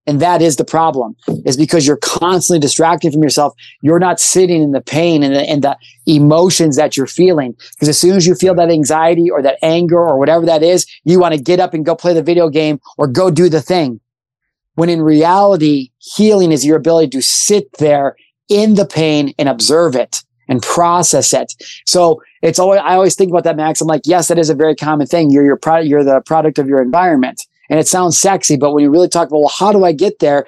And 0.07 0.19
that 0.19 0.41
is 0.41 0.55
the 0.55 0.65
problem, 0.65 1.15
is 1.45 1.55
because 1.55 1.85
you're 1.85 1.97
constantly 1.97 2.59
distracted 2.59 3.13
from 3.13 3.21
yourself. 3.21 3.53
You're 3.83 3.99
not 3.99 4.19
sitting 4.19 4.63
in 4.63 4.71
the 4.71 4.81
pain 4.81 5.21
and 5.21 5.35
the, 5.35 5.41
and 5.41 5.63
the 5.63 5.77
emotions 6.07 6.75
that 6.75 6.97
you're 6.97 7.05
feeling. 7.05 7.55
Because 7.73 7.87
as 7.87 7.99
soon 7.99 8.17
as 8.17 8.25
you 8.25 8.33
feel 8.33 8.55
that 8.55 8.71
anxiety 8.71 9.29
or 9.29 9.43
that 9.43 9.59
anger 9.61 9.99
or 9.99 10.17
whatever 10.17 10.43
that 10.47 10.63
is, 10.63 10.87
you 11.03 11.19
want 11.19 11.35
to 11.35 11.39
get 11.39 11.59
up 11.59 11.75
and 11.75 11.85
go 11.85 11.95
play 11.95 12.15
the 12.15 12.23
video 12.23 12.49
game 12.49 12.79
or 12.97 13.05
go 13.05 13.29
do 13.29 13.47
the 13.47 13.61
thing. 13.61 13.99
When 14.73 14.89
in 14.89 15.03
reality, 15.03 15.91
healing 15.99 16.51
is 16.51 16.65
your 16.65 16.77
ability 16.77 17.09
to 17.09 17.21
sit 17.21 17.71
there 17.77 18.15
in 18.49 18.73
the 18.73 18.87
pain 18.87 19.35
and 19.37 19.47
observe 19.47 19.95
it 19.95 20.23
and 20.51 20.61
process 20.61 21.33
it. 21.33 21.53
So 21.85 22.21
it's 22.41 22.59
always, 22.59 22.81
I 22.83 22.93
always 22.95 23.15
think 23.15 23.31
about 23.31 23.45
that, 23.45 23.55
Max. 23.55 23.79
I'm 23.79 23.87
like, 23.87 24.01
yes, 24.03 24.27
that 24.27 24.37
is 24.37 24.49
a 24.49 24.53
very 24.53 24.75
common 24.75 25.07
thing. 25.07 25.31
You're 25.31 25.45
your 25.45 25.55
product, 25.55 25.87
you're 25.87 26.03
the 26.03 26.19
product 26.25 26.59
of 26.59 26.67
your 26.67 26.81
environment. 26.81 27.47
And 27.69 27.79
it 27.79 27.87
sounds 27.87 28.19
sexy, 28.19 28.57
but 28.57 28.73
when 28.73 28.83
you 28.83 28.91
really 28.91 29.07
talk 29.07 29.29
about, 29.29 29.39
well, 29.39 29.53
how 29.57 29.71
do 29.71 29.85
I 29.85 29.93
get 29.93 30.19
there? 30.19 30.45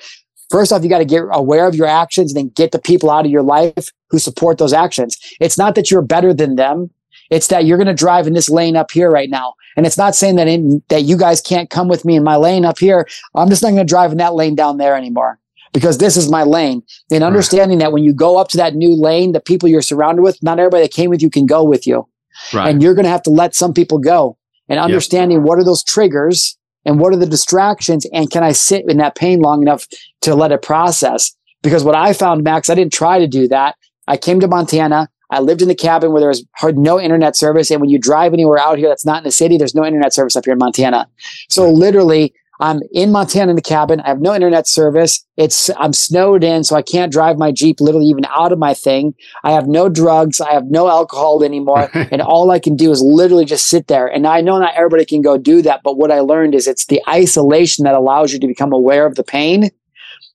First 0.49 0.73
off, 0.73 0.83
you 0.83 0.89
got 0.89 0.97
to 0.97 1.05
get 1.05 1.23
aware 1.31 1.65
of 1.67 1.73
your 1.73 1.87
actions 1.87 2.33
and 2.33 2.37
then 2.37 2.49
get 2.53 2.73
the 2.73 2.79
people 2.79 3.09
out 3.09 3.25
of 3.25 3.31
your 3.31 3.43
life 3.43 3.91
who 4.09 4.19
support 4.19 4.57
those 4.57 4.73
actions. 4.73 5.17
It's 5.39 5.57
not 5.57 5.73
that 5.75 5.89
you're 5.89 6.01
better 6.01 6.33
than 6.33 6.57
them. 6.57 6.89
It's 7.31 7.47
that 7.47 7.63
you're 7.63 7.77
going 7.77 7.87
to 7.87 7.93
drive 7.93 8.27
in 8.27 8.33
this 8.33 8.49
lane 8.49 8.75
up 8.75 8.91
here 8.91 9.09
right 9.09 9.29
now. 9.29 9.53
And 9.77 9.85
it's 9.85 9.97
not 9.97 10.15
saying 10.15 10.35
that 10.35 10.49
in, 10.49 10.83
that 10.89 11.03
you 11.03 11.15
guys 11.15 11.39
can't 11.39 11.69
come 11.69 11.87
with 11.87 12.03
me 12.03 12.17
in 12.17 12.25
my 12.25 12.35
lane 12.35 12.65
up 12.65 12.77
here. 12.77 13.07
I'm 13.35 13.49
just 13.49 13.63
not 13.63 13.69
going 13.69 13.77
to 13.77 13.89
drive 13.89 14.11
in 14.11 14.17
that 14.17 14.35
lane 14.35 14.53
down 14.53 14.77
there 14.77 14.97
anymore 14.97 15.39
because 15.73 15.97
this 15.97 16.15
is 16.15 16.29
my 16.29 16.43
lane. 16.43 16.83
And 17.11 17.23
understanding 17.23 17.79
that 17.79 17.91
when 17.91 18.03
you 18.03 18.13
go 18.13 18.37
up 18.37 18.47
to 18.49 18.57
that 18.57 18.75
new 18.75 18.95
lane, 18.95 19.31
the 19.31 19.41
people 19.41 19.67
you're 19.67 19.81
surrounded 19.81 20.21
with, 20.21 20.41
not 20.41 20.59
everybody 20.59 20.83
that 20.83 20.93
came 20.93 21.09
with 21.09 21.21
you 21.21 21.29
can 21.29 21.45
go 21.45 21.63
with 21.63 21.85
you. 21.85 22.07
Right. 22.53 22.69
And 22.69 22.81
you're 22.81 22.93
going 22.93 23.05
to 23.05 23.11
have 23.11 23.23
to 23.23 23.29
let 23.29 23.55
some 23.55 23.73
people 23.73 23.97
go 23.97 24.37
and 24.69 24.79
understanding 24.79 25.43
what 25.43 25.59
are 25.59 25.63
those 25.63 25.83
triggers 25.83 26.57
and 26.85 26.99
what 26.99 27.13
are 27.13 27.17
the 27.17 27.25
distractions 27.25 28.05
and 28.13 28.29
can 28.29 28.43
I 28.43 28.51
sit 28.51 28.89
in 28.89 28.97
that 28.97 29.15
pain 29.15 29.41
long 29.41 29.61
enough 29.61 29.87
to 30.21 30.35
let 30.35 30.51
it 30.51 30.61
process? 30.61 31.35
Because 31.61 31.83
what 31.83 31.95
I 31.95 32.13
found, 32.13 32.43
Max, 32.43 32.69
I 32.69 32.75
didn't 32.75 32.93
try 32.93 33.19
to 33.19 33.27
do 33.27 33.47
that. 33.47 33.75
I 34.07 34.17
came 34.17 34.39
to 34.41 34.47
Montana. 34.47 35.09
I 35.29 35.39
lived 35.39 35.61
in 35.61 35.67
the 35.67 35.75
cabin 35.75 36.11
where 36.11 36.19
there 36.19 36.29
was 36.29 36.45
hard 36.55 36.77
no 36.77 36.99
internet 36.99 37.35
service. 37.35 37.71
And 37.71 37.81
when 37.81 37.89
you 37.89 37.97
drive 37.97 38.33
anywhere 38.33 38.59
out 38.59 38.77
here 38.77 38.89
that's 38.89 39.05
not 39.05 39.19
in 39.19 39.23
the 39.23 39.31
city, 39.31 39.57
there's 39.57 39.73
no 39.73 39.85
internet 39.85 40.13
service 40.13 40.35
up 40.35 40.45
here 40.45 40.53
in 40.53 40.59
Montana. 40.59 41.07
So 41.49 41.69
literally, 41.71 42.33
I'm 42.63 42.79
in 42.93 43.11
Montana 43.11 43.49
in 43.49 43.57
the 43.57 43.61
cabin. 43.61 43.99
I 43.99 44.07
have 44.07 44.21
no 44.21 44.33
internet 44.33 44.69
service. 44.69 45.25
It's 45.35 45.69
I'm 45.77 45.91
snowed 45.91 46.45
in, 46.45 46.63
so 46.63 46.77
I 46.77 46.81
can't 46.81 47.11
drive 47.11 47.37
my 47.37 47.51
Jeep 47.51 47.81
literally 47.81 48.05
even 48.05 48.25
out 48.29 48.53
of 48.53 48.57
my 48.57 48.73
thing. 48.73 49.15
I 49.43 49.51
have 49.51 49.67
no 49.67 49.89
drugs. 49.89 50.39
I 50.39 50.53
have 50.53 50.67
no 50.67 50.87
alcohol 50.87 51.43
anymore. 51.43 51.89
and 51.93 52.21
all 52.21 52.51
I 52.51 52.59
can 52.59 52.77
do 52.77 52.89
is 52.91 53.01
literally 53.01 53.43
just 53.43 53.67
sit 53.67 53.87
there. 53.87 54.07
And 54.07 54.25
I 54.25 54.39
know 54.39 54.57
not 54.59 54.75
everybody 54.75 55.03
can 55.03 55.21
go 55.21 55.37
do 55.37 55.61
that, 55.61 55.81
but 55.83 55.97
what 55.97 56.09
I 56.09 56.21
learned 56.21 56.55
is 56.55 56.65
it's 56.65 56.85
the 56.85 57.01
isolation 57.09 57.83
that 57.83 57.95
allows 57.95 58.31
you 58.31 58.39
to 58.39 58.47
become 58.47 58.71
aware 58.71 59.05
of 59.05 59.15
the 59.15 59.25
pain. 59.25 59.69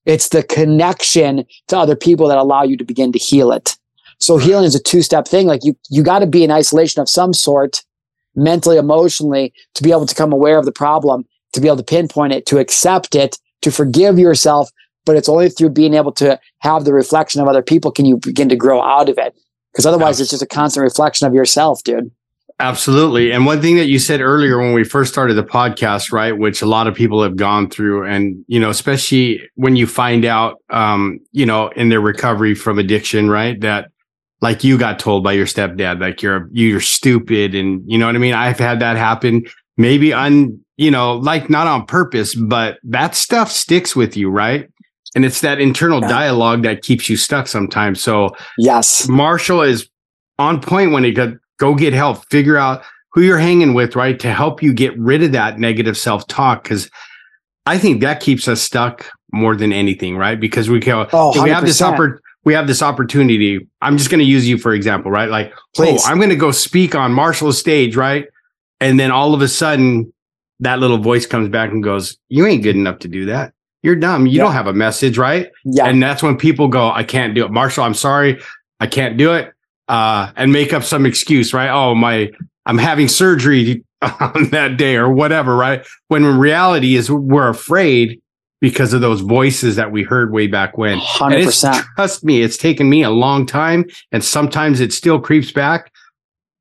It's 0.05 0.29
the 0.29 0.43
connection 0.43 1.47
to 1.69 1.79
other 1.79 1.97
people 1.97 2.29
that 2.29 2.37
allow 2.37 2.62
you 2.62 2.77
to 2.77 2.85
begin 2.85 3.11
to 3.12 3.19
heal 3.19 3.53
it. 3.53 3.79
So 4.21 4.37
healing 4.37 4.67
is 4.67 4.75
a 4.75 4.83
two-step 4.83 5.27
thing. 5.27 5.47
Like 5.47 5.64
you, 5.64 5.79
you 5.88 6.03
got 6.03 6.19
to 6.19 6.27
be 6.27 6.45
in 6.45 6.51
isolation 6.51 7.01
of 7.01 7.09
some 7.09 7.33
sort, 7.33 7.83
mentally, 8.35 8.77
emotionally, 8.77 9.55
to 9.77 9.83
be 9.83 9.93
able 9.93 10.05
to 10.05 10.14
become 10.14 10.33
aware 10.35 10.59
of 10.59 10.67
the 10.67 10.73
problem, 10.73 11.25
to 11.52 11.61
be 11.61 11.68
able 11.68 11.78
to 11.78 11.82
pinpoint 11.82 12.32
it, 12.32 12.46
to 12.46 12.58
accept 12.58 13.14
it, 13.14 13.38
to 13.62 13.70
forgive 13.70 14.18
yourself. 14.18 14.70
But 15.04 15.16
it's 15.16 15.28
only 15.28 15.48
through 15.48 15.70
being 15.70 15.94
able 15.94 16.12
to 16.12 16.38
have 16.58 16.84
the 16.84 16.92
reflection 16.92 17.40
of 17.40 17.48
other 17.48 17.62
people 17.62 17.90
can 17.90 18.04
you 18.04 18.18
begin 18.18 18.48
to 18.50 18.56
grow 18.56 18.82
out 18.82 19.08
of 19.08 19.16
it. 19.18 19.34
Because 19.72 19.87
otherwise, 19.87 20.20
it's 20.20 20.30
just 20.30 20.42
a 20.42 20.46
constant 20.46 20.84
reflection 20.84 21.26
of 21.26 21.34
yourself, 21.34 21.82
dude. 21.82 22.11
Absolutely. 22.61 23.30
And 23.30 23.46
one 23.46 23.62
thing 23.62 23.76
that 23.76 23.87
you 23.87 24.00
said 24.00 24.20
earlier 24.20 24.58
when 24.58 24.72
we 24.72 24.82
first 24.82 25.12
started 25.12 25.34
the 25.34 25.44
podcast, 25.44 26.11
right, 26.11 26.37
which 26.37 26.61
a 26.61 26.66
lot 26.66 26.88
of 26.88 26.94
people 26.94 27.22
have 27.22 27.37
gone 27.37 27.70
through, 27.70 28.04
and, 28.04 28.44
you 28.48 28.58
know, 28.58 28.68
especially 28.68 29.40
when 29.54 29.76
you 29.76 29.87
find 29.87 30.24
out, 30.24 30.56
um, 30.68 31.20
you 31.30 31.46
know, 31.46 31.68
in 31.68 31.88
their 31.88 32.00
recovery 32.00 32.56
from 32.56 32.80
addiction, 32.80 33.30
right, 33.30 33.61
that 33.61 33.90
like 34.40 34.64
you 34.64 34.76
got 34.76 34.98
told 34.98 35.22
by 35.22 35.34
your 35.34 35.46
stepdad, 35.46 36.00
like 36.00 36.20
you're, 36.20 36.48
you're 36.50 36.80
stupid. 36.80 37.54
And 37.54 37.82
you 37.87 37.96
know 37.96 38.06
what 38.06 38.16
I 38.16 38.18
mean? 38.18 38.34
I've 38.34 38.58
had 38.58 38.80
that 38.80 38.96
happen, 38.96 39.44
maybe 39.76 40.12
on, 40.12 40.58
you 40.79 40.91
know, 40.91 41.17
like 41.17 41.51
not 41.51 41.67
on 41.67 41.85
purpose, 41.85 42.35
but 42.35 42.79
that 42.85 43.14
stuff 43.14 43.51
sticks 43.51 43.95
with 43.95 44.17
you, 44.17 44.31
right? 44.31 44.71
And 45.14 45.25
it's 45.25 45.41
that 45.41 45.61
internal 45.61 46.01
yeah. 46.01 46.09
dialogue 46.09 46.62
that 46.62 46.83
keeps 46.83 47.09
you 47.09 47.17
stuck 47.17 47.49
sometimes. 47.49 48.01
So, 48.01 48.31
yes, 48.57 49.09
Marshall 49.09 49.62
is 49.62 49.88
on 50.38 50.61
point 50.61 50.93
when 50.93 51.05
he 51.05 51.12
got 51.12 51.31
go 51.59 51.75
get 51.75 51.93
help, 51.93 52.25
figure 52.31 52.57
out 52.57 52.85
who 53.12 53.23
you're 53.23 53.38
hanging 53.38 53.75
with, 53.75 53.97
right? 53.97 54.19
To 54.21 54.33
help 54.33 54.62
you 54.62 54.73
get 54.73 54.97
rid 54.97 55.23
of 55.23 55.33
that 55.33 55.59
negative 55.59 55.99
self 55.99 56.27
talk. 56.29 56.62
Cause 56.64 56.88
I 57.67 57.77
think 57.77 58.01
that 58.01 58.21
keeps 58.21 58.47
us 58.47 58.62
stuck 58.62 59.11
more 59.33 59.57
than 59.57 59.73
anything, 59.73 60.17
right? 60.17 60.38
Because 60.38 60.71
we 60.71 60.79
go, 60.79 61.09
oh, 61.12 61.43
we 61.43 61.51
have 61.51 61.64
this 61.64 61.81
oppor- 61.81 62.19
we 62.45 62.55
have 62.55 62.67
this 62.69 62.83
opportunity. 62.83 63.67
I'm 63.83 63.99
just 63.99 64.11
going 64.11 64.21
to 64.21 64.25
use 64.25 64.49
you 64.49 64.57
for 64.59 64.73
example, 64.73 65.11
right? 65.11 65.29
Like, 65.29 65.53
oh, 65.53 65.61
Please. 65.75 66.03
oh, 66.05 66.09
I'm 66.09 66.19
going 66.19 66.31
to 66.31 66.37
go 66.37 66.53
speak 66.53 66.95
on 66.95 67.12
Marshall's 67.12 67.59
stage, 67.59 67.97
right? 67.97 68.27
And 68.81 69.01
then 69.01 69.11
all 69.11 69.35
of 69.35 69.43
a 69.43 69.49
sudden, 69.49 70.12
that 70.61 70.79
little 70.79 70.99
voice 70.99 71.27
comes 71.27 71.49
back 71.49 71.71
and 71.71 71.83
goes, 71.83 72.16
"You 72.29 72.47
ain't 72.47 72.62
good 72.62 72.77
enough 72.77 72.99
to 73.01 73.09
do 73.09 73.27
that. 73.27 73.53
You're 73.83 73.97
dumb. 73.97 74.27
You 74.27 74.38
yeah. 74.38 74.42
don't 74.44 74.53
have 74.53 74.66
a 74.66 74.75
message, 74.75 75.18
right?" 75.18 75.51
Yeah. 75.64 75.87
And 75.87 76.03
that's 76.03 76.23
when 76.23 76.37
people 76.37 76.68
go, 76.68 76.90
"I 76.90 77.05
can't 77.05 77.35
do 77.35 77.44
it, 77.44 77.51
Marshall. 77.51 77.85
I'm 77.85 77.94
sorry, 77.94 78.40
I 78.81 78.87
can't 78.87 79.16
do 79.16 79.35
it." 79.35 79.53
uh, 79.88 80.31
and 80.37 80.53
make 80.53 80.73
up 80.73 80.85
some 80.85 81.07
excuse, 81.07 81.53
right? 81.53 81.71
Oh, 81.71 81.94
my, 81.94 82.31
I'm 82.66 82.79
having 82.79 83.09
surgery 83.09 83.85
on 84.03 84.51
that 84.51 84.77
day 84.77 84.97
or 84.97 85.11
whatever, 85.11 85.57
right? 85.57 85.85
When 86.09 86.25
in 86.25 86.38
reality 86.38 86.94
is 86.94 87.11
we're 87.11 87.49
afraid 87.49 88.21
because 88.61 88.92
of 88.92 89.01
those 89.01 89.21
voices 89.21 89.77
that 89.77 89.92
we 89.92 90.03
heard 90.03 90.33
way 90.33 90.47
back 90.47 90.77
when. 90.77 90.99
100%. 90.99 91.85
trust 91.94 92.25
me, 92.25 92.42
it's 92.42 92.57
taken 92.57 92.90
me 92.90 93.03
a 93.03 93.11
long 93.11 93.47
time 93.47 93.85
and 94.12 94.25
sometimes 94.25 94.81
it 94.81 94.92
still 94.92 95.21
creeps 95.21 95.53
back. 95.53 95.92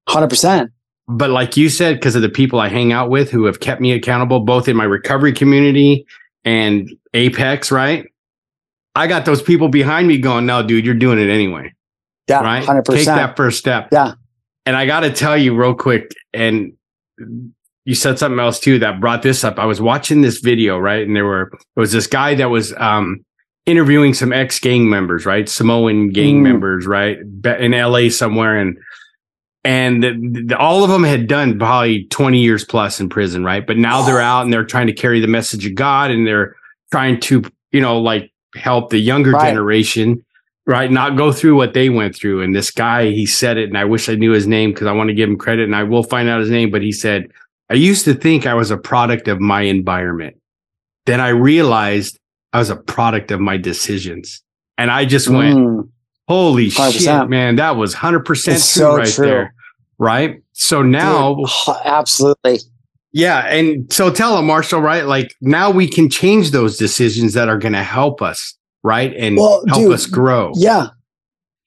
100%. 0.07 0.69
But 1.07 1.29
like 1.29 1.55
you 1.55 1.69
said, 1.69 1.95
because 1.95 2.15
of 2.15 2.21
the 2.21 2.29
people 2.29 2.59
I 2.59 2.67
hang 2.67 2.91
out 2.91 3.09
with 3.09 3.31
who 3.31 3.45
have 3.45 3.59
kept 3.59 3.79
me 3.79 3.93
accountable, 3.93 4.41
both 4.41 4.67
in 4.67 4.75
my 4.75 4.83
recovery 4.83 5.31
community 5.31 6.05
and 6.43 6.89
Apex, 7.13 7.71
right? 7.71 8.05
I 8.95 9.07
got 9.07 9.25
those 9.25 9.41
people 9.41 9.69
behind 9.69 10.07
me 10.07 10.17
going, 10.17 10.45
no, 10.45 10.63
dude, 10.63 10.85
you're 10.85 10.95
doing 10.95 11.19
it 11.19 11.29
anyway. 11.29 11.73
Yeah, 12.27 12.41
right. 12.41 12.65
Hundred 12.65 12.83
percent. 12.83 13.05
Take 13.05 13.15
that 13.15 13.37
first 13.37 13.57
step. 13.57 13.89
Yeah. 13.91 14.13
And 14.65 14.75
I 14.75 14.85
got 14.85 15.01
to 15.01 15.11
tell 15.11 15.37
you 15.37 15.55
real 15.55 15.73
quick, 15.73 16.11
and 16.33 16.73
you 17.85 17.95
said 17.95 18.19
something 18.19 18.39
else 18.39 18.59
too 18.59 18.79
that 18.79 18.99
brought 18.99 19.21
this 19.21 19.45
up. 19.45 19.59
I 19.59 19.65
was 19.65 19.79
watching 19.79 20.21
this 20.21 20.39
video, 20.39 20.77
right, 20.77 21.07
and 21.07 21.15
there 21.15 21.23
were 21.23 21.49
there 21.51 21.81
was 21.81 21.93
this 21.93 22.05
guy 22.05 22.35
that 22.35 22.49
was 22.49 22.73
um, 22.73 23.23
interviewing 23.65 24.13
some 24.13 24.33
ex 24.33 24.59
gang 24.59 24.89
members, 24.89 25.25
right, 25.25 25.47
Samoan 25.47 26.09
gang 26.09 26.39
mm. 26.39 26.43
members, 26.43 26.85
right, 26.85 27.17
in 27.59 27.73
L.A. 27.73 28.09
somewhere, 28.09 28.57
and 28.57 28.77
and 29.67 30.01
the, 30.01 30.43
the, 30.45 30.57
all 30.57 30.83
of 30.83 30.89
them 30.89 31.03
had 31.03 31.27
done 31.27 31.59
probably 31.59 32.05
20 32.05 32.39
years 32.39 32.63
plus 32.63 33.01
in 33.01 33.09
prison, 33.09 33.43
right? 33.43 33.67
But 33.67 33.77
now 33.77 34.01
they're 34.01 34.21
out 34.21 34.43
and 34.43 34.53
they're 34.53 34.65
trying 34.65 34.87
to 34.87 34.93
carry 34.93 35.19
the 35.19 35.27
message 35.27 35.65
of 35.65 35.75
God 35.75 36.09
and 36.09 36.25
they're 36.25 36.55
trying 36.89 37.19
to, 37.21 37.43
you 37.71 37.81
know, 37.81 37.99
like 37.99 38.31
help 38.55 38.91
the 38.91 38.97
younger 38.97 39.31
right. 39.31 39.49
generation 39.49 40.23
right? 40.67 40.91
Not 40.91 41.17
go 41.17 41.31
through 41.31 41.55
what 41.55 41.73
they 41.73 41.89
went 41.89 42.15
through. 42.15 42.41
And 42.41 42.53
this 42.53 42.69
guy, 42.69 43.09
he 43.09 43.25
said 43.25 43.57
it, 43.57 43.69
and 43.69 43.77
I 43.77 43.85
wish 43.85 44.09
I 44.09 44.15
knew 44.15 44.31
his 44.31 44.45
name 44.45 44.71
because 44.71 44.85
I 44.85 44.91
want 44.91 45.07
to 45.07 45.13
give 45.13 45.29
him 45.29 45.37
credit 45.37 45.63
and 45.63 45.75
I 45.75 45.83
will 45.83 46.03
find 46.03 46.29
out 46.29 46.41
his 46.41 46.49
name. 46.49 46.69
But 46.69 46.81
he 46.81 46.91
said, 46.91 47.31
I 47.69 47.75
used 47.75 48.03
to 48.05 48.13
think 48.13 48.45
I 48.45 48.53
was 48.53 48.69
a 48.69 48.77
product 48.77 49.27
of 49.29 49.39
my 49.39 49.61
environment. 49.61 50.35
Then 51.05 51.21
I 51.21 51.29
realized 51.29 52.19
I 52.51 52.59
was 52.59 52.69
a 52.69 52.75
product 52.75 53.31
of 53.31 53.39
my 53.39 53.57
decisions. 53.57 54.43
And 54.77 54.91
I 54.91 55.05
just 55.05 55.29
went, 55.29 55.57
mm. 55.57 55.89
holy 56.27 56.67
100%. 56.67 56.99
shit, 56.99 57.29
man, 57.29 57.55
that 57.55 57.77
was 57.77 57.95
100% 57.95 58.25
true 58.25 58.57
so 58.57 58.97
right 58.97 59.07
true. 59.07 59.25
there. 59.25 59.53
Right. 59.99 60.41
So 60.53 60.81
now, 60.81 61.35
Dude, 61.35 61.75
absolutely. 61.85 62.59
Yeah. 63.11 63.47
And 63.47 63.91
so 63.91 64.11
tell 64.11 64.37
him, 64.37 64.45
Marshall, 64.45 64.81
right? 64.81 65.05
Like 65.05 65.33
now 65.41 65.71
we 65.71 65.87
can 65.87 66.09
change 66.09 66.51
those 66.51 66.77
decisions 66.77 67.33
that 67.33 67.49
are 67.49 67.57
going 67.57 67.73
to 67.73 67.83
help 67.83 68.21
us 68.21 68.57
right? 68.87 69.13
And 69.15 69.37
well, 69.37 69.63
help 69.67 69.81
dude, 69.81 69.93
us 69.93 70.05
grow. 70.05 70.53
Yeah. 70.55 70.87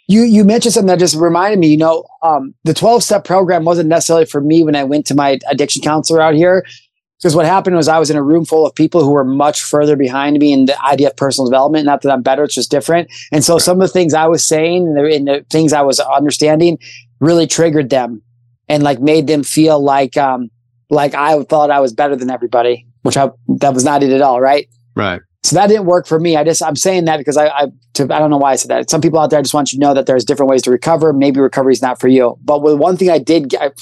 You 0.09 0.23
you 0.23 0.45
mentioned 0.45 0.75
something 0.75 0.89
that 0.89 0.99
just 0.99 1.15
reminded 1.15 1.61
me, 1.61 1.69
you 1.69 1.77
know, 1.77 2.05
um, 2.23 2.55
the 2.65 2.75
12 2.75 3.03
step 3.03 3.25
program 3.25 3.65
wasn't 3.65 3.89
necessarily 3.89 4.27
for 4.27 4.41
me 4.41 4.65
when 4.65 4.75
I 4.75 4.83
went 4.83 5.07
to 5.07 5.15
my 5.15 5.39
addiction 5.49 5.83
counselor 5.83 6.21
out 6.21 6.35
here. 6.35 6.65
Because 7.19 7.37
what 7.37 7.45
happened 7.45 7.77
was 7.77 7.87
I 7.87 7.99
was 7.99 8.11
in 8.11 8.17
a 8.17 8.23
room 8.23 8.47
full 8.47 8.67
of 8.67 8.75
people 8.75 9.05
who 9.05 9.11
were 9.11 9.25
much 9.25 9.63
further 9.63 9.95
behind 9.95 10.39
me 10.39 10.55
in 10.55 10.65
the 10.65 10.83
idea 10.83 11.09
of 11.09 11.17
personal 11.17 11.47
development. 11.47 11.85
Not 11.85 12.01
that 12.01 12.11
I'm 12.11 12.23
better, 12.23 12.45
it's 12.45 12.55
just 12.55 12.71
different. 12.71 13.11
And 13.31 13.45
so 13.45 13.59
some 13.59 13.79
of 13.79 13.87
the 13.87 13.93
things 13.93 14.15
I 14.15 14.27
was 14.27 14.43
saying 14.43 14.87
and 14.87 14.97
the, 14.97 15.15
and 15.15 15.29
the 15.29 15.47
things 15.51 15.75
I 15.75 15.83
was 15.83 16.01
understanding 16.01 16.79
really 17.21 17.47
triggered 17.47 17.91
them 17.91 18.23
and 18.69 18.83
like 18.83 19.01
made 19.01 19.27
them 19.27 19.43
feel 19.43 19.83
like 19.83 20.17
um 20.17 20.51
like 20.89 21.15
I 21.15 21.43
thought 21.45 21.71
I 21.71 21.81
was 21.81 21.93
better 21.93 22.17
than 22.17 22.31
everybody, 22.31 22.87
which 23.03 23.17
I 23.17 23.31
that 23.59 23.75
was 23.75 23.85
not 23.85 24.03
it 24.03 24.11
at 24.11 24.21
all, 24.21 24.41
right? 24.41 24.69
Right. 24.97 25.21
So 25.43 25.57
that 25.57 25.69
didn't 25.69 25.87
work 25.87 26.07
for 26.07 26.19
me. 26.19 26.37
I 26.37 26.45
just 26.45 26.63
I'm 26.63 26.77
saying 26.77 27.05
that 27.05 27.19
because 27.19 27.37
I 27.37 27.49
I, 27.49 27.67
to, 27.95 28.05
I 28.05 28.19
don't 28.19 28.31
know 28.31 28.39
why 28.39 28.53
I 28.53 28.57
said 28.57 28.71
that. 28.71 28.91
Some 28.91 29.01
people 29.01 29.19
out 29.19 29.31
there 29.31 29.39
I 29.39 29.43
just 29.43 29.55
want 29.55 29.73
you 29.73 29.79
to 29.79 29.81
know 29.81 29.95
that 29.95 30.07
there's 30.07 30.25
different 30.25 30.51
ways 30.51 30.63
to 30.63 30.71
recover. 30.71 31.13
Maybe 31.13 31.41
recovery 31.41 31.73
is 31.73 31.83
not 31.83 32.01
for 32.01 32.09
you. 32.09 32.37
But 32.43 32.63
with 32.63 32.79
one 32.79 32.97
thing 32.97 33.11
I 33.11 33.19
did 33.19 33.49
get, 33.49 33.79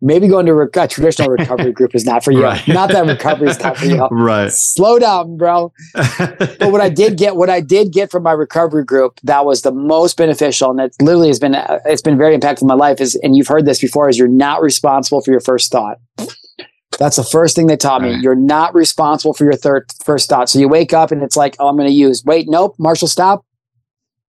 maybe 0.00 0.28
going 0.28 0.46
to 0.46 0.58
a 0.58 0.88
traditional 0.88 1.28
recovery 1.38 1.72
group 1.72 1.94
is 1.94 2.04
not 2.04 2.24
for 2.24 2.32
you. 2.32 2.42
Right. 2.42 2.66
Not 2.68 2.90
that 2.90 3.06
recovery 3.06 3.48
is 3.48 3.60
not 3.60 3.76
for 3.76 3.86
you. 3.86 4.00
Right. 4.10 4.50
Slow 4.50 4.98
down, 4.98 5.36
bro. 5.36 5.72
but 5.94 6.72
what 6.72 6.80
I 6.80 6.88
did 6.88 7.16
get, 7.16 7.36
what 7.36 7.48
I 7.48 7.60
did 7.60 7.92
get 7.92 8.10
from 8.10 8.22
my 8.22 8.32
recovery 8.32 8.84
group 8.84 9.18
that 9.22 9.44
was 9.44 9.62
the 9.62 9.72
most 9.72 10.16
beneficial, 10.16 10.70
and 10.70 10.80
it 10.80 10.94
literally 11.00 11.28
has 11.28 11.38
been 11.38 11.54
uh, 11.54 11.80
it's 11.84 12.02
been 12.02 12.18
very 12.18 12.36
impactful 12.36 12.62
in 12.62 12.68
my 12.68 12.74
life. 12.74 13.00
Is 13.00 13.14
and 13.16 13.36
you've 13.36 13.46
heard 13.46 13.66
this 13.66 13.78
before, 13.80 14.08
is 14.08 14.18
you're 14.18 14.28
not 14.28 14.62
responsible 14.62 15.20
for 15.20 15.30
your 15.30 15.40
first 15.40 15.70
thought. 15.70 15.98
That's 16.98 17.16
the 17.16 17.24
first 17.24 17.56
thing 17.56 17.66
they 17.66 17.76
taught 17.76 18.02
me. 18.02 18.10
Right. 18.10 18.22
You're 18.22 18.34
not 18.34 18.74
responsible 18.74 19.32
for 19.32 19.44
your 19.44 19.56
third 19.56 19.90
first 20.04 20.28
thought. 20.28 20.50
So 20.50 20.58
you 20.58 20.68
wake 20.68 20.92
up 20.92 21.10
and 21.10 21.22
it's 21.22 21.36
like, 21.36 21.56
oh, 21.58 21.68
I'm 21.68 21.76
going 21.76 21.88
to 21.88 21.94
use. 21.94 22.22
Wait, 22.24 22.46
nope, 22.48 22.74
Marshall, 22.78 23.08
stop. 23.08 23.44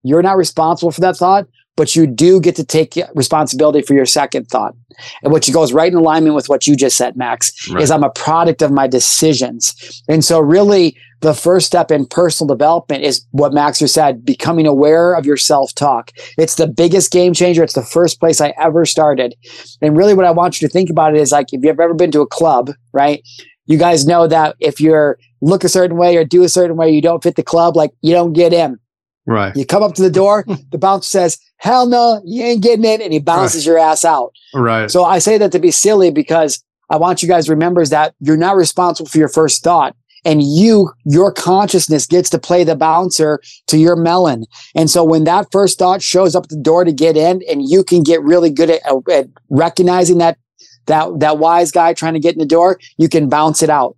You're 0.02 0.22
not 0.22 0.36
responsible 0.36 0.90
for 0.90 1.00
that 1.02 1.16
thought, 1.16 1.46
but 1.76 1.96
you 1.96 2.06
do 2.06 2.40
get 2.40 2.56
to 2.56 2.64
take 2.64 2.98
responsibility 3.14 3.82
for 3.82 3.94
your 3.94 4.06
second 4.06 4.48
thought. 4.48 4.74
And 5.22 5.32
what 5.32 5.48
goes 5.52 5.72
right 5.72 5.90
in 5.90 5.98
alignment 5.98 6.34
with 6.34 6.48
what 6.48 6.66
you 6.66 6.76
just 6.76 6.96
said, 6.96 7.16
Max, 7.16 7.70
right. 7.70 7.82
is 7.82 7.90
I'm 7.90 8.04
a 8.04 8.10
product 8.10 8.62
of 8.62 8.70
my 8.70 8.86
decisions. 8.86 10.02
And 10.08 10.24
so 10.24 10.38
really 10.38 10.96
the 11.22 11.32
first 11.34 11.66
step 11.66 11.90
in 11.90 12.04
personal 12.04 12.48
development 12.48 13.04
is 13.04 13.24
what 13.30 13.52
Maxer 13.52 13.88
said, 13.88 14.24
becoming 14.24 14.66
aware 14.66 15.14
of 15.14 15.24
your 15.24 15.36
self-talk. 15.36 16.10
It's 16.36 16.56
the 16.56 16.66
biggest 16.66 17.10
game 17.10 17.32
changer. 17.32 17.62
It's 17.62 17.74
the 17.74 17.82
first 17.82 18.20
place 18.20 18.40
I 18.40 18.52
ever 18.60 18.84
started. 18.84 19.34
And 19.80 19.96
really 19.96 20.14
what 20.14 20.26
I 20.26 20.32
want 20.32 20.60
you 20.60 20.68
to 20.68 20.72
think 20.72 20.90
about 20.90 21.14
it 21.14 21.20
is 21.20 21.32
like, 21.32 21.52
if 21.52 21.62
you've 21.62 21.80
ever 21.80 21.94
been 21.94 22.10
to 22.10 22.20
a 22.20 22.26
club, 22.26 22.72
right? 22.92 23.22
You 23.66 23.78
guys 23.78 24.04
know 24.04 24.26
that 24.26 24.56
if 24.58 24.80
you're 24.80 25.16
look 25.40 25.64
a 25.64 25.68
certain 25.68 25.96
way 25.96 26.16
or 26.16 26.24
do 26.24 26.42
a 26.42 26.48
certain 26.48 26.76
way, 26.76 26.90
you 26.90 27.00
don't 27.00 27.22
fit 27.22 27.36
the 27.36 27.42
club, 27.42 27.76
like 27.76 27.92
you 28.00 28.12
don't 28.12 28.32
get 28.32 28.52
in. 28.52 28.78
Right. 29.26 29.54
You 29.54 29.64
come 29.64 29.82
up 29.82 29.94
to 29.94 30.02
the 30.02 30.10
door, 30.10 30.44
the 30.70 30.78
bouncer 30.78 31.08
says, 31.08 31.38
hell 31.56 31.86
no, 31.86 32.20
you 32.24 32.42
ain't 32.42 32.62
getting 32.62 32.84
in. 32.84 33.00
And 33.00 33.12
he 33.12 33.18
bounces 33.18 33.66
right. 33.66 33.72
your 33.72 33.78
ass 33.78 34.04
out. 34.04 34.32
Right. 34.54 34.90
So 34.90 35.04
I 35.04 35.18
say 35.18 35.38
that 35.38 35.52
to 35.52 35.58
be 35.58 35.70
silly 35.70 36.10
because 36.10 36.62
I 36.90 36.96
want 36.96 37.22
you 37.22 37.28
guys 37.28 37.46
to 37.46 37.52
remember 37.52 37.80
is 37.80 37.90
that 37.90 38.14
you're 38.20 38.36
not 38.36 38.56
responsible 38.56 39.08
for 39.08 39.18
your 39.18 39.28
first 39.28 39.62
thought 39.62 39.96
and 40.24 40.42
you 40.42 40.90
your 41.04 41.32
consciousness 41.32 42.06
gets 42.06 42.30
to 42.30 42.38
play 42.38 42.64
the 42.64 42.76
bouncer 42.76 43.40
to 43.66 43.78
your 43.78 43.96
melon 43.96 44.44
and 44.74 44.90
so 44.90 45.02
when 45.02 45.24
that 45.24 45.50
first 45.50 45.78
thought 45.78 46.02
shows 46.02 46.34
up 46.34 46.44
at 46.44 46.50
the 46.50 46.56
door 46.56 46.84
to 46.84 46.92
get 46.92 47.16
in 47.16 47.42
and 47.50 47.68
you 47.68 47.82
can 47.82 48.02
get 48.02 48.22
really 48.22 48.50
good 48.50 48.70
at, 48.70 48.80
at 49.10 49.26
recognizing 49.50 50.18
that 50.18 50.38
that 50.86 51.18
that 51.20 51.38
wise 51.38 51.70
guy 51.72 51.92
trying 51.92 52.14
to 52.14 52.20
get 52.20 52.34
in 52.34 52.38
the 52.38 52.46
door 52.46 52.78
you 52.98 53.08
can 53.08 53.28
bounce 53.28 53.62
it 53.62 53.70
out 53.70 53.96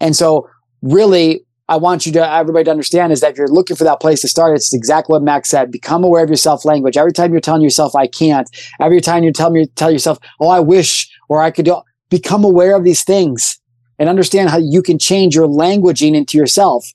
and 0.00 0.14
so 0.14 0.48
really 0.82 1.43
I 1.68 1.76
want 1.76 2.04
you 2.04 2.12
to 2.12 2.30
everybody 2.30 2.64
to 2.64 2.70
understand 2.70 3.12
is 3.12 3.20
that 3.20 3.32
if 3.32 3.38
you're 3.38 3.48
looking 3.48 3.76
for 3.76 3.84
that 3.84 4.00
place 4.00 4.20
to 4.20 4.28
start, 4.28 4.54
it's 4.54 4.74
exactly 4.74 5.14
what 5.14 5.22
Max 5.22 5.48
said. 5.48 5.70
Become 5.70 6.04
aware 6.04 6.22
of 6.22 6.28
your 6.28 6.36
self 6.36 6.64
language. 6.64 6.96
Every 6.96 7.12
time 7.12 7.32
you're 7.32 7.40
telling 7.40 7.62
yourself 7.62 7.94
I 7.94 8.06
can't, 8.06 8.48
every 8.80 9.00
time 9.00 9.24
you 9.24 9.32
tell 9.32 9.50
me 9.50 9.66
tell 9.74 9.90
yourself, 9.90 10.18
oh 10.40 10.48
I 10.48 10.60
wish 10.60 11.10
or 11.28 11.40
I 11.40 11.50
could 11.50 11.64
do 11.64 11.80
become 12.10 12.44
aware 12.44 12.76
of 12.76 12.84
these 12.84 13.02
things 13.02 13.58
and 13.98 14.08
understand 14.08 14.50
how 14.50 14.58
you 14.58 14.82
can 14.82 14.98
change 14.98 15.34
your 15.34 15.48
languaging 15.48 16.14
into 16.14 16.36
yourself. 16.36 16.86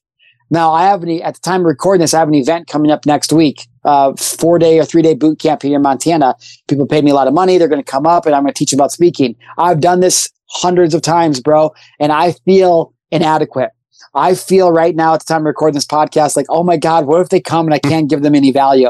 Now, 0.51 0.71
I 0.71 0.83
have 0.83 1.03
any, 1.03 1.21
at 1.21 1.35
the 1.35 1.41
time 1.41 1.61
of 1.61 1.67
recording 1.67 2.01
this, 2.01 2.13
I 2.13 2.19
have 2.19 2.27
an 2.27 2.33
event 2.33 2.67
coming 2.67 2.89
up 2.89 3.05
next 3.05 3.31
week, 3.31 3.67
uh, 3.83 4.15
four 4.15 4.57
day 4.57 4.79
or 4.79 4.85
three 4.85 5.01
day 5.01 5.13
boot 5.13 5.39
camp 5.39 5.61
here 5.61 5.75
in 5.75 5.81
Montana. 5.81 6.35
People 6.67 6.87
paid 6.87 7.03
me 7.03 7.11
a 7.11 7.13
lot 7.13 7.27
of 7.27 7.33
money. 7.33 7.57
They're 7.57 7.67
going 7.67 7.83
to 7.83 7.91
come 7.91 8.05
up 8.05 8.25
and 8.25 8.35
I'm 8.35 8.43
going 8.43 8.53
to 8.53 8.57
teach 8.57 8.73
about 8.73 8.91
speaking. 8.91 9.35
I've 9.57 9.81
done 9.81 9.99
this 9.99 10.29
hundreds 10.49 10.93
of 10.93 11.01
times, 11.01 11.39
bro, 11.39 11.73
and 11.99 12.11
I 12.11 12.33
feel 12.45 12.93
inadequate. 13.11 13.71
I 14.13 14.35
feel 14.35 14.71
right 14.71 14.95
now 14.95 15.13
at 15.13 15.21
the 15.21 15.25
time 15.25 15.41
of 15.41 15.45
recording 15.45 15.75
this 15.75 15.85
podcast, 15.85 16.35
like, 16.35 16.47
oh 16.49 16.63
my 16.63 16.77
God, 16.77 17.05
what 17.05 17.21
if 17.21 17.29
they 17.29 17.39
come 17.39 17.67
and 17.67 17.73
I 17.73 17.79
can't 17.79 18.09
give 18.09 18.21
them 18.21 18.35
any 18.35 18.51
value? 18.51 18.89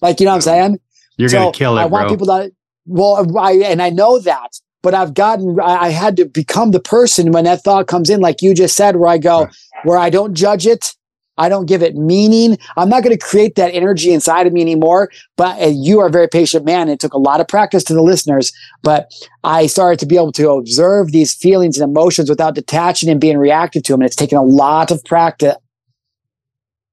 Like, 0.00 0.20
you 0.20 0.26
know 0.26 0.32
what 0.32 0.36
I'm 0.36 0.40
saying? 0.42 0.80
You're 1.16 1.28
so 1.28 1.38
going 1.38 1.52
to 1.52 1.58
kill 1.58 1.78
it. 1.78 1.82
I 1.82 1.86
want 1.86 2.08
bro. 2.08 2.10
people 2.10 2.26
to, 2.26 2.52
well, 2.86 3.38
I, 3.38 3.52
and 3.52 3.80
I 3.80 3.90
know 3.90 4.18
that, 4.20 4.58
but 4.82 4.94
I've 4.94 5.14
gotten, 5.14 5.58
I, 5.60 5.84
I 5.84 5.88
had 5.90 6.16
to 6.16 6.24
become 6.26 6.70
the 6.70 6.80
person 6.80 7.32
when 7.32 7.44
that 7.44 7.62
thought 7.62 7.86
comes 7.86 8.10
in, 8.10 8.20
like 8.20 8.42
you 8.42 8.54
just 8.54 8.76
said, 8.76 8.96
where 8.96 9.08
I 9.08 9.18
go, 9.18 9.48
where 9.84 9.98
I 9.98 10.10
don't 10.10 10.34
judge 10.34 10.66
it. 10.66 10.94
I 11.36 11.48
don't 11.48 11.66
give 11.66 11.82
it 11.82 11.96
meaning. 11.96 12.58
I'm 12.76 12.88
not 12.88 13.02
going 13.02 13.16
to 13.16 13.24
create 13.24 13.56
that 13.56 13.74
energy 13.74 14.12
inside 14.12 14.46
of 14.46 14.52
me 14.52 14.60
anymore. 14.60 15.10
But 15.36 15.60
uh, 15.60 15.66
you 15.74 16.00
are 16.00 16.06
a 16.06 16.10
very 16.10 16.28
patient 16.28 16.64
man. 16.64 16.88
It 16.88 17.00
took 17.00 17.12
a 17.12 17.18
lot 17.18 17.40
of 17.40 17.48
practice 17.48 17.82
to 17.84 17.94
the 17.94 18.02
listeners, 18.02 18.52
but 18.82 19.10
I 19.42 19.66
started 19.66 19.98
to 20.00 20.06
be 20.06 20.16
able 20.16 20.32
to 20.32 20.50
observe 20.50 21.12
these 21.12 21.34
feelings 21.34 21.78
and 21.78 21.90
emotions 21.90 22.30
without 22.30 22.54
detaching 22.54 23.08
and 23.08 23.20
being 23.20 23.38
reactive 23.38 23.82
to 23.84 23.92
them. 23.92 24.00
And 24.00 24.06
it's 24.06 24.16
taken 24.16 24.38
a 24.38 24.42
lot 24.42 24.90
of 24.90 25.04
practice. 25.04 25.56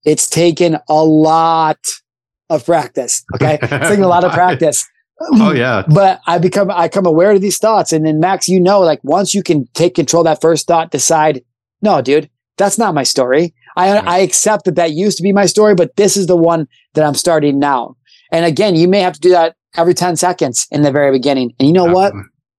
It's 0.04 0.28
taken 0.28 0.80
a 0.90 1.04
lot 1.04 1.78
of 2.50 2.66
practice. 2.66 3.24
Okay. 3.36 3.60
It's 3.62 3.90
taken 3.90 4.04
a 4.04 4.08
lot 4.08 4.24
of 4.24 4.32
practice. 4.32 4.88
oh 5.20 5.54
yeah. 5.54 5.84
But 5.94 6.20
I 6.26 6.40
become 6.40 6.72
I 6.72 6.88
come 6.88 7.06
aware 7.06 7.32
of 7.32 7.42
these 7.42 7.60
thoughts. 7.60 7.94
And 7.94 8.06
then 8.06 8.20
Max, 8.20 8.48
you 8.48 8.60
know, 8.60 8.80
like 8.80 9.00
once 9.04 9.36
you 9.36 9.44
can 9.44 9.68
take 9.74 9.94
control 9.94 10.22
of 10.22 10.26
that 10.26 10.42
first 10.42 10.66
thought, 10.66 10.90
decide, 10.92 11.44
no, 11.84 12.02
dude, 12.02 12.30
that's 12.58 12.78
not 12.78 12.96
my 12.96 13.04
story. 13.04 13.54
I, 13.76 13.98
I 13.98 14.18
accept 14.20 14.66
that 14.66 14.76
that 14.76 14.92
used 14.92 15.18
to 15.18 15.24
be 15.24 15.32
my 15.32 15.46
story, 15.46 15.76
but 15.76 15.96
this 15.96 16.18
is 16.18 16.28
the 16.28 16.36
one 16.38 16.68
that 16.94 17.06
I'm 17.06 17.14
starting 17.14 17.60
now. 17.60 17.96
And 18.32 18.46
again, 18.46 18.76
you 18.76 18.88
may 18.88 19.00
have 19.02 19.14
to 19.14 19.20
do 19.20 19.30
that 19.30 19.56
every 19.78 19.94
10 19.94 20.16
seconds 20.16 20.68
in 20.72 20.82
the 20.82 20.92
very 20.92 21.12
beginning. 21.12 21.54
And 21.60 21.68
you 21.68 21.74
know 21.74 21.86
what? 21.86 22.14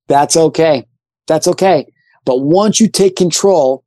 That's 0.08 0.36
okay. 0.36 0.86
That's 1.26 1.46
okay. 1.48 1.86
But 2.24 2.38
once 2.42 2.80
you 2.80 2.88
take 2.88 3.16
control 3.16 3.84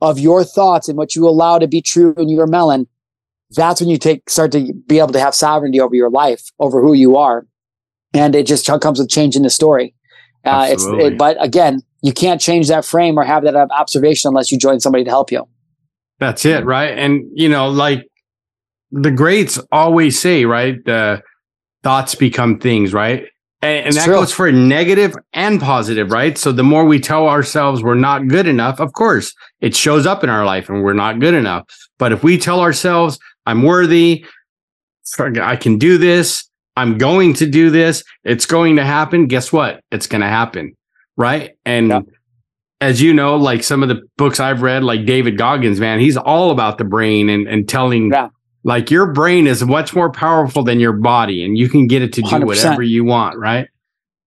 of 0.00 0.18
your 0.18 0.44
thoughts 0.44 0.88
and 0.88 0.98
what 0.98 1.14
you 1.14 1.28
allow 1.28 1.58
to 1.58 1.66
be 1.66 1.80
true 1.80 2.14
in 2.16 2.28
your 2.28 2.46
melon, 2.46 2.86
that's 3.50 3.80
when 3.80 3.88
you 3.90 3.98
take 3.98 4.28
start 4.28 4.52
to 4.52 4.72
be 4.86 4.98
able 4.98 5.12
to 5.12 5.20
have 5.20 5.34
sovereignty 5.34 5.80
over 5.80 5.94
your 5.94 6.10
life, 6.10 6.42
over 6.58 6.80
who 6.80 6.92
you 6.92 7.16
are. 7.16 7.46
And 8.12 8.34
it 8.34 8.46
just 8.46 8.66
comes 8.80 8.98
with 8.98 9.08
changing 9.08 9.42
the 9.42 9.50
story. 9.50 9.94
Uh, 10.44 10.68
it's, 10.70 10.84
it, 10.84 11.18
but 11.18 11.42
again, 11.42 11.80
you 12.02 12.12
can't 12.12 12.40
change 12.40 12.68
that 12.68 12.84
frame 12.84 13.18
or 13.18 13.24
have 13.24 13.44
that 13.44 13.56
observation 13.56 14.28
unless 14.28 14.52
you 14.52 14.58
join 14.58 14.78
somebody 14.78 15.04
to 15.04 15.10
help 15.10 15.32
you. 15.32 15.48
That's 16.20 16.44
it, 16.44 16.64
right? 16.64 16.96
And 16.96 17.24
you 17.34 17.48
know, 17.48 17.68
like 17.68 18.06
the 18.90 19.10
greats 19.10 19.58
always 19.72 20.18
say, 20.18 20.44
right? 20.44 20.82
The 20.84 21.22
thoughts 21.82 22.14
become 22.14 22.58
things, 22.58 22.92
right? 22.92 23.26
And, 23.60 23.86
and 23.86 23.96
that 23.96 24.04
true. 24.04 24.14
goes 24.14 24.32
for 24.32 24.52
negative 24.52 25.14
and 25.32 25.60
positive, 25.60 26.10
right? 26.10 26.36
So 26.36 26.52
the 26.52 26.62
more 26.62 26.84
we 26.84 27.00
tell 27.00 27.28
ourselves 27.28 27.82
we're 27.82 27.94
not 27.94 28.28
good 28.28 28.46
enough, 28.46 28.78
of 28.78 28.92
course, 28.92 29.34
it 29.60 29.74
shows 29.74 30.06
up 30.06 30.22
in 30.22 30.30
our 30.30 30.44
life 30.44 30.68
and 30.68 30.82
we're 30.82 30.92
not 30.92 31.18
good 31.18 31.34
enough. 31.34 31.64
But 31.98 32.12
if 32.12 32.22
we 32.22 32.38
tell 32.38 32.60
ourselves, 32.60 33.18
I'm 33.46 33.62
worthy, 33.62 34.24
I 35.18 35.56
can 35.56 35.78
do 35.78 35.98
this, 35.98 36.48
I'm 36.76 36.98
going 36.98 37.34
to 37.34 37.46
do 37.46 37.70
this, 37.70 38.04
it's 38.22 38.46
going 38.46 38.76
to 38.76 38.84
happen, 38.84 39.26
guess 39.28 39.52
what? 39.52 39.80
It's 39.90 40.06
going 40.06 40.22
to 40.22 40.28
happen, 40.28 40.76
right? 41.16 41.52
And 41.64 41.88
yeah 41.88 42.00
as 42.84 43.00
you 43.00 43.14
know, 43.14 43.34
like 43.36 43.64
some 43.64 43.82
of 43.82 43.88
the 43.88 44.02
books 44.18 44.38
I've 44.38 44.60
read, 44.60 44.84
like 44.84 45.06
David 45.06 45.38
Goggins, 45.38 45.80
man, 45.80 46.00
he's 46.00 46.18
all 46.18 46.50
about 46.50 46.76
the 46.76 46.84
brain 46.84 47.30
and, 47.30 47.48
and 47.48 47.66
telling 47.66 48.12
yeah. 48.12 48.28
like 48.62 48.90
your 48.90 49.10
brain 49.10 49.46
is 49.46 49.64
much 49.64 49.94
more 49.94 50.12
powerful 50.12 50.62
than 50.62 50.80
your 50.80 50.92
body 50.92 51.42
and 51.42 51.56
you 51.56 51.70
can 51.70 51.86
get 51.86 52.02
it 52.02 52.12
to 52.12 52.20
do 52.20 52.28
100%. 52.28 52.44
whatever 52.44 52.82
you 52.82 53.02
want. 53.02 53.38
Right. 53.38 53.68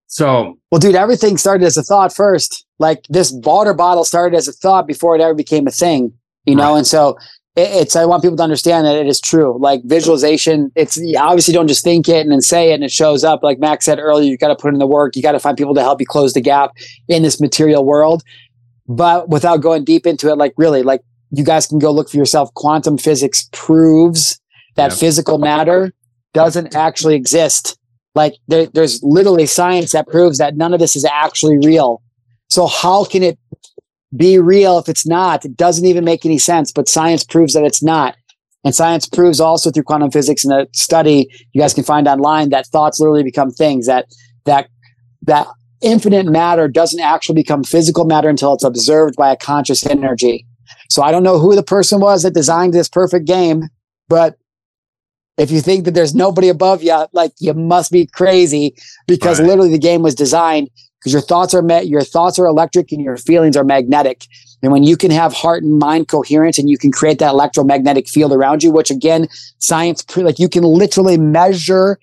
So, 0.08 0.58
well, 0.72 0.80
dude, 0.80 0.96
everything 0.96 1.38
started 1.38 1.66
as 1.66 1.78
a 1.78 1.84
thought 1.84 2.16
first. 2.16 2.66
Like 2.80 3.04
this 3.10 3.32
water 3.32 3.76
bottle 3.76 4.04
started 4.04 4.36
as 4.36 4.48
a 4.48 4.54
thought 4.54 4.88
before 4.88 5.16
it 5.16 5.22
ever 5.22 5.36
became 5.36 5.68
a 5.68 5.72
thing, 5.72 6.12
you 6.46 6.56
know? 6.56 6.72
Right. 6.72 6.80
And 6.80 6.88
so 6.88 7.16
it, 7.56 7.70
it's, 7.70 7.96
I 7.96 8.06
want 8.06 8.24
people 8.24 8.38
to 8.38 8.44
understand 8.44 8.88
that 8.88 8.96
it 8.96 9.06
is 9.06 9.22
true. 9.22 9.56
Like 9.60 9.82
visualization, 9.84 10.72
it's 10.76 10.98
you 10.98 11.20
obviously 11.20 11.54
don't 11.54 11.68
just 11.68 11.84
think 11.84 12.10
it 12.10 12.22
and 12.22 12.32
then 12.32 12.42
say 12.42 12.72
it 12.72 12.76
and 12.76 12.84
it 12.84 12.92
shows 12.92 13.24
up. 13.24 13.44
Like 13.44 13.60
Max 13.60 13.86
said 13.86 14.00
earlier, 14.00 14.32
you 14.32 14.38
got 14.38 14.48
to 14.48 14.56
put 14.56 14.74
in 14.74 14.80
the 14.80 14.88
work. 14.88 15.16
You 15.16 15.22
got 15.22 15.34
to 15.34 15.40
find 15.40 15.56
people 15.56 15.76
to 15.76 15.82
help 15.82 16.00
you 16.00 16.08
close 16.08 16.34
the 16.34 16.42
gap 16.42 16.72
in 17.08 17.22
this 17.22 17.40
material 17.40 17.86
world 17.86 18.24
but 18.88 19.30
without 19.30 19.58
going 19.58 19.84
deep 19.84 20.06
into 20.06 20.30
it, 20.30 20.38
like 20.38 20.54
really, 20.58 20.84
like 20.84 21.02
you 21.32 21.44
guys 21.44 21.68
can 21.68 21.80
go 21.80 21.92
look 21.92 22.10
for 22.10 22.18
yourself. 22.18 22.54
Quantum 22.54 22.98
physics 22.98 23.50
proves 23.52 24.40
that 24.76 24.92
yep. 24.92 25.00
physical 25.00 25.38
matter 25.38 25.92
doesn't 26.34 26.76
actually 26.76 27.16
exist. 27.16 27.78
Like 28.16 28.36
there, 28.48 28.68
there's 28.68 29.02
literally 29.04 29.46
science 29.46 29.92
that 29.92 30.08
proves 30.08 30.38
that 30.38 30.56
none 30.56 30.74
of 30.74 30.80
this 30.80 30.96
is 30.96 31.06
actually 31.06 31.58
real. 31.58 32.02
So 32.50 32.68
how 32.68 33.04
can 33.04 33.24
it 33.24 33.38
be 34.16 34.40
real 34.40 34.80
if 34.80 34.88
it's 34.88 35.06
not? 35.06 35.44
It 35.44 35.58
doesn't 35.58 35.86
even 35.86 36.06
make 36.06 36.26
any 36.26 36.38
sense, 36.38 36.72
but 36.72 36.88
science 36.88 37.24
proves 37.24 37.54
that 37.54 37.64
it's 37.64 37.84
not. 37.84 38.16
And 38.64 38.74
science 38.74 39.08
proves 39.08 39.40
also 39.40 39.72
through 39.72 39.84
quantum 39.84 40.12
physics 40.12 40.44
in 40.44 40.52
a 40.52 40.68
study 40.74 41.30
you 41.54 41.62
guys 41.62 41.74
can 41.74 41.84
find 41.84 42.08
online 42.08 42.50
that 42.50 42.68
thoughts 42.68 43.00
literally 43.00 43.24
become 43.24 43.52
things 43.52 43.86
that 43.86 44.08
that 44.46 44.68
that 45.24 45.48
infinite 45.82 46.26
matter 46.26 46.68
doesn't 46.68 47.00
actually 47.00 47.36
become 47.36 47.64
physical 47.64 48.06
matter 48.06 48.30
until 48.30 48.54
it's 48.54 48.64
observed 48.64 49.16
by 49.16 49.32
a 49.32 49.38
conscious 49.38 49.86
energy. 49.86 50.46
So 50.90 51.04
I 51.04 51.12
don't 51.12 51.24
know 51.24 51.40
who 51.40 51.56
the 51.56 51.64
person 51.64 52.00
was 52.00 52.24
that 52.24 52.34
designed 52.34 52.74
this 52.74 52.90
perfect 52.90 53.26
game, 53.26 53.64
but 54.08 54.38
if 55.38 55.52
you 55.52 55.62
think 55.62 55.86
that 55.86 55.94
there's 55.94 56.16
nobody 56.16 56.50
above 56.50 56.82
you, 56.82 57.06
like 57.14 57.32
you 57.40 57.54
must 57.54 57.92
be 57.92 58.08
crazy 58.08 58.76
because 59.06 59.40
right. 59.40 59.48
literally 59.48 59.72
the 59.72 59.78
game 59.78 60.02
was 60.02 60.16
designed 60.16 60.70
because 61.00 61.14
your 61.14 61.22
thoughts 61.22 61.54
are 61.54 61.62
met, 61.62 61.88
your 61.88 62.02
thoughts 62.02 62.40
are 62.40 62.48
electric 62.48 62.92
and 62.92 63.02
your 63.02 63.18
feelings 63.18 63.56
are 63.56 63.64
magnetic. 63.64 64.26
And 64.64 64.72
when 64.72 64.84
you 64.84 64.98
can 64.98 65.12
have 65.12 65.34
heart 65.34 65.62
and 65.62 65.78
mind 65.78 66.08
coherence 66.08 66.58
and 66.58 66.70
you 66.70 66.78
can 66.80 66.92
create 66.92 67.20
that 67.20 67.30
electromagnetic 67.30 68.08
field 68.08 68.34
around 68.34 68.64
you, 68.64 68.72
which 68.72 68.90
again, 68.90 69.28
science, 69.60 70.04
like 70.18 70.40
you 70.40 70.50
can 70.50 70.64
literally 70.64 71.18
measure 71.18 72.00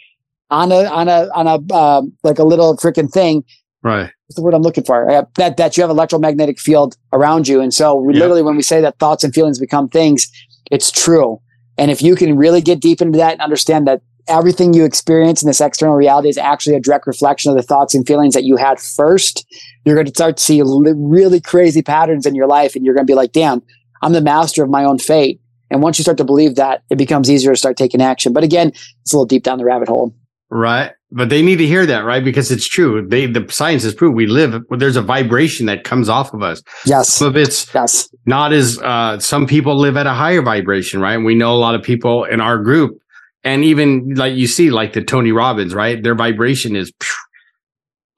on 0.51 0.71
a, 0.71 0.85
on 0.85 1.09
a, 1.09 1.29
on 1.35 1.49
a, 1.49 1.75
uh, 1.75 2.03
like 2.23 2.39
a 2.39 2.45
little 2.45 2.77
freaking 2.77 3.11
thing 3.11 3.43
Right. 3.85 4.11
What's 4.27 4.37
the 4.37 4.43
word 4.43 4.55
I'm 4.55 4.63
looking 4.63 4.83
for? 4.83 5.09
Uh, 5.09 5.25
that 5.37 5.59
that 5.59 5.77
you 5.77 5.83
have 5.83 5.91
electromagnetic 5.91 6.59
field 6.59 6.97
around 7.13 7.47
you, 7.47 7.61
and 7.61 7.73
so 7.73 7.95
we, 7.95 8.15
yep. 8.15 8.21
literally, 8.21 8.43
when 8.43 8.57
we 8.57 8.63
say 8.63 8.81
that 8.81 8.99
thoughts 8.99 9.23
and 9.23 9.35
feelings 9.35 9.59
become 9.59 9.89
things, 9.91 10.27
it's 10.71 10.91
true. 10.91 11.41
And 11.77 11.91
if 11.91 12.01
you 12.01 12.17
can 12.17 12.37
really 12.37 12.63
get 12.63 12.81
deep 12.81 13.03
into 13.03 13.19
that 13.19 13.33
and 13.33 13.43
understand 13.43 13.87
that 13.87 14.01
everything 14.27 14.73
you 14.73 14.87
experience 14.87 15.43
in 15.43 15.49
this 15.49 15.61
external 15.61 15.97
reality 15.97 16.31
is 16.31 16.39
actually 16.39 16.75
a 16.75 16.81
direct 16.81 17.07
reflection 17.07 17.51
of 17.51 17.59
the 17.59 17.63
thoughts 17.63 17.95
and 17.95 18.07
feelings 18.07 18.33
that 18.33 18.45
you 18.45 18.57
had 18.57 18.81
first, 18.81 19.47
you're 19.85 19.97
going 19.97 20.07
to 20.07 20.13
start 20.13 20.39
to 20.39 20.43
see 20.43 20.63
really 20.65 21.41
crazy 21.41 21.83
patterns 21.83 22.25
in 22.25 22.35
your 22.35 22.47
life, 22.47 22.75
and 22.75 22.87
you're 22.87 22.95
going 22.95 23.07
to 23.07 23.11
be 23.11 23.15
like, 23.17 23.33
"Damn, 23.33 23.63
I'm 24.01 24.15
the 24.15 24.23
master 24.23 24.65
of 24.65 24.71
my 24.71 24.83
own 24.85 24.99
fate." 24.99 25.43
And 25.71 25.83
once 25.83 25.99
you 25.99 26.05
start 26.05 26.17
to 26.19 26.25
believe 26.25 26.55
that, 26.55 26.85
it 26.89 26.97
becomes 26.97 27.31
easier 27.31 27.53
to 27.53 27.59
start 27.59 27.77
taking 27.77 28.01
action. 28.01 28.33
But 28.33 28.45
again, 28.45 28.69
it's 28.69 29.13
a 29.13 29.17
little 29.17 29.27
deep 29.27 29.43
down 29.43 29.59
the 29.59 29.65
rabbit 29.67 29.89
hole. 29.89 30.15
Right. 30.51 30.93
But 31.11 31.29
they 31.29 31.43
need 31.43 31.57
to 31.57 31.67
hear 31.67 31.87
that, 31.87 32.01
right? 32.01 32.25
Because 32.25 32.51
it's 32.51 32.67
true. 32.67 33.07
They 33.07 33.27
the 33.27 33.47
science 33.51 33.83
has 33.85 33.95
proved 33.95 34.17
we 34.17 34.27
live 34.27 34.63
there's 34.71 34.97
a 34.97 35.03
vibration 35.03 35.67
that 35.67 35.85
comes 35.85 36.09
off 36.09 36.35
of 36.35 36.43
us. 36.43 36.63
Yes. 36.85 37.09
Some 37.09 37.29
of 37.29 37.37
it's 37.37 37.73
yes. 37.75 38.09
not 38.27 38.53
as 38.53 38.79
uh, 38.81 39.19
some 39.19 39.47
people 39.47 39.77
live 39.77 39.97
at 39.97 40.07
a 40.07 40.13
higher 40.13 40.43
vibration, 40.43 41.01
right? 41.01 41.15
And 41.15 41.25
we 41.25 41.35
know 41.35 41.55
a 41.55 41.59
lot 41.59 41.75
of 41.75 41.83
people 41.83 42.25
in 42.25 42.41
our 42.41 42.59
group, 42.59 43.01
and 43.45 43.65
even 43.65 44.15
like 44.15 44.35
you 44.35 44.47
see, 44.47 44.71
like 44.71 44.93
the 44.93 45.03
Tony 45.03 45.33
Robbins, 45.33 45.75
right? 45.75 46.03
Their 46.03 46.15
vibration 46.17 46.75
is 46.75 46.93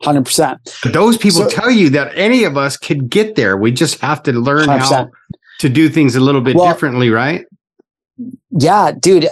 hundred 0.03 0.25
percent. 0.25 0.59
Those 0.85 1.17
people 1.19 1.43
so, 1.43 1.51
tell 1.51 1.71
you 1.71 1.91
that 1.91 2.17
any 2.17 2.45
of 2.45 2.57
us 2.57 2.77
could 2.77 3.11
get 3.11 3.37
there. 3.37 3.57
We 3.57 3.73
just 3.73 4.01
have 4.01 4.23
to 4.25 4.33
learn 4.33 4.69
100%. 4.69 4.81
how 4.81 5.11
to 5.61 5.69
do 5.69 5.89
things 5.89 6.17
a 6.17 6.21
little 6.21 6.41
bit 6.41 6.57
well, 6.57 6.73
differently, 6.73 7.11
right? 7.11 7.45
Yeah, 8.51 8.93
dude. 8.93 9.29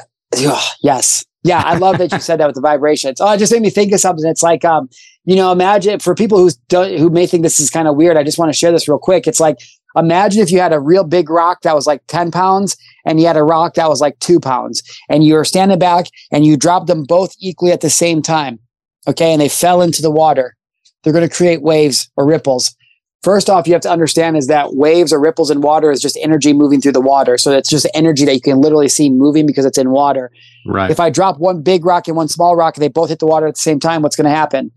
yes. 0.82 1.24
Yeah, 1.44 1.62
I 1.62 1.76
love 1.76 1.98
that 1.98 2.10
you 2.10 2.20
said 2.20 2.40
that 2.40 2.46
with 2.46 2.54
the 2.54 2.62
vibrations. 2.62 3.20
Oh, 3.20 3.32
it 3.32 3.38
just 3.38 3.52
made 3.52 3.60
me 3.60 3.68
think 3.68 3.92
of 3.92 4.00
something. 4.00 4.26
It's 4.26 4.42
like, 4.42 4.64
um, 4.64 4.88
you 5.26 5.36
know, 5.36 5.52
imagine 5.52 6.00
for 6.00 6.14
people 6.14 6.38
who 6.38 6.50
who 6.96 7.10
may 7.10 7.26
think 7.26 7.42
this 7.42 7.60
is 7.60 7.70
kind 7.70 7.86
of 7.86 7.96
weird. 7.96 8.16
I 8.16 8.24
just 8.24 8.38
want 8.38 8.50
to 8.50 8.56
share 8.56 8.72
this 8.72 8.88
real 8.88 8.98
quick. 8.98 9.26
It's 9.26 9.40
like 9.40 9.58
imagine 9.94 10.42
if 10.42 10.50
you 10.50 10.58
had 10.58 10.72
a 10.72 10.80
real 10.80 11.04
big 11.04 11.28
rock 11.28 11.60
that 11.62 11.74
was 11.74 11.86
like 11.86 12.02
ten 12.06 12.30
pounds, 12.30 12.76
and 13.04 13.20
you 13.20 13.26
had 13.26 13.36
a 13.36 13.44
rock 13.44 13.74
that 13.74 13.90
was 13.90 14.00
like 14.00 14.18
two 14.20 14.40
pounds, 14.40 14.82
and 15.10 15.22
you 15.22 15.34
were 15.34 15.44
standing 15.44 15.78
back 15.78 16.06
and 16.32 16.46
you 16.46 16.56
dropped 16.56 16.86
them 16.86 17.04
both 17.04 17.34
equally 17.38 17.72
at 17.72 17.82
the 17.82 17.90
same 17.90 18.22
time. 18.22 18.58
Okay, 19.06 19.32
and 19.32 19.40
they 19.40 19.50
fell 19.50 19.82
into 19.82 20.00
the 20.00 20.10
water. 20.10 20.56
They're 21.02 21.12
going 21.12 21.28
to 21.28 21.34
create 21.34 21.60
waves 21.60 22.10
or 22.16 22.26
ripples. 22.26 22.74
First 23.24 23.48
off, 23.48 23.66
you 23.66 23.72
have 23.72 23.80
to 23.82 23.90
understand 23.90 24.36
is 24.36 24.48
that 24.48 24.74
waves 24.74 25.10
or 25.10 25.18
ripples 25.18 25.50
in 25.50 25.62
water 25.62 25.90
is 25.90 26.02
just 26.02 26.18
energy 26.20 26.52
moving 26.52 26.82
through 26.82 26.92
the 26.92 27.00
water. 27.00 27.38
So 27.38 27.52
it's 27.52 27.70
just 27.70 27.88
energy 27.94 28.26
that 28.26 28.34
you 28.34 28.40
can 28.42 28.60
literally 28.60 28.86
see 28.86 29.08
moving 29.08 29.46
because 29.46 29.64
it's 29.64 29.78
in 29.78 29.92
water. 29.92 30.30
Right. 30.66 30.90
If 30.90 31.00
I 31.00 31.08
drop 31.08 31.38
one 31.38 31.62
big 31.62 31.86
rock 31.86 32.06
and 32.06 32.18
one 32.18 32.28
small 32.28 32.54
rock 32.54 32.76
and 32.76 32.82
they 32.82 32.88
both 32.88 33.08
hit 33.08 33.20
the 33.20 33.26
water 33.26 33.46
at 33.46 33.54
the 33.54 33.62
same 33.62 33.80
time, 33.80 34.02
what's 34.02 34.14
going 34.14 34.26
to 34.26 34.36
happen? 34.36 34.70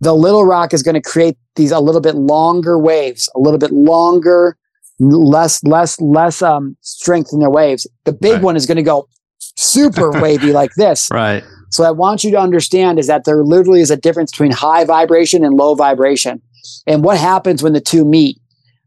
The 0.00 0.14
little 0.14 0.46
rock 0.46 0.72
is 0.72 0.82
going 0.82 0.94
to 0.94 1.02
create 1.02 1.36
these 1.54 1.70
a 1.70 1.80
little 1.80 2.00
bit 2.00 2.14
longer 2.14 2.78
waves, 2.78 3.28
a 3.36 3.40
little 3.40 3.58
bit 3.58 3.72
longer, 3.72 4.56
less, 4.98 5.62
less, 5.62 6.00
less 6.00 6.40
um, 6.40 6.78
strength 6.80 7.28
in 7.30 7.40
their 7.40 7.50
waves. 7.50 7.86
The 8.04 8.12
big 8.14 8.32
right. 8.32 8.42
one 8.42 8.56
is 8.56 8.64
going 8.64 8.76
to 8.76 8.82
go 8.82 9.06
super 9.38 10.10
wavy 10.22 10.52
like 10.54 10.72
this. 10.78 11.10
Right. 11.12 11.44
So 11.68 11.84
I 11.84 11.90
want 11.90 12.24
you 12.24 12.30
to 12.30 12.38
understand 12.38 12.98
is 12.98 13.06
that 13.08 13.24
there 13.24 13.44
literally 13.44 13.82
is 13.82 13.90
a 13.90 13.98
difference 13.98 14.30
between 14.30 14.52
high 14.52 14.84
vibration 14.86 15.44
and 15.44 15.56
low 15.56 15.74
vibration. 15.74 16.40
And 16.86 17.04
what 17.04 17.18
happens 17.18 17.62
when 17.62 17.72
the 17.72 17.80
two 17.80 18.04
meet? 18.04 18.38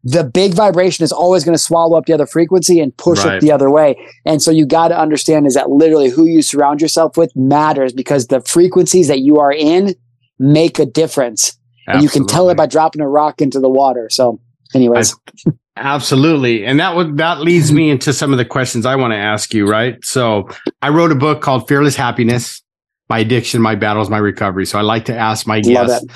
The 0.04 0.24
big 0.24 0.54
vibration 0.54 1.04
is 1.04 1.12
always 1.12 1.44
going 1.44 1.56
to 1.56 1.62
swallow 1.62 1.98
up 1.98 2.06
the 2.06 2.14
other 2.14 2.28
frequency 2.28 2.80
and 2.80 2.96
push 2.96 3.26
right. 3.26 3.38
it 3.38 3.42
the 3.42 3.52
other 3.52 3.72
way. 3.72 3.98
And 4.24 4.40
so 4.40 4.52
you 4.52 4.68
got 4.68 4.90
to 4.90 5.00
understand 5.00 5.48
is 5.48 5.56
that 5.56 5.72
literally 5.72 6.10
who 6.10 6.26
you 6.26 6.44
surround 6.44 6.80
yourself 6.80 7.18
with 7.18 7.36
matters 7.36 7.92
because 7.92 8.28
the 8.28 8.42
frequencies 8.42 9.08
that 9.08 9.22
you 9.22 9.40
are 9.40 9.52
in 9.52 9.96
make 10.38 10.80
a 10.80 10.86
difference. 10.86 11.58
And 11.88 12.02
you 12.02 12.10
can 12.10 12.26
tell 12.26 12.50
it 12.50 12.58
by 12.58 12.66
dropping 12.66 13.02
a 13.02 13.08
rock 13.08 13.42
into 13.42 13.60
the 13.60 13.70
water. 13.70 14.10
So, 14.10 14.40
anyways. 14.74 15.16
I, 15.48 15.52
absolutely. 15.76 16.66
And 16.66 16.80
that 16.80 16.96
would 16.96 17.18
that 17.18 17.42
leads 17.42 17.72
me 17.72 17.90
into 17.90 18.12
some 18.14 18.32
of 18.32 18.38
the 18.38 18.46
questions 18.46 18.86
I 18.86 18.96
want 18.96 19.14
to 19.14 19.18
ask 19.18 19.54
you, 19.54 19.68
right? 19.68 20.04
So 20.04 20.50
I 20.82 20.90
wrote 20.90 21.12
a 21.12 21.16
book 21.16 21.42
called 21.42 21.68
Fearless 21.68 21.96
Happyness, 21.96 22.62
My 23.10 23.20
Addiction, 23.20 23.62
My 23.62 23.76
Battles, 23.76 24.10
My 24.10 24.18
Recovery. 24.18 24.66
So 24.66 24.80
I 24.80 24.82
like 24.82 25.06
to 25.06 25.16
ask 25.16 25.46
my 25.46 25.62
guests, 25.62 26.08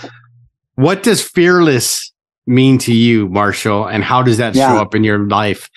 what 0.80 1.04
does 1.04 1.22
fearless 1.22 2.14
mean 2.48 2.78
to 2.78 2.94
you, 2.94 3.28
Marshall? 3.28 3.86
And 3.86 4.02
how 4.02 4.24
does 4.24 4.38
that 4.38 4.56
yeah. 4.56 4.70
show 4.70 4.82
up 4.82 4.96
in 4.96 5.04
your 5.04 5.28
life 5.28 5.70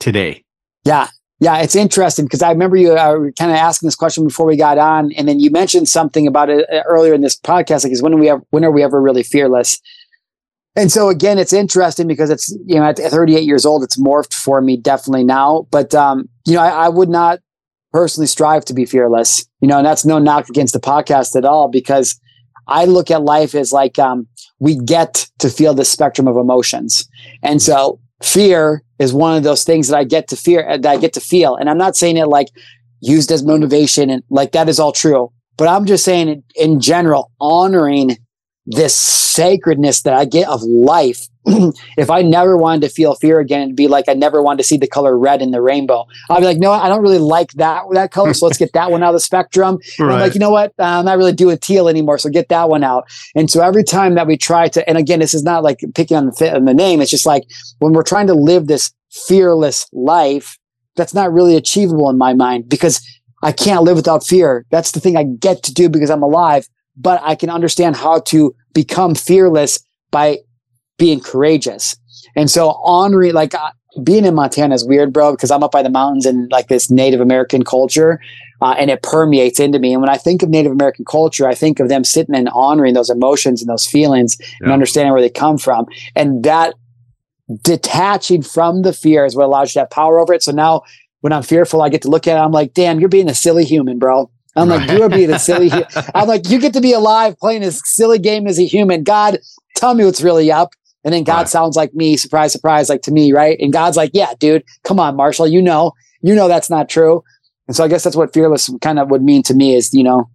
today? 0.00 0.42
Yeah. 0.84 1.08
Yeah, 1.40 1.58
it's 1.58 1.76
interesting 1.76 2.24
because 2.24 2.42
I 2.42 2.50
remember 2.50 2.76
you 2.76 2.94
uh, 2.94 3.14
kind 3.38 3.52
of 3.52 3.56
asking 3.58 3.86
this 3.86 3.94
question 3.94 4.24
before 4.24 4.46
we 4.46 4.56
got 4.56 4.76
on, 4.76 5.12
and 5.12 5.28
then 5.28 5.38
you 5.38 5.52
mentioned 5.52 5.88
something 5.88 6.26
about 6.26 6.50
it 6.50 6.68
uh, 6.68 6.82
earlier 6.84 7.14
in 7.14 7.20
this 7.20 7.38
podcast. 7.38 7.84
Like, 7.84 7.92
is 7.92 8.02
when 8.02 8.12
are 8.12 8.16
we 8.16 8.28
ever, 8.28 8.42
when 8.50 8.64
are 8.64 8.72
we 8.72 8.82
ever 8.82 9.00
really 9.00 9.22
fearless? 9.22 9.80
And 10.74 10.90
so 10.90 11.10
again, 11.10 11.38
it's 11.38 11.52
interesting 11.52 12.08
because 12.08 12.30
it's 12.30 12.50
you 12.66 12.74
know 12.74 12.82
at 12.86 12.98
38 12.98 13.44
years 13.44 13.64
old, 13.64 13.84
it's 13.84 14.00
morphed 14.00 14.34
for 14.34 14.60
me 14.60 14.76
definitely 14.76 15.22
now. 15.22 15.68
But 15.70 15.94
um, 15.94 16.28
you 16.44 16.54
know, 16.54 16.60
I, 16.60 16.86
I 16.86 16.88
would 16.88 17.08
not 17.08 17.38
personally 17.92 18.26
strive 18.26 18.64
to 18.64 18.74
be 18.74 18.84
fearless. 18.84 19.46
You 19.60 19.68
know, 19.68 19.78
and 19.78 19.86
that's 19.86 20.04
no 20.04 20.18
knock 20.18 20.48
against 20.48 20.72
the 20.72 20.80
podcast 20.80 21.36
at 21.36 21.44
all 21.44 21.68
because 21.68 22.18
I 22.66 22.84
look 22.84 23.12
at 23.12 23.22
life 23.22 23.54
as 23.54 23.72
like 23.72 23.96
um, 24.00 24.26
we 24.58 24.76
get 24.76 25.28
to 25.38 25.48
feel 25.48 25.74
the 25.74 25.84
spectrum 25.84 26.26
of 26.26 26.36
emotions, 26.36 27.08
and 27.42 27.60
so 27.62 28.00
fear 28.22 28.82
is 28.98 29.12
one 29.12 29.36
of 29.36 29.42
those 29.42 29.64
things 29.64 29.88
that 29.88 29.96
I 29.96 30.04
get 30.04 30.28
to 30.28 30.36
fear 30.36 30.68
uh, 30.68 30.76
that 30.78 30.90
I 30.90 30.96
get 30.96 31.12
to 31.14 31.20
feel. 31.20 31.56
And 31.56 31.70
I'm 31.70 31.78
not 31.78 31.96
saying 31.96 32.16
it 32.16 32.26
like 32.26 32.48
used 33.00 33.30
as 33.30 33.44
motivation 33.44 34.10
and 34.10 34.22
like 34.28 34.52
that 34.52 34.68
is 34.68 34.80
all 34.80 34.92
true. 34.92 35.32
But 35.56 35.68
I'm 35.68 35.86
just 35.86 36.04
saying 36.04 36.42
in 36.56 36.80
general, 36.80 37.30
honoring 37.40 38.16
this 38.70 38.94
sacredness 38.94 40.02
that 40.02 40.12
I 40.12 40.26
get 40.26 40.46
of 40.48 40.62
life. 40.62 41.26
if 41.96 42.10
I 42.10 42.20
never 42.20 42.58
wanted 42.58 42.82
to 42.82 42.90
feel 42.90 43.14
fear 43.14 43.40
again, 43.40 43.62
it'd 43.62 43.76
be 43.76 43.88
like 43.88 44.06
I 44.06 44.12
never 44.12 44.42
wanted 44.42 44.58
to 44.58 44.64
see 44.64 44.76
the 44.76 44.86
color 44.86 45.18
red 45.18 45.40
in 45.40 45.52
the 45.52 45.62
rainbow. 45.62 46.04
I'd 46.28 46.40
be 46.40 46.44
like, 46.44 46.58
no, 46.58 46.72
I 46.72 46.90
don't 46.90 47.00
really 47.00 47.18
like 47.18 47.52
that 47.52 47.84
that 47.92 48.12
color, 48.12 48.34
so 48.34 48.46
let's 48.46 48.58
get 48.58 48.74
that 48.74 48.90
one 48.90 49.02
out 49.02 49.10
of 49.10 49.14
the 49.14 49.20
spectrum. 49.20 49.78
Right. 49.98 50.14
I'm 50.14 50.20
like, 50.20 50.34
you 50.34 50.40
know 50.40 50.50
what? 50.50 50.72
Uh, 50.78 50.84
I'm 50.84 51.04
not 51.04 51.18
really 51.18 51.32
doing 51.32 51.58
teal 51.58 51.88
anymore, 51.88 52.18
so 52.18 52.30
get 52.30 52.48
that 52.50 52.68
one 52.68 52.84
out. 52.84 53.08
And 53.34 53.50
so 53.50 53.62
every 53.62 53.82
time 53.82 54.14
that 54.14 54.26
we 54.26 54.36
try 54.36 54.68
to, 54.68 54.88
and 54.88 54.96
again, 54.96 55.18
this 55.18 55.34
is 55.34 55.42
not 55.42 55.64
like 55.64 55.80
picking 55.94 56.16
on 56.16 56.26
the, 56.26 56.54
on 56.54 56.66
the 56.66 56.74
name. 56.74 57.00
It's 57.00 57.10
just 57.10 57.26
like 57.26 57.44
when 57.78 57.94
we're 57.94 58.04
trying 58.04 58.26
to 58.28 58.34
live 58.34 58.66
this 58.66 58.92
fearless 59.10 59.86
life, 59.92 60.56
that's 60.94 61.14
not 61.14 61.32
really 61.32 61.56
achievable 61.56 62.08
in 62.10 62.18
my 62.18 62.32
mind 62.32 62.68
because 62.68 63.04
I 63.42 63.50
can't 63.50 63.82
live 63.82 63.96
without 63.96 64.24
fear. 64.24 64.66
That's 64.70 64.92
the 64.92 65.00
thing 65.00 65.16
I 65.16 65.24
get 65.24 65.62
to 65.64 65.74
do 65.74 65.88
because 65.88 66.10
I'm 66.10 66.22
alive 66.22 66.68
but 66.98 67.20
I 67.22 67.34
can 67.34 67.48
understand 67.48 67.96
how 67.96 68.20
to 68.20 68.54
become 68.74 69.14
fearless 69.14 69.78
by 70.10 70.38
being 70.98 71.20
courageous. 71.20 71.96
And 72.36 72.50
so 72.50 72.72
honoring, 72.84 73.32
like 73.32 73.54
uh, 73.54 73.70
being 74.02 74.24
in 74.24 74.34
Montana 74.34 74.74
is 74.74 74.84
weird, 74.84 75.12
bro, 75.12 75.32
because 75.32 75.50
I'm 75.50 75.62
up 75.62 75.72
by 75.72 75.82
the 75.82 75.90
mountains 75.90 76.26
and 76.26 76.50
like 76.50 76.68
this 76.68 76.90
Native 76.90 77.20
American 77.20 77.64
culture, 77.64 78.20
uh, 78.60 78.74
and 78.78 78.90
it 78.90 79.02
permeates 79.02 79.60
into 79.60 79.78
me. 79.78 79.92
And 79.92 80.02
when 80.02 80.10
I 80.10 80.16
think 80.16 80.42
of 80.42 80.48
Native 80.48 80.72
American 80.72 81.04
culture, 81.04 81.48
I 81.48 81.54
think 81.54 81.80
of 81.80 81.88
them 81.88 82.04
sitting 82.04 82.34
and 82.34 82.48
honoring 82.50 82.94
those 82.94 83.10
emotions 83.10 83.62
and 83.62 83.68
those 83.68 83.86
feelings 83.86 84.36
yeah. 84.40 84.46
and 84.62 84.72
understanding 84.72 85.12
where 85.12 85.22
they 85.22 85.30
come 85.30 85.58
from. 85.58 85.86
And 86.16 86.42
that 86.44 86.74
detaching 87.62 88.42
from 88.42 88.82
the 88.82 88.92
fear 88.92 89.24
is 89.24 89.34
what 89.36 89.46
allows 89.46 89.70
you 89.70 89.74
to 89.74 89.80
have 89.80 89.90
power 89.90 90.18
over 90.18 90.34
it. 90.34 90.42
So 90.42 90.52
now 90.52 90.82
when 91.20 91.32
I'm 91.32 91.42
fearful, 91.42 91.82
I 91.82 91.88
get 91.88 92.02
to 92.02 92.08
look 92.08 92.26
at 92.26 92.36
it. 92.36 92.40
I'm 92.40 92.52
like, 92.52 92.74
damn, 92.74 93.00
you're 93.00 93.08
being 93.08 93.30
a 93.30 93.34
silly 93.34 93.64
human, 93.64 93.98
bro. 93.98 94.30
I'm 94.58 94.68
like, 94.68 94.90
you 94.90 95.02
are 95.02 95.08
being 95.08 95.30
a 95.30 95.38
silly. 95.38 95.70
I'm 96.14 96.28
like, 96.28 96.48
you 96.48 96.58
get 96.60 96.72
to 96.74 96.80
be 96.80 96.92
alive 96.92 97.38
playing 97.38 97.62
this 97.62 97.80
silly 97.84 98.18
game 98.18 98.46
as 98.46 98.58
a 98.58 98.64
human. 98.64 99.02
God, 99.02 99.38
tell 99.76 99.94
me 99.94 100.04
what's 100.04 100.20
really 100.20 100.50
up. 100.50 100.70
And 101.04 101.14
then 101.14 101.24
God 101.24 101.38
right. 101.38 101.48
sounds 101.48 101.76
like 101.76 101.94
me, 101.94 102.16
surprise, 102.16 102.52
surprise, 102.52 102.88
like 102.88 103.02
to 103.02 103.12
me, 103.12 103.32
right? 103.32 103.58
And 103.60 103.72
God's 103.72 103.96
like, 103.96 104.10
yeah, 104.14 104.32
dude, 104.38 104.64
come 104.84 104.98
on, 104.98 105.16
Marshall, 105.16 105.46
you 105.46 105.62
know, 105.62 105.92
you 106.20 106.34
know 106.34 106.48
that's 106.48 106.68
not 106.68 106.88
true. 106.88 107.22
And 107.68 107.76
so 107.76 107.84
I 107.84 107.88
guess 107.88 108.02
that's 108.02 108.16
what 108.16 108.34
fearless 108.34 108.70
kind 108.80 108.98
of 108.98 109.10
would 109.10 109.22
mean 109.22 109.42
to 109.44 109.54
me 109.54 109.74
is, 109.74 109.94
you 109.94 110.02
know, 110.02 110.28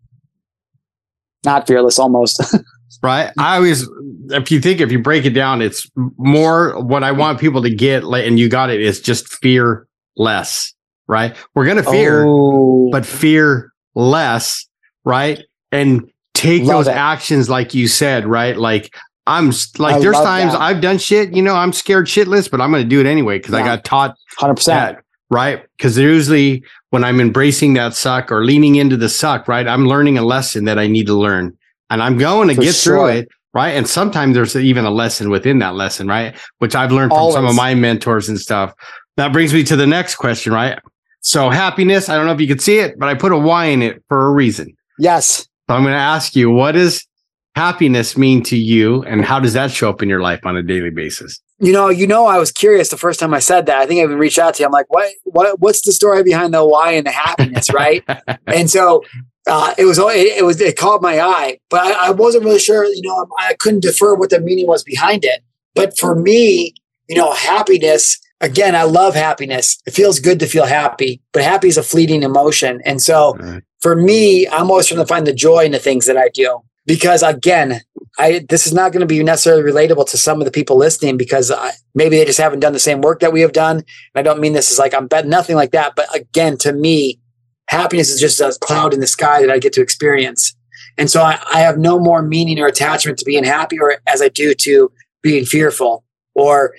not 1.43 1.67
fearless 1.67 1.99
almost. 1.99 2.41
right. 3.03 3.32
I 3.38 3.57
always, 3.57 3.88
if 4.30 4.51
you 4.51 4.61
think, 4.61 4.80
if 4.80 4.91
you 4.91 4.99
break 4.99 5.26
it 5.26 5.32
down, 5.32 5.61
it's 5.61 5.89
more 5.95 6.82
what 6.82 7.03
I 7.03 7.11
want 7.11 7.39
people 7.39 7.61
to 7.63 7.69
get, 7.74 8.03
like, 8.03 8.26
and 8.26 8.39
you 8.39 8.49
got 8.49 8.69
it, 8.69 8.80
is 8.80 9.01
just 9.01 9.28
fear 9.28 9.88
less, 10.15 10.74
right? 11.07 11.36
We're 11.55 11.65
going 11.65 11.84
to 11.84 11.84
fear, 11.84 12.26
oh. 12.26 12.89
but 12.91 13.05
fear 13.05 13.72
less, 13.95 14.67
right? 15.03 15.43
And 15.71 16.11
take 16.33 16.63
Love 16.63 16.85
those 16.85 16.87
it. 16.87 16.95
actions 16.95 17.49
like 17.49 17.73
you 17.73 17.87
said, 17.87 18.25
right? 18.25 18.57
Like 18.57 18.95
I'm 19.25 19.51
like, 19.77 19.95
I 19.95 19.99
there's 19.99 20.17
times 20.17 20.53
that. 20.53 20.61
I've 20.61 20.81
done 20.81 20.97
shit, 20.97 21.33
you 21.33 21.41
know, 21.41 21.55
I'm 21.55 21.73
scared 21.73 22.07
shitless, 22.07 22.49
but 22.49 22.61
I'm 22.61 22.71
going 22.71 22.83
to 22.83 22.89
do 22.89 22.99
it 22.99 23.05
anyway 23.05 23.37
because 23.37 23.53
yeah. 23.53 23.59
I 23.59 23.63
got 23.63 23.85
taught 23.85 24.15
100%. 24.39 24.65
That, 24.65 25.03
right? 25.29 25.63
Because 25.77 25.97
usually 25.97 26.63
when 26.89 27.03
I'm 27.03 27.19
embracing 27.19 27.73
that 27.75 27.95
suck 27.95 28.31
or 28.31 28.43
leaning 28.43 28.75
into 28.75 28.97
the 28.97 29.09
suck, 29.09 29.47
right, 29.47 29.67
I'm 29.67 29.87
learning 29.87 30.17
a 30.17 30.23
lesson 30.23 30.65
that 30.65 30.77
I 30.77 30.87
need 30.87 31.07
to 31.07 31.13
learn 31.13 31.57
and 31.89 32.03
I'm 32.03 32.17
going 32.17 32.49
to 32.49 32.55
For 32.55 32.61
get 32.61 32.75
sure. 32.75 32.97
through 32.97 33.17
it. 33.19 33.29
Right. 33.53 33.71
And 33.71 33.87
sometimes 33.87 34.33
there's 34.33 34.55
even 34.55 34.83
a 34.83 34.89
lesson 34.89 35.29
within 35.29 35.59
that 35.59 35.75
lesson, 35.75 36.07
right? 36.07 36.35
Which 36.57 36.73
I've 36.73 36.91
learned 36.91 37.11
from 37.11 37.19
Always. 37.19 37.35
some 37.35 37.45
of 37.45 37.55
my 37.55 37.75
mentors 37.75 38.27
and 38.27 38.39
stuff. 38.39 38.73
That 39.15 39.31
brings 39.31 39.53
me 39.53 39.63
to 39.65 39.75
the 39.75 39.85
next 39.85 40.15
question, 40.15 40.51
right? 40.51 40.79
So 41.24 41.49
happiness, 41.49 42.09
I 42.09 42.15
don't 42.15 42.26
know 42.26 42.34
if 42.34 42.41
you 42.41 42.47
can 42.47 42.59
see 42.59 42.80
it, 42.80 42.99
but 42.99 43.07
I 43.07 43.15
put 43.15 43.32
a 43.32 43.38
Y 43.38 43.65
in 43.65 43.82
it 43.82 44.03
for 44.09 44.28
a 44.28 44.32
reason. 44.32 44.76
Yes. 44.99 45.47
So 45.69 45.76
I'm 45.76 45.84
going 45.84 45.93
to 45.93 45.99
ask 45.99 46.36
you, 46.36 46.51
what 46.51 46.74
does 46.74 47.07
happiness 47.55 48.17
mean 48.17 48.43
to 48.43 48.57
you 48.57 49.03
and 49.03 49.24
how 49.24 49.39
does 49.39 49.53
that 49.53 49.71
show 49.71 49.89
up 49.89 50.03
in 50.03 50.09
your 50.09 50.19
life 50.19 50.45
on 50.45 50.57
a 50.57 50.61
daily 50.61 50.89
basis? 50.89 51.39
You 51.59 51.71
know, 51.71 51.88
you 51.88 52.05
know, 52.05 52.26
I 52.26 52.38
was 52.39 52.51
curious 52.51 52.89
the 52.89 52.97
first 52.97 53.21
time 53.21 53.34
I 53.34 53.39
said 53.39 53.67
that. 53.67 53.78
I 53.78 53.86
think 53.86 54.01
I 54.01 54.03
even 54.03 54.17
reached 54.17 54.38
out 54.38 54.55
to 54.55 54.61
you. 54.61 54.65
I'm 54.65 54.74
like, 54.74 54.89
what, 54.89 55.13
what, 55.24 55.59
what's 55.61 55.82
the 55.86 55.93
story 55.93 56.24
behind 56.24 56.53
the 56.53 56.65
why 56.65 56.91
and 56.91 57.07
the 57.07 57.11
happiness, 57.11 57.71
right? 57.71 58.03
and 58.47 58.69
so 58.69 59.05
uh, 59.47 59.74
it 59.78 59.86
was, 59.86 59.97
it, 59.99 60.39
it, 60.39 60.43
was, 60.43 60.59
it 60.59 60.78
caught 60.78 61.01
my 61.01 61.21
eye, 61.21 61.57
but 61.69 61.80
I, 61.80 62.07
I 62.07 62.11
wasn't 62.11 62.43
really 62.43 62.59
sure. 62.59 62.86
You 62.86 63.01
know, 63.03 63.28
I 63.39 63.53
couldn't 63.53 63.82
defer 63.82 64.13
what 64.15 64.30
the 64.30 64.41
meaning 64.41 64.67
was 64.67 64.84
behind 64.84 65.24
it. 65.24 65.41
But 65.74 65.97
for 65.97 66.15
me, 66.15 66.74
you 67.07 67.15
know, 67.15 67.32
happiness 67.34 68.19
again, 68.43 68.75
I 68.75 68.83
love 68.83 69.15
happiness. 69.15 69.81
It 69.87 69.91
feels 69.91 70.19
good 70.19 70.39
to 70.41 70.45
feel 70.45 70.65
happy, 70.65 71.21
but 71.31 71.43
happy 71.43 71.69
is 71.69 71.77
a 71.77 71.83
fleeting 71.83 72.21
emotion. 72.21 72.81
And 72.85 73.01
so 73.01 73.35
right. 73.35 73.63
for 73.81 73.95
me, 73.95 74.47
I'm 74.49 74.69
always 74.69 74.87
trying 74.87 74.99
to 74.99 75.07
find 75.07 75.25
the 75.25 75.33
joy 75.33 75.63
in 75.63 75.71
the 75.71 75.79
things 75.79 76.05
that 76.05 76.17
I 76.17 76.29
do. 76.29 76.59
Because 76.85 77.23
again, 77.23 77.79
I 78.19 78.45
this 78.49 78.67
is 78.67 78.73
not 78.73 78.91
going 78.91 78.99
to 78.99 79.07
be 79.07 79.23
necessarily 79.23 79.63
relatable 79.63 80.07
to 80.09 80.17
some 80.17 80.41
of 80.41 80.45
the 80.45 80.51
people 80.51 80.75
listening 80.75 81.15
because 81.15 81.49
I, 81.49 81.71
maybe 81.95 82.17
they 82.17 82.25
just 82.25 82.39
haven't 82.39 82.59
done 82.59 82.73
the 82.73 82.79
same 82.79 82.99
work 82.99 83.21
that 83.21 83.31
we 83.31 83.39
have 83.39 83.53
done. 83.53 83.77
And 83.77 83.85
I 84.15 84.21
don't 84.21 84.41
mean 84.41 84.51
this 84.51 84.69
is 84.69 84.79
like 84.79 84.93
I'm 84.93 85.07
bet 85.07 85.25
nothing 85.25 85.55
like 85.55 85.71
that. 85.71 85.95
But 85.95 86.13
again, 86.13 86.57
to 86.59 86.73
me, 86.73 87.21
happiness 87.69 88.09
is 88.09 88.19
just 88.19 88.41
a 88.41 88.55
cloud 88.59 88.93
in 88.93 88.99
the 88.99 89.07
sky 89.07 89.41
that 89.41 89.49
I 89.49 89.59
get 89.59 89.71
to 89.73 89.81
experience. 89.81 90.55
And 90.97 91.09
so 91.09 91.23
I, 91.23 91.39
I 91.51 91.61
have 91.61 91.77
no 91.77 91.99
more 91.99 92.21
meaning 92.21 92.59
or 92.59 92.67
attachment 92.67 93.17
to 93.19 93.25
being 93.25 93.45
happy 93.45 93.79
or 93.79 93.95
as 94.05 94.21
I 94.21 94.27
do 94.27 94.53
to 94.53 94.91
being 95.21 95.45
fearful 95.45 96.03
or 96.35 96.73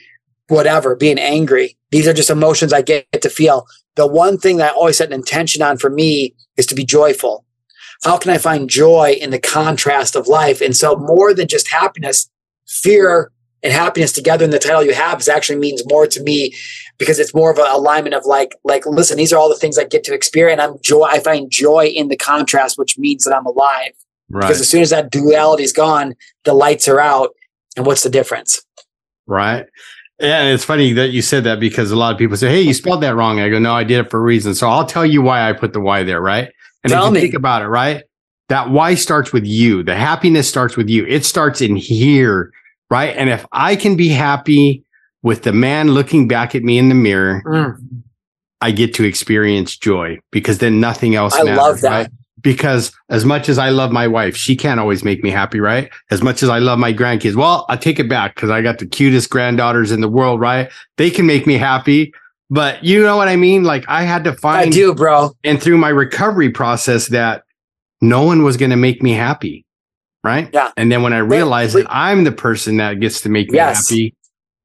whatever, 0.48 0.96
being 0.96 1.18
angry. 1.18 1.76
These 1.90 2.06
are 2.06 2.12
just 2.12 2.30
emotions 2.30 2.72
I 2.72 2.82
get 2.82 3.06
to 3.20 3.30
feel. 3.30 3.66
The 3.96 4.06
one 4.06 4.38
thing 4.38 4.56
that 4.58 4.72
I 4.72 4.74
always 4.74 4.98
set 4.98 5.08
an 5.08 5.14
intention 5.14 5.62
on 5.62 5.78
for 5.78 5.90
me 5.90 6.34
is 6.56 6.66
to 6.66 6.74
be 6.74 6.84
joyful. 6.84 7.44
How 8.02 8.18
can 8.18 8.30
I 8.30 8.38
find 8.38 8.68
joy 8.68 9.16
in 9.20 9.30
the 9.30 9.38
contrast 9.38 10.16
of 10.16 10.26
life? 10.26 10.60
And 10.60 10.76
so, 10.76 10.96
more 10.96 11.32
than 11.32 11.48
just 11.48 11.68
happiness, 11.68 12.28
fear 12.66 13.30
and 13.62 13.72
happiness 13.72 14.12
together 14.12 14.44
in 14.44 14.50
the 14.50 14.58
title 14.58 14.84
you 14.84 14.92
have 14.92 15.20
is 15.20 15.28
actually 15.28 15.58
means 15.58 15.82
more 15.88 16.06
to 16.06 16.22
me 16.22 16.54
because 16.98 17.18
it's 17.18 17.34
more 17.34 17.50
of 17.50 17.58
an 17.58 17.66
alignment 17.70 18.14
of 18.14 18.26
like, 18.26 18.54
like, 18.62 18.84
listen, 18.84 19.16
these 19.16 19.32
are 19.32 19.38
all 19.38 19.48
the 19.48 19.54
things 19.54 19.78
I 19.78 19.84
get 19.84 20.04
to 20.04 20.14
experience. 20.14 20.60
I'm 20.60 20.76
joy. 20.82 21.04
I 21.04 21.20
find 21.20 21.50
joy 21.50 21.86
in 21.86 22.08
the 22.08 22.16
contrast, 22.16 22.78
which 22.78 22.98
means 22.98 23.24
that 23.24 23.34
I'm 23.34 23.46
alive. 23.46 23.92
Right. 24.28 24.42
Because 24.42 24.60
as 24.60 24.68
soon 24.68 24.82
as 24.82 24.90
that 24.90 25.10
duality 25.10 25.64
is 25.64 25.72
gone, 25.72 26.14
the 26.44 26.52
lights 26.52 26.88
are 26.88 27.00
out. 27.00 27.30
And 27.76 27.86
what's 27.86 28.02
the 28.02 28.10
difference? 28.10 28.62
Right. 29.26 29.66
Yeah, 30.20 30.42
and 30.42 30.54
it's 30.54 30.64
funny 30.64 30.92
that 30.92 31.10
you 31.10 31.22
said 31.22 31.44
that 31.44 31.58
because 31.58 31.90
a 31.90 31.96
lot 31.96 32.12
of 32.12 32.18
people 32.18 32.36
say, 32.36 32.48
"Hey, 32.48 32.60
you 32.60 32.72
spelled 32.72 33.02
that 33.02 33.16
wrong." 33.16 33.40
I 33.40 33.48
go, 33.48 33.58
"No, 33.58 33.74
I 33.74 33.82
did 33.82 33.98
it 33.98 34.10
for 34.10 34.18
a 34.18 34.22
reason." 34.22 34.54
So 34.54 34.68
I'll 34.68 34.86
tell 34.86 35.04
you 35.04 35.20
why 35.22 35.48
I 35.48 35.52
put 35.52 35.72
the 35.72 35.80
Y 35.80 36.04
there, 36.04 36.20
right? 36.20 36.52
And 36.84 36.92
tell 36.92 37.04
if 37.04 37.08
you 37.08 37.14
me. 37.14 37.20
think 37.20 37.34
about 37.34 37.62
it, 37.62 37.66
right? 37.66 38.04
That 38.48 38.70
Y 38.70 38.94
starts 38.94 39.32
with 39.32 39.44
you. 39.44 39.82
The 39.82 39.96
happiness 39.96 40.48
starts 40.48 40.76
with 40.76 40.88
you. 40.88 41.04
It 41.06 41.24
starts 41.24 41.60
in 41.60 41.74
here, 41.74 42.52
right? 42.90 43.14
And 43.16 43.28
if 43.28 43.44
I 43.50 43.74
can 43.74 43.96
be 43.96 44.08
happy 44.08 44.84
with 45.22 45.42
the 45.42 45.52
man 45.52 45.90
looking 45.92 46.28
back 46.28 46.54
at 46.54 46.62
me 46.62 46.78
in 46.78 46.90
the 46.90 46.94
mirror, 46.94 47.42
mm. 47.44 47.76
I 48.60 48.70
get 48.70 48.94
to 48.94 49.04
experience 49.04 49.76
joy 49.76 50.18
because 50.30 50.58
then 50.58 50.78
nothing 50.78 51.16
else 51.16 51.34
I 51.34 51.42
matters, 51.42 51.58
love 51.58 51.80
that. 51.80 51.90
Right? 51.90 52.08
Because 52.44 52.92
as 53.08 53.24
much 53.24 53.48
as 53.48 53.58
I 53.58 53.70
love 53.70 53.90
my 53.90 54.06
wife, 54.06 54.36
she 54.36 54.54
can't 54.54 54.78
always 54.78 55.02
make 55.02 55.24
me 55.24 55.30
happy, 55.30 55.58
right? 55.58 55.90
As 56.12 56.22
much 56.22 56.42
as 56.44 56.48
I 56.48 56.58
love 56.60 56.78
my 56.78 56.92
grandkids, 56.92 57.34
well, 57.34 57.66
I 57.68 57.76
take 57.76 57.98
it 57.98 58.08
back 58.08 58.36
because 58.36 58.50
I 58.50 58.62
got 58.62 58.78
the 58.78 58.86
cutest 58.86 59.30
granddaughters 59.30 59.90
in 59.90 60.00
the 60.00 60.08
world, 60.08 60.38
right? 60.40 60.70
They 60.98 61.10
can 61.10 61.26
make 61.26 61.46
me 61.46 61.54
happy. 61.54 62.12
But 62.50 62.84
you 62.84 63.02
know 63.02 63.16
what 63.16 63.26
I 63.26 63.34
mean? 63.36 63.64
Like 63.64 63.84
I 63.88 64.04
had 64.04 64.22
to 64.24 64.34
find 64.34 64.68
I 64.68 64.70
do, 64.70 64.94
bro. 64.94 65.32
And 65.42 65.60
through 65.60 65.78
my 65.78 65.88
recovery 65.88 66.50
process 66.50 67.08
that 67.08 67.42
no 68.00 68.22
one 68.22 68.44
was 68.44 68.56
going 68.58 68.70
to 68.70 68.76
make 68.76 69.02
me 69.02 69.12
happy. 69.12 69.64
right? 70.22 70.48
Yeah. 70.54 70.70
And 70.78 70.90
then 70.92 71.02
when 71.02 71.12
I 71.12 71.18
realized 71.18 71.74
but- 71.74 71.82
that 71.84 71.94
I'm 71.94 72.24
the 72.24 72.32
person 72.32 72.76
that 72.78 73.00
gets 73.00 73.20
to 73.22 73.28
make 73.28 73.50
me 73.50 73.56
Yes. 73.56 73.88
happy, 73.90 74.14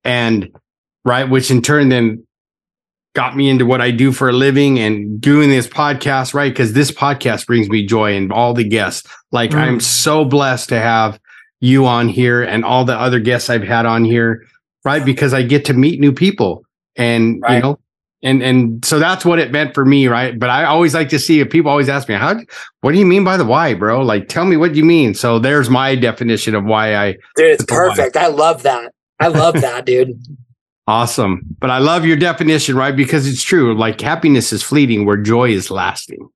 and 0.05 0.49
right, 1.05 1.29
which 1.29 1.51
in 1.51 1.61
turn 1.61 1.89
then 1.89 2.25
got 3.15 3.35
me 3.35 3.49
into 3.49 3.65
what 3.65 3.81
I 3.81 3.91
do 3.91 4.11
for 4.11 4.29
a 4.29 4.33
living 4.33 4.77
and 4.79 5.19
doing 5.19 5.49
this 5.49 5.67
podcast, 5.67 6.33
right? 6.33 6.51
Because 6.51 6.73
this 6.73 6.91
podcast 6.91 7.47
brings 7.47 7.67
me 7.69 7.85
joy 7.85 8.15
and 8.15 8.31
all 8.31 8.53
the 8.53 8.63
guests. 8.63 9.07
Like 9.31 9.51
Mm. 9.51 9.57
I'm 9.57 9.79
so 9.79 10.25
blessed 10.25 10.69
to 10.69 10.79
have 10.79 11.19
you 11.59 11.85
on 11.85 12.07
here 12.07 12.41
and 12.43 12.63
all 12.63 12.85
the 12.85 12.95
other 12.97 13.19
guests 13.19 13.49
I've 13.49 13.63
had 13.63 13.85
on 13.85 14.05
here, 14.05 14.43
right? 14.85 15.03
Because 15.03 15.33
I 15.33 15.41
get 15.43 15.65
to 15.65 15.73
meet 15.73 15.99
new 15.99 16.11
people 16.13 16.63
and 16.95 17.43
you 17.49 17.59
know, 17.59 17.79
and 18.23 18.43
and 18.43 18.85
so 18.85 18.99
that's 18.99 19.25
what 19.25 19.39
it 19.39 19.51
meant 19.51 19.73
for 19.73 19.85
me, 19.85 20.07
right? 20.07 20.37
But 20.37 20.49
I 20.49 20.65
always 20.65 20.93
like 20.93 21.09
to 21.09 21.19
see 21.19 21.39
if 21.39 21.49
people 21.49 21.71
always 21.71 21.89
ask 21.89 22.07
me, 22.09 22.15
how 22.15 22.37
what 22.81 22.91
do 22.91 22.99
you 22.99 23.05
mean 23.05 23.23
by 23.23 23.37
the 23.37 23.45
why, 23.45 23.73
bro? 23.73 24.01
Like 24.01 24.27
tell 24.29 24.45
me 24.45 24.55
what 24.57 24.75
you 24.75 24.85
mean. 24.85 25.13
So 25.15 25.39
there's 25.39 25.69
my 25.69 25.95
definition 25.95 26.53
of 26.55 26.63
why 26.63 26.95
I 26.95 27.11
Dude, 27.35 27.47
it's 27.47 27.63
That's 27.65 27.71
why. 27.71 27.77
perfect. 27.95 28.17
I 28.17 28.27
love 28.27 28.63
that. 28.63 28.93
I 29.19 29.27
love 29.27 29.55
that, 29.61 29.85
dude. 29.85 30.21
Awesome. 30.89 31.41
But 31.59 31.69
I 31.69 31.77
love 31.77 32.05
your 32.05 32.17
definition, 32.17 32.75
right? 32.75 32.95
Because 32.95 33.27
it's 33.27 33.43
true. 33.43 33.77
Like 33.77 34.01
happiness 34.01 34.51
is 34.51 34.63
fleeting 34.63 35.05
where 35.05 35.17
joy 35.17 35.49
is 35.49 35.69
lasting. 35.69 36.27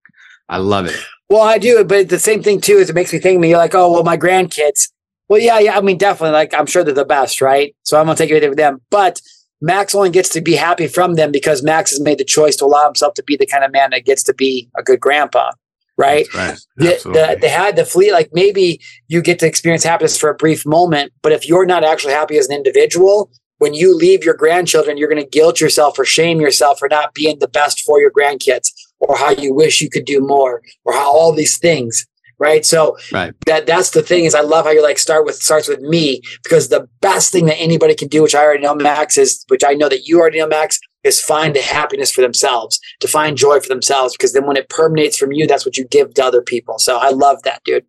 I 0.47 0.57
love 0.57 0.85
it. 0.85 0.99
Well, 1.29 1.41
I 1.41 1.57
do, 1.57 1.83
but 1.83 2.09
the 2.09 2.19
same 2.19 2.43
thing 2.43 2.61
too 2.61 2.73
is 2.73 2.89
it 2.89 2.93
makes 2.93 3.11
me 3.11 3.19
think. 3.19 3.39
Me, 3.39 3.49
you're 3.49 3.57
like, 3.57 3.73
oh, 3.73 3.91
well, 3.91 4.03
my 4.03 4.17
grandkids. 4.17 4.89
Well, 5.27 5.39
yeah, 5.39 5.57
yeah. 5.57 5.77
I 5.77 5.81
mean, 5.81 5.97
definitely. 5.97 6.33
Like, 6.33 6.53
I'm 6.53 6.67
sure 6.67 6.83
they're 6.83 6.93
the 6.93 7.05
best, 7.05 7.41
right? 7.41 7.75
So 7.83 7.99
I'm 7.99 8.05
gonna 8.05 8.15
take 8.15 8.29
everything 8.29 8.49
with 8.49 8.57
them. 8.59 8.81
But 8.91 9.19
Max 9.59 9.95
only 9.95 10.11
gets 10.11 10.29
to 10.29 10.41
be 10.41 10.53
happy 10.53 10.87
from 10.87 11.15
them 11.15 11.31
because 11.31 11.63
Max 11.63 11.91
has 11.91 12.01
made 12.01 12.19
the 12.19 12.25
choice 12.25 12.55
to 12.57 12.65
allow 12.65 12.85
himself 12.85 13.15
to 13.15 13.23
be 13.23 13.35
the 13.35 13.47
kind 13.47 13.63
of 13.63 13.71
man 13.71 13.89
that 13.91 14.05
gets 14.05 14.21
to 14.23 14.33
be 14.33 14.69
a 14.77 14.83
good 14.83 14.99
grandpa, 14.99 15.51
right? 15.97 16.31
Right. 16.35 16.59
The, 16.75 16.95
Absolutely. 16.95 17.21
the, 17.21 17.37
they 17.41 17.49
had 17.49 17.75
the 17.77 17.85
fleet 17.85 18.11
like 18.11 18.29
maybe 18.33 18.81
you 19.07 19.21
get 19.21 19.39
to 19.39 19.47
experience 19.47 19.83
happiness 19.83 20.17
for 20.17 20.29
a 20.29 20.35
brief 20.35 20.65
moment 20.65 21.13
but 21.21 21.31
if 21.31 21.47
you're 21.47 21.65
not 21.65 21.83
actually 21.83 22.13
happy 22.13 22.37
as 22.37 22.49
an 22.49 22.55
individual 22.55 23.29
when 23.63 23.73
you 23.73 23.95
leave 23.95 24.25
your 24.25 24.35
grandchildren 24.43 24.97
you're 24.97 25.07
going 25.13 25.23
to 25.23 25.29
guilt 25.39 25.61
yourself 25.61 25.97
or 25.97 26.03
shame 26.05 26.41
yourself 26.41 26.77
for 26.79 26.89
not 26.89 27.13
being 27.13 27.39
the 27.39 27.47
best 27.47 27.79
for 27.85 27.95
your 28.03 28.11
grandkids 28.11 28.67
or 28.99 29.15
how 29.17 29.31
you 29.31 29.53
wish 29.53 29.79
you 29.81 29.89
could 29.89 30.03
do 30.05 30.19
more 30.19 30.61
or 30.83 30.91
how 30.93 31.09
all 31.17 31.31
these 31.33 31.57
things 31.57 32.05
right 32.39 32.65
so 32.65 32.97
Right. 33.11 33.33
that 33.45 33.65
that's 33.65 33.91
the 33.91 34.01
thing 34.01 34.25
is 34.25 34.35
i 34.35 34.41
love 34.41 34.65
how 34.65 34.71
you 34.71 34.83
like 34.83 34.99
start 34.99 35.23
with 35.25 35.35
starts 35.35 35.67
with 35.69 35.79
me 35.79 36.21
because 36.43 36.67
the 36.67 36.87
best 36.99 37.31
thing 37.31 37.45
that 37.45 37.55
anybody 37.67 37.95
can 37.95 38.09
do 38.09 38.21
which 38.21 38.35
i 38.35 38.41
already 38.43 38.63
know 38.63 38.75
max 38.75 39.17
is 39.17 39.45
which 39.47 39.63
i 39.63 39.73
know 39.73 39.87
that 39.87 40.07
you 40.07 40.19
already 40.19 40.39
know 40.39 40.47
max 40.47 40.77
is 41.05 41.21
find 41.21 41.55
the 41.55 41.61
happiness 41.61 42.11
for 42.11 42.21
themselves 42.21 42.79
to 42.99 43.07
find 43.07 43.37
joy 43.37 43.59
for 43.61 43.69
themselves 43.69 44.13
because 44.17 44.33
then 44.33 44.45
when 44.45 44.57
it 44.57 44.67
permeates 44.69 45.17
from 45.17 45.31
you 45.31 45.47
that's 45.47 45.65
what 45.65 45.77
you 45.77 45.85
give 45.85 46.13
to 46.15 46.23
other 46.23 46.41
people 46.41 46.77
so 46.79 46.97
i 46.97 47.09
love 47.09 47.41
that 47.43 47.61
dude 47.63 47.85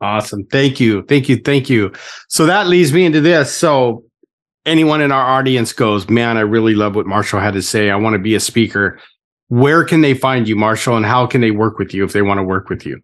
Awesome. 0.00 0.44
Thank 0.46 0.78
you. 0.78 1.02
Thank 1.02 1.28
you. 1.28 1.38
Thank 1.38 1.68
you. 1.68 1.92
So 2.28 2.46
that 2.46 2.68
leads 2.68 2.92
me 2.92 3.04
into 3.04 3.20
this. 3.20 3.52
So 3.52 4.04
anyone 4.68 5.00
in 5.00 5.10
our 5.10 5.26
audience 5.26 5.72
goes, 5.72 6.08
man, 6.08 6.36
I 6.36 6.42
really 6.42 6.74
love 6.74 6.94
what 6.94 7.06
Marshall 7.06 7.40
had 7.40 7.54
to 7.54 7.62
say. 7.62 7.90
I 7.90 7.96
want 7.96 8.14
to 8.14 8.18
be 8.18 8.34
a 8.34 8.40
speaker. 8.40 9.00
Where 9.48 9.82
can 9.84 10.02
they 10.02 10.14
find 10.14 10.46
you, 10.46 10.56
Marshall, 10.56 10.96
and 10.96 11.06
how 11.06 11.26
can 11.26 11.40
they 11.40 11.50
work 11.50 11.78
with 11.78 11.94
you 11.94 12.04
if 12.04 12.12
they 12.12 12.22
want 12.22 12.38
to 12.38 12.44
work 12.44 12.68
with 12.68 12.84
you? 12.84 13.00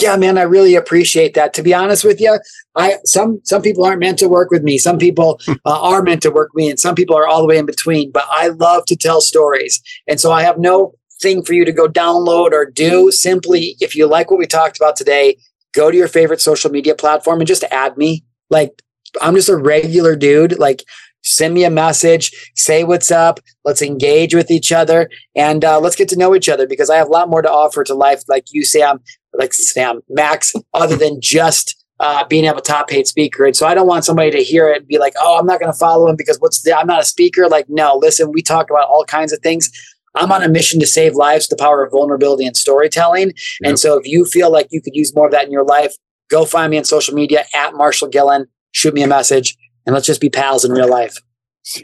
yeah 0.00 0.16
man 0.16 0.36
i 0.36 0.42
really 0.42 0.74
appreciate 0.74 1.34
that 1.34 1.54
to 1.54 1.62
be 1.62 1.72
honest 1.72 2.04
with 2.04 2.20
you 2.20 2.38
i 2.74 2.96
some 3.04 3.40
some 3.44 3.62
people 3.62 3.84
aren't 3.84 4.00
meant 4.00 4.18
to 4.18 4.28
work 4.28 4.50
with 4.50 4.62
me 4.62 4.78
some 4.78 4.98
people 4.98 5.40
uh, 5.48 5.80
are 5.80 6.02
meant 6.02 6.22
to 6.22 6.30
work 6.30 6.52
with 6.52 6.62
me 6.64 6.70
and 6.70 6.80
some 6.80 6.94
people 6.94 7.16
are 7.16 7.26
all 7.26 7.40
the 7.40 7.46
way 7.46 7.58
in 7.58 7.66
between 7.66 8.10
but 8.10 8.24
i 8.30 8.48
love 8.48 8.84
to 8.84 8.96
tell 8.96 9.20
stories 9.20 9.80
and 10.06 10.20
so 10.20 10.32
i 10.32 10.42
have 10.42 10.58
no 10.58 10.92
thing 11.22 11.42
for 11.42 11.54
you 11.54 11.64
to 11.64 11.72
go 11.72 11.88
download 11.88 12.52
or 12.52 12.66
do 12.66 13.10
simply 13.10 13.76
if 13.80 13.94
you 13.94 14.06
like 14.06 14.30
what 14.30 14.38
we 14.38 14.46
talked 14.46 14.76
about 14.76 14.96
today 14.96 15.36
go 15.72 15.90
to 15.90 15.96
your 15.96 16.08
favorite 16.08 16.40
social 16.40 16.70
media 16.70 16.94
platform 16.94 17.40
and 17.40 17.48
just 17.48 17.64
add 17.70 17.96
me 17.96 18.22
like 18.50 18.82
i'm 19.20 19.34
just 19.34 19.48
a 19.48 19.56
regular 19.56 20.16
dude 20.16 20.58
like 20.58 20.82
send 21.22 21.54
me 21.54 21.64
a 21.64 21.70
message 21.70 22.52
say 22.54 22.84
what's 22.84 23.10
up 23.10 23.40
let's 23.64 23.82
engage 23.82 24.34
with 24.34 24.50
each 24.50 24.70
other 24.70 25.10
and 25.34 25.64
uh, 25.64 25.80
let's 25.80 25.96
get 25.96 26.08
to 26.08 26.16
know 26.16 26.34
each 26.34 26.48
other 26.48 26.66
because 26.66 26.88
i 26.88 26.96
have 26.96 27.08
a 27.08 27.12
lot 27.12 27.28
more 27.28 27.42
to 27.42 27.50
offer 27.50 27.82
to 27.82 27.94
life 27.94 28.22
like 28.28 28.44
you 28.52 28.64
sam 28.64 29.00
like 29.38 29.54
Sam 29.54 30.00
Max, 30.08 30.54
other 30.74 30.96
than 30.96 31.20
just 31.20 31.84
uh, 32.00 32.24
being 32.26 32.44
able 32.44 32.56
to 32.56 32.62
top 32.62 32.88
paid 32.88 33.06
speaker. 33.06 33.46
And 33.46 33.56
so 33.56 33.66
I 33.66 33.74
don't 33.74 33.86
want 33.86 34.04
somebody 34.04 34.30
to 34.32 34.42
hear 34.42 34.68
it 34.68 34.78
and 34.78 34.88
be 34.88 34.98
like, 34.98 35.14
oh, 35.18 35.38
I'm 35.38 35.46
not 35.46 35.60
going 35.60 35.72
to 35.72 35.78
follow 35.78 36.08
him 36.08 36.16
because 36.16 36.38
what's 36.40 36.62
the, 36.62 36.76
I'm 36.76 36.86
not 36.86 37.00
a 37.00 37.06
speaker. 37.06 37.48
Like, 37.48 37.66
no, 37.68 37.96
listen, 37.96 38.32
we 38.32 38.42
talk 38.42 38.70
about 38.70 38.88
all 38.88 39.04
kinds 39.04 39.32
of 39.32 39.40
things. 39.40 39.70
I'm 40.14 40.32
on 40.32 40.42
a 40.42 40.48
mission 40.48 40.80
to 40.80 40.86
save 40.86 41.14
lives, 41.14 41.48
the 41.48 41.56
power 41.56 41.84
of 41.84 41.92
vulnerability 41.92 42.46
and 42.46 42.56
storytelling. 42.56 43.28
Yep. 43.60 43.68
And 43.68 43.78
so 43.78 43.98
if 43.98 44.06
you 44.06 44.24
feel 44.24 44.50
like 44.50 44.68
you 44.70 44.80
could 44.80 44.94
use 44.94 45.14
more 45.14 45.26
of 45.26 45.32
that 45.32 45.44
in 45.44 45.52
your 45.52 45.64
life, 45.64 45.94
go 46.30 46.44
find 46.44 46.70
me 46.70 46.78
on 46.78 46.84
social 46.84 47.14
media 47.14 47.44
at 47.54 47.74
Marshall 47.74 48.08
Gillen, 48.08 48.46
shoot 48.72 48.94
me 48.94 49.02
a 49.02 49.08
message, 49.08 49.56
and 49.86 49.94
let's 49.94 50.06
just 50.06 50.20
be 50.20 50.30
pals 50.30 50.64
in 50.64 50.72
real 50.72 50.88
life. 50.88 51.16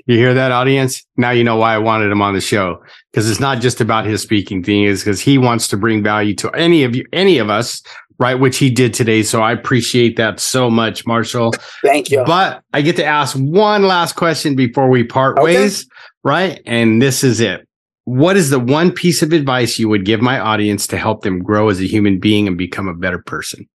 You 0.07 0.17
hear 0.17 0.33
that, 0.35 0.53
audience? 0.53 1.05
Now 1.17 1.31
you 1.31 1.43
know 1.43 1.57
why 1.57 1.75
I 1.75 1.79
wanted 1.79 2.13
him 2.13 2.23
on 2.23 2.35
the 2.35 2.41
show 2.41 2.81
because 3.11 3.29
it's 3.29 3.41
not 3.41 3.61
just 3.61 3.81
about 3.81 4.07
his 4.07 4.23
speaking 4.23 4.63
thing, 4.63 4.85
is 4.85 5.03
because 5.03 5.21
he 5.21 5.39
wants 5.39 5.67
to 5.69 5.77
bring 5.77 6.03
value 6.03 6.35
to 6.37 6.51
any 6.53 6.85
of 6.85 6.95
you, 6.95 7.05
any 7.13 7.39
of 7.39 7.51
us, 7.51 7.83
right? 8.19 8.37
Which 8.37 8.59
he 8.59 8.71
did 8.71 8.95
today. 8.95 9.25
So 9.25 9.43
I 9.43 9.51
appreciate 9.53 10.17
that 10.17 10.39
so 10.39 10.71
much, 10.71 11.05
Marshall. 11.05 11.53
Thank 11.85 12.11
you. 12.11 12.23
But 12.25 12.63
I 12.73 12.81
get 12.83 12.95
to 12.97 13.05
ask 13.05 13.37
one 13.37 13.83
last 13.83 14.15
question 14.15 14.55
before 14.55 14.89
we 14.89 15.03
part 15.03 15.39
Okay. 15.39 15.45
ways, 15.45 15.89
right? 16.23 16.61
And 16.65 17.03
this 17.03 17.25
is 17.25 17.41
it. 17.41 17.67
What 18.05 18.37
is 18.37 18.51
the 18.51 18.61
one 18.61 18.93
piece 18.93 19.21
of 19.23 19.33
advice 19.33 19.79
you 19.81 19.89
would 19.89 20.05
give 20.05 20.21
my 20.21 20.39
audience 20.39 20.87
to 20.89 20.97
help 20.97 21.23
them 21.23 21.41
grow 21.43 21.69
as 21.69 21.81
a 21.81 21.87
human 21.87 22.21
being 22.21 22.47
and 22.47 22.57
become 22.57 22.87
a 22.87 22.95
better 22.95 23.19
person? 23.19 23.69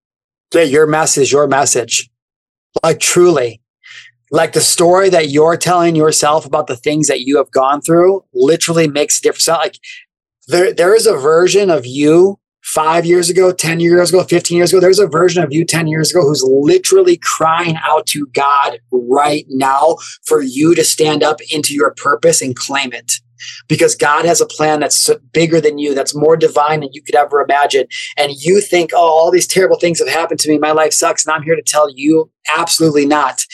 Yeah, 0.54 0.62
your 0.64 0.88
message, 0.88 1.34
your 1.34 1.48
message. 1.48 2.10
Like 2.84 3.00
truly. 3.00 3.62
Like 4.30 4.54
the 4.54 4.62
story 4.62 5.10
that 5.10 5.30
you're 5.30 5.58
telling 5.58 5.96
yourself 5.96 6.46
about 6.46 6.68
the 6.68 6.76
things 6.76 7.08
that 7.08 7.22
you 7.22 7.38
have 7.38 7.52
gone 7.52 7.82
through 7.82 8.26
literally 8.34 8.88
makes 8.88 9.20
a 9.20 9.22
difference. 9.22 9.48
Like 9.48 9.78
there, 10.48 10.74
there 10.74 10.96
is 10.96 11.08
a 11.08 11.16
version 11.16 11.70
of 11.70 11.86
you 11.86 12.40
five 12.68 13.06
years 13.06 13.30
ago, 13.30 13.54
10 13.54 13.80
years 13.80 14.10
ago, 14.10 14.24
15 14.24 14.58
years 14.58 14.74
ago. 14.74 14.82
There's 14.82 15.00
a 15.00 15.08
version 15.08 15.42
of 15.42 15.54
you 15.54 15.64
10 15.64 15.88
years 15.88 16.12
ago 16.12 16.22
who's 16.22 16.44
literally 16.44 17.18
crying 17.18 17.78
out 17.82 18.06
to 18.08 18.28
God 18.34 18.80
right 18.92 19.46
now 19.48 19.96
for 20.26 20.42
you 20.42 20.76
to 20.76 20.84
stand 20.84 21.24
up 21.24 21.40
into 21.50 21.74
your 21.74 21.94
purpose 21.96 22.42
and 22.42 22.56
claim 22.56 22.92
it. 22.92 23.22
Because 23.68 23.96
God 23.96 24.26
has 24.26 24.42
a 24.42 24.46
plan 24.46 24.80
that's 24.80 25.10
bigger 25.32 25.62
than 25.62 25.78
you, 25.78 25.94
that's 25.94 26.16
more 26.16 26.38
divine 26.38 26.82
than 26.82 26.90
you 26.94 27.02
could 27.02 27.16
ever 27.16 27.42
imagine 27.42 27.88
and 28.18 28.32
you 28.36 28.62
think, 28.62 28.92
oh, 28.94 28.98
all 28.98 29.32
these 29.32 29.48
terrible 29.48 29.78
things 29.78 30.00
have 30.00 30.08
happened 30.08 30.40
to 30.42 30.50
me, 30.50 30.58
my 30.58 30.72
life 30.72 30.94
sucks, 30.94 31.26
and 31.26 31.34
I'm 31.34 31.44
here 31.44 31.56
to 31.56 31.62
tell 31.62 31.90
you, 31.94 32.32
absolutely 32.56 33.06
not. 33.06 33.46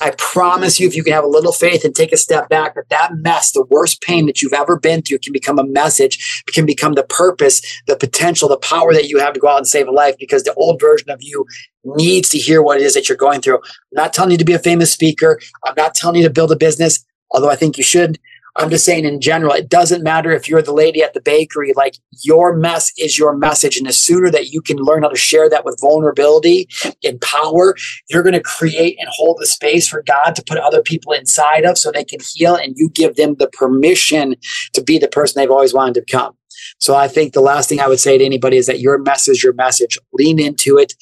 I 0.00 0.12
promise 0.18 0.80
you, 0.80 0.88
if 0.88 0.96
you 0.96 1.04
can 1.04 1.12
have 1.12 1.24
a 1.24 1.28
little 1.28 1.52
faith 1.52 1.84
and 1.84 1.94
take 1.94 2.12
a 2.12 2.16
step 2.16 2.48
back, 2.48 2.74
that 2.74 2.88
that 2.90 3.14
mess, 3.14 3.52
the 3.52 3.64
worst 3.70 4.02
pain 4.02 4.26
that 4.26 4.42
you've 4.42 4.52
ever 4.52 4.78
been 4.78 5.02
through, 5.02 5.20
can 5.20 5.32
become 5.32 5.58
a 5.58 5.64
message, 5.64 6.42
can 6.52 6.66
become 6.66 6.94
the 6.94 7.04
purpose, 7.04 7.62
the 7.86 7.96
potential, 7.96 8.48
the 8.48 8.56
power 8.56 8.92
that 8.92 9.08
you 9.08 9.18
have 9.20 9.34
to 9.34 9.40
go 9.40 9.48
out 9.48 9.58
and 9.58 9.68
save 9.68 9.86
a 9.86 9.92
life. 9.92 10.16
Because 10.18 10.42
the 10.42 10.54
old 10.54 10.80
version 10.80 11.10
of 11.10 11.22
you 11.22 11.46
needs 11.84 12.28
to 12.30 12.38
hear 12.38 12.60
what 12.60 12.80
it 12.80 12.82
is 12.82 12.94
that 12.94 13.08
you're 13.08 13.16
going 13.16 13.40
through. 13.40 13.56
I'm 13.56 13.62
not 13.92 14.12
telling 14.12 14.32
you 14.32 14.38
to 14.38 14.44
be 14.44 14.52
a 14.52 14.58
famous 14.58 14.92
speaker. 14.92 15.40
I'm 15.64 15.74
not 15.76 15.94
telling 15.94 16.16
you 16.16 16.26
to 16.26 16.34
build 16.34 16.50
a 16.50 16.56
business, 16.56 17.04
although 17.30 17.50
I 17.50 17.56
think 17.56 17.78
you 17.78 17.84
should. 17.84 18.18
I'm 18.56 18.70
just 18.70 18.84
saying 18.84 19.04
in 19.04 19.20
general, 19.20 19.52
it 19.52 19.68
doesn't 19.68 20.04
matter 20.04 20.30
if 20.30 20.48
you're 20.48 20.62
the 20.62 20.72
lady 20.72 21.02
at 21.02 21.12
the 21.12 21.20
bakery, 21.20 21.72
like 21.74 21.96
your 22.22 22.54
mess 22.54 22.92
is 22.96 23.18
your 23.18 23.36
message. 23.36 23.76
And 23.76 23.86
the 23.86 23.92
sooner 23.92 24.30
that 24.30 24.50
you 24.50 24.60
can 24.60 24.76
learn 24.76 25.02
how 25.02 25.08
to 25.08 25.16
share 25.16 25.50
that 25.50 25.64
with 25.64 25.80
vulnerability 25.80 26.68
and 27.02 27.20
power, 27.20 27.74
you're 28.08 28.22
going 28.22 28.34
to 28.34 28.40
create 28.40 28.96
and 29.00 29.08
hold 29.10 29.38
the 29.40 29.46
space 29.46 29.88
for 29.88 30.02
God 30.02 30.36
to 30.36 30.44
put 30.44 30.58
other 30.58 30.82
people 30.82 31.12
inside 31.12 31.64
of 31.64 31.76
so 31.76 31.90
they 31.90 32.04
can 32.04 32.20
heal 32.34 32.54
and 32.54 32.74
you 32.76 32.90
give 32.90 33.16
them 33.16 33.34
the 33.34 33.48
permission 33.48 34.36
to 34.72 34.82
be 34.82 34.98
the 34.98 35.08
person 35.08 35.40
they've 35.40 35.50
always 35.50 35.74
wanted 35.74 35.94
to 35.94 36.02
become. 36.02 36.36
So 36.78 36.94
I 36.94 37.08
think 37.08 37.32
the 37.32 37.40
last 37.40 37.68
thing 37.68 37.80
I 37.80 37.88
would 37.88 38.00
say 38.00 38.18
to 38.18 38.24
anybody 38.24 38.56
is 38.56 38.66
that 38.66 38.78
your 38.78 38.98
message, 38.98 39.42
your 39.42 39.52
message, 39.54 39.98
lean 40.12 40.38
into 40.38 40.78
it 40.78 40.94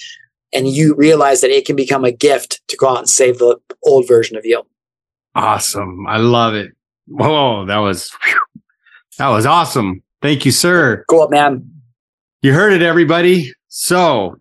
and 0.55 0.69
you 0.69 0.95
realize 0.95 1.43
that 1.43 1.51
it 1.51 1.67
can 1.67 1.77
become 1.77 2.05
a 2.05 2.13
gift 2.13 2.63
to 2.69 2.77
go 2.77 2.89
out 2.89 2.99
and 2.99 3.09
save 3.09 3.39
the 3.39 3.59
old 3.83 4.09
version 4.09 4.37
of 4.37 4.47
you. 4.47 4.63
Awesome. 5.35 6.07
I 6.07 6.17
love 6.19 6.55
it. 6.55 6.73
Whoa, 7.07 7.67
that 7.67 7.79
was 7.79 8.11
whew. 8.25 8.63
that 9.19 9.29
was 9.29 9.47
awesome. 9.47 10.03
Thank 10.21 10.45
you, 10.45 10.53
sir. 10.53 11.05
Go 11.09 11.25
up, 11.25 11.31
man. 11.31 11.69
You 12.43 12.53
heard 12.53 12.73
it, 12.73 12.83
everybody. 12.83 13.53
So, 13.69 14.37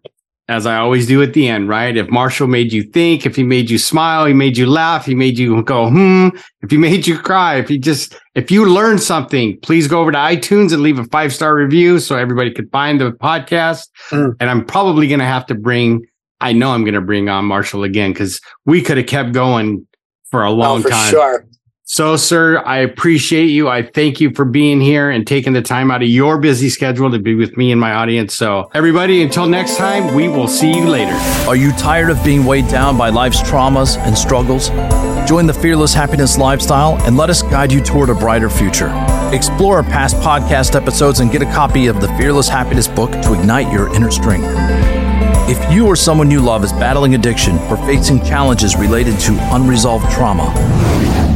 as 0.47 0.66
I 0.66 0.78
always 0.78 1.07
do 1.07 1.24
at 1.24 1.34
the 1.34 1.47
end, 1.47 1.70
right? 1.70 1.95
If 1.95 2.09
Marshall 2.09 2.47
made 2.47 2.74
you 2.74 2.84
think, 2.84 3.26
if 3.26 3.36
he 3.36 3.43
made 3.43 3.70
you 3.70 3.78
smile, 3.78 4.26
he 4.26 4.34
made 4.34 4.57
you 4.57 4.66
laugh, 4.66 5.05
he 5.05 5.16
made 5.16 5.39
you 5.39 5.64
go, 5.64 5.89
hmm, 5.89 6.30
if 6.62 6.70
he 6.70 6.78
made 6.78 7.07
you 7.07 7.18
cry, 7.18 7.55
if 7.55 7.70
he 7.70 7.78
just, 7.78 8.18
if 8.36 8.51
you 8.51 8.66
learned 8.66 9.01
something, 9.01 9.57
please 9.62 9.88
go 9.88 10.01
over 10.01 10.12
to 10.12 10.18
iTunes 10.18 10.74
and 10.74 10.82
leave 10.82 10.99
a 10.99 11.05
five 11.05 11.34
star 11.34 11.55
review 11.55 11.99
so 11.99 12.18
everybody 12.18 12.51
could 12.51 12.70
find 12.72 12.99
the 12.99 13.12
podcast. 13.12 13.88
Mm. 14.09 14.36
And 14.39 14.49
I'm 14.49 14.66
probably 14.66 15.07
going 15.07 15.20
to 15.20 15.26
have 15.26 15.45
to 15.45 15.55
bring, 15.55 16.05
I 16.41 16.51
know 16.51 16.72
I'm 16.72 16.84
going 16.84 16.95
to 16.95 17.01
bring 17.01 17.30
on 17.30 17.45
Marshall 17.45 17.84
again 17.84 18.12
because 18.12 18.41
we 18.66 18.82
could 18.82 18.97
have 18.97 19.07
kept 19.07 19.32
going 19.32 19.88
for 20.32 20.43
a 20.43 20.51
long 20.51 20.80
oh, 20.80 20.82
for 20.82 20.89
time. 20.89 21.12
sure. 21.12 21.47
So, 21.93 22.15
sir, 22.15 22.63
I 22.65 22.77
appreciate 22.77 23.47
you. 23.47 23.67
I 23.67 23.83
thank 23.83 24.21
you 24.21 24.31
for 24.33 24.45
being 24.45 24.79
here 24.79 25.09
and 25.09 25.27
taking 25.27 25.51
the 25.51 25.61
time 25.61 25.91
out 25.91 26.01
of 26.01 26.07
your 26.07 26.37
busy 26.37 26.69
schedule 26.69 27.11
to 27.11 27.19
be 27.19 27.35
with 27.35 27.57
me 27.57 27.69
and 27.69 27.81
my 27.81 27.91
audience. 27.91 28.33
So, 28.33 28.71
everybody, 28.73 29.21
until 29.21 29.45
next 29.45 29.75
time, 29.75 30.15
we 30.15 30.29
will 30.29 30.47
see 30.47 30.73
you 30.73 30.87
later. 30.87 31.11
Are 31.49 31.55
you 31.57 31.73
tired 31.73 32.09
of 32.09 32.23
being 32.23 32.45
weighed 32.45 32.69
down 32.69 32.97
by 32.97 33.09
life's 33.09 33.41
traumas 33.41 33.97
and 33.97 34.17
struggles? 34.17 34.69
Join 35.27 35.47
the 35.47 35.53
Fearless 35.53 35.93
Happyness 35.93 36.37
lifestyle 36.37 36.95
and 37.01 37.17
let 37.17 37.29
us 37.29 37.41
guide 37.41 37.73
you 37.73 37.81
toward 37.81 38.09
a 38.09 38.15
brighter 38.15 38.49
future. 38.49 38.87
Explore 39.33 39.75
our 39.75 39.83
past 39.83 40.15
podcast 40.15 40.75
episodes 40.75 41.19
and 41.19 41.29
get 41.29 41.41
a 41.41 41.45
copy 41.47 41.87
of 41.87 41.99
the 41.99 42.07
Fearless 42.15 42.49
Happyness 42.49 42.87
book 42.95 43.11
to 43.21 43.33
ignite 43.33 43.69
your 43.69 43.93
inner 43.93 44.11
strength. 44.11 44.47
If 45.49 45.73
you 45.73 45.87
or 45.87 45.97
someone 45.97 46.31
you 46.31 46.39
love 46.39 46.63
is 46.63 46.71
battling 46.71 47.15
addiction 47.15 47.57
or 47.69 47.75
facing 47.85 48.23
challenges 48.23 48.77
related 48.77 49.19
to 49.19 49.37
unresolved 49.53 50.09
trauma, 50.09 50.53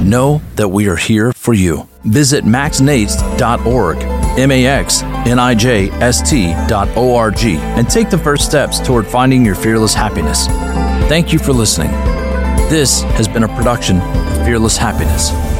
know 0.05 0.41
that 0.55 0.69
we 0.69 0.87
are 0.87 0.95
here 0.95 1.33
for 1.33 1.53
you. 1.53 1.87
Visit 2.03 2.45
maxnijst.org, 2.45 3.97
M 4.37 4.51
A 4.51 4.65
X 4.65 5.03
N 5.03 5.39
I 5.39 5.55
J 5.55 5.89
S 5.89 6.29
T.org, 6.29 7.45
and 7.45 7.89
take 7.89 8.09
the 8.09 8.17
first 8.17 8.45
steps 8.45 8.79
toward 8.79 9.07
finding 9.07 9.43
your 9.45 9.55
fearless 9.55 9.93
happiness. 9.93 10.47
Thank 11.07 11.33
you 11.33 11.39
for 11.39 11.53
listening. 11.53 11.91
This 12.69 13.03
has 13.03 13.27
been 13.27 13.43
a 13.43 13.47
production 13.47 13.97
of 13.97 14.45
Fearless 14.45 14.77
Happyness. 14.77 15.54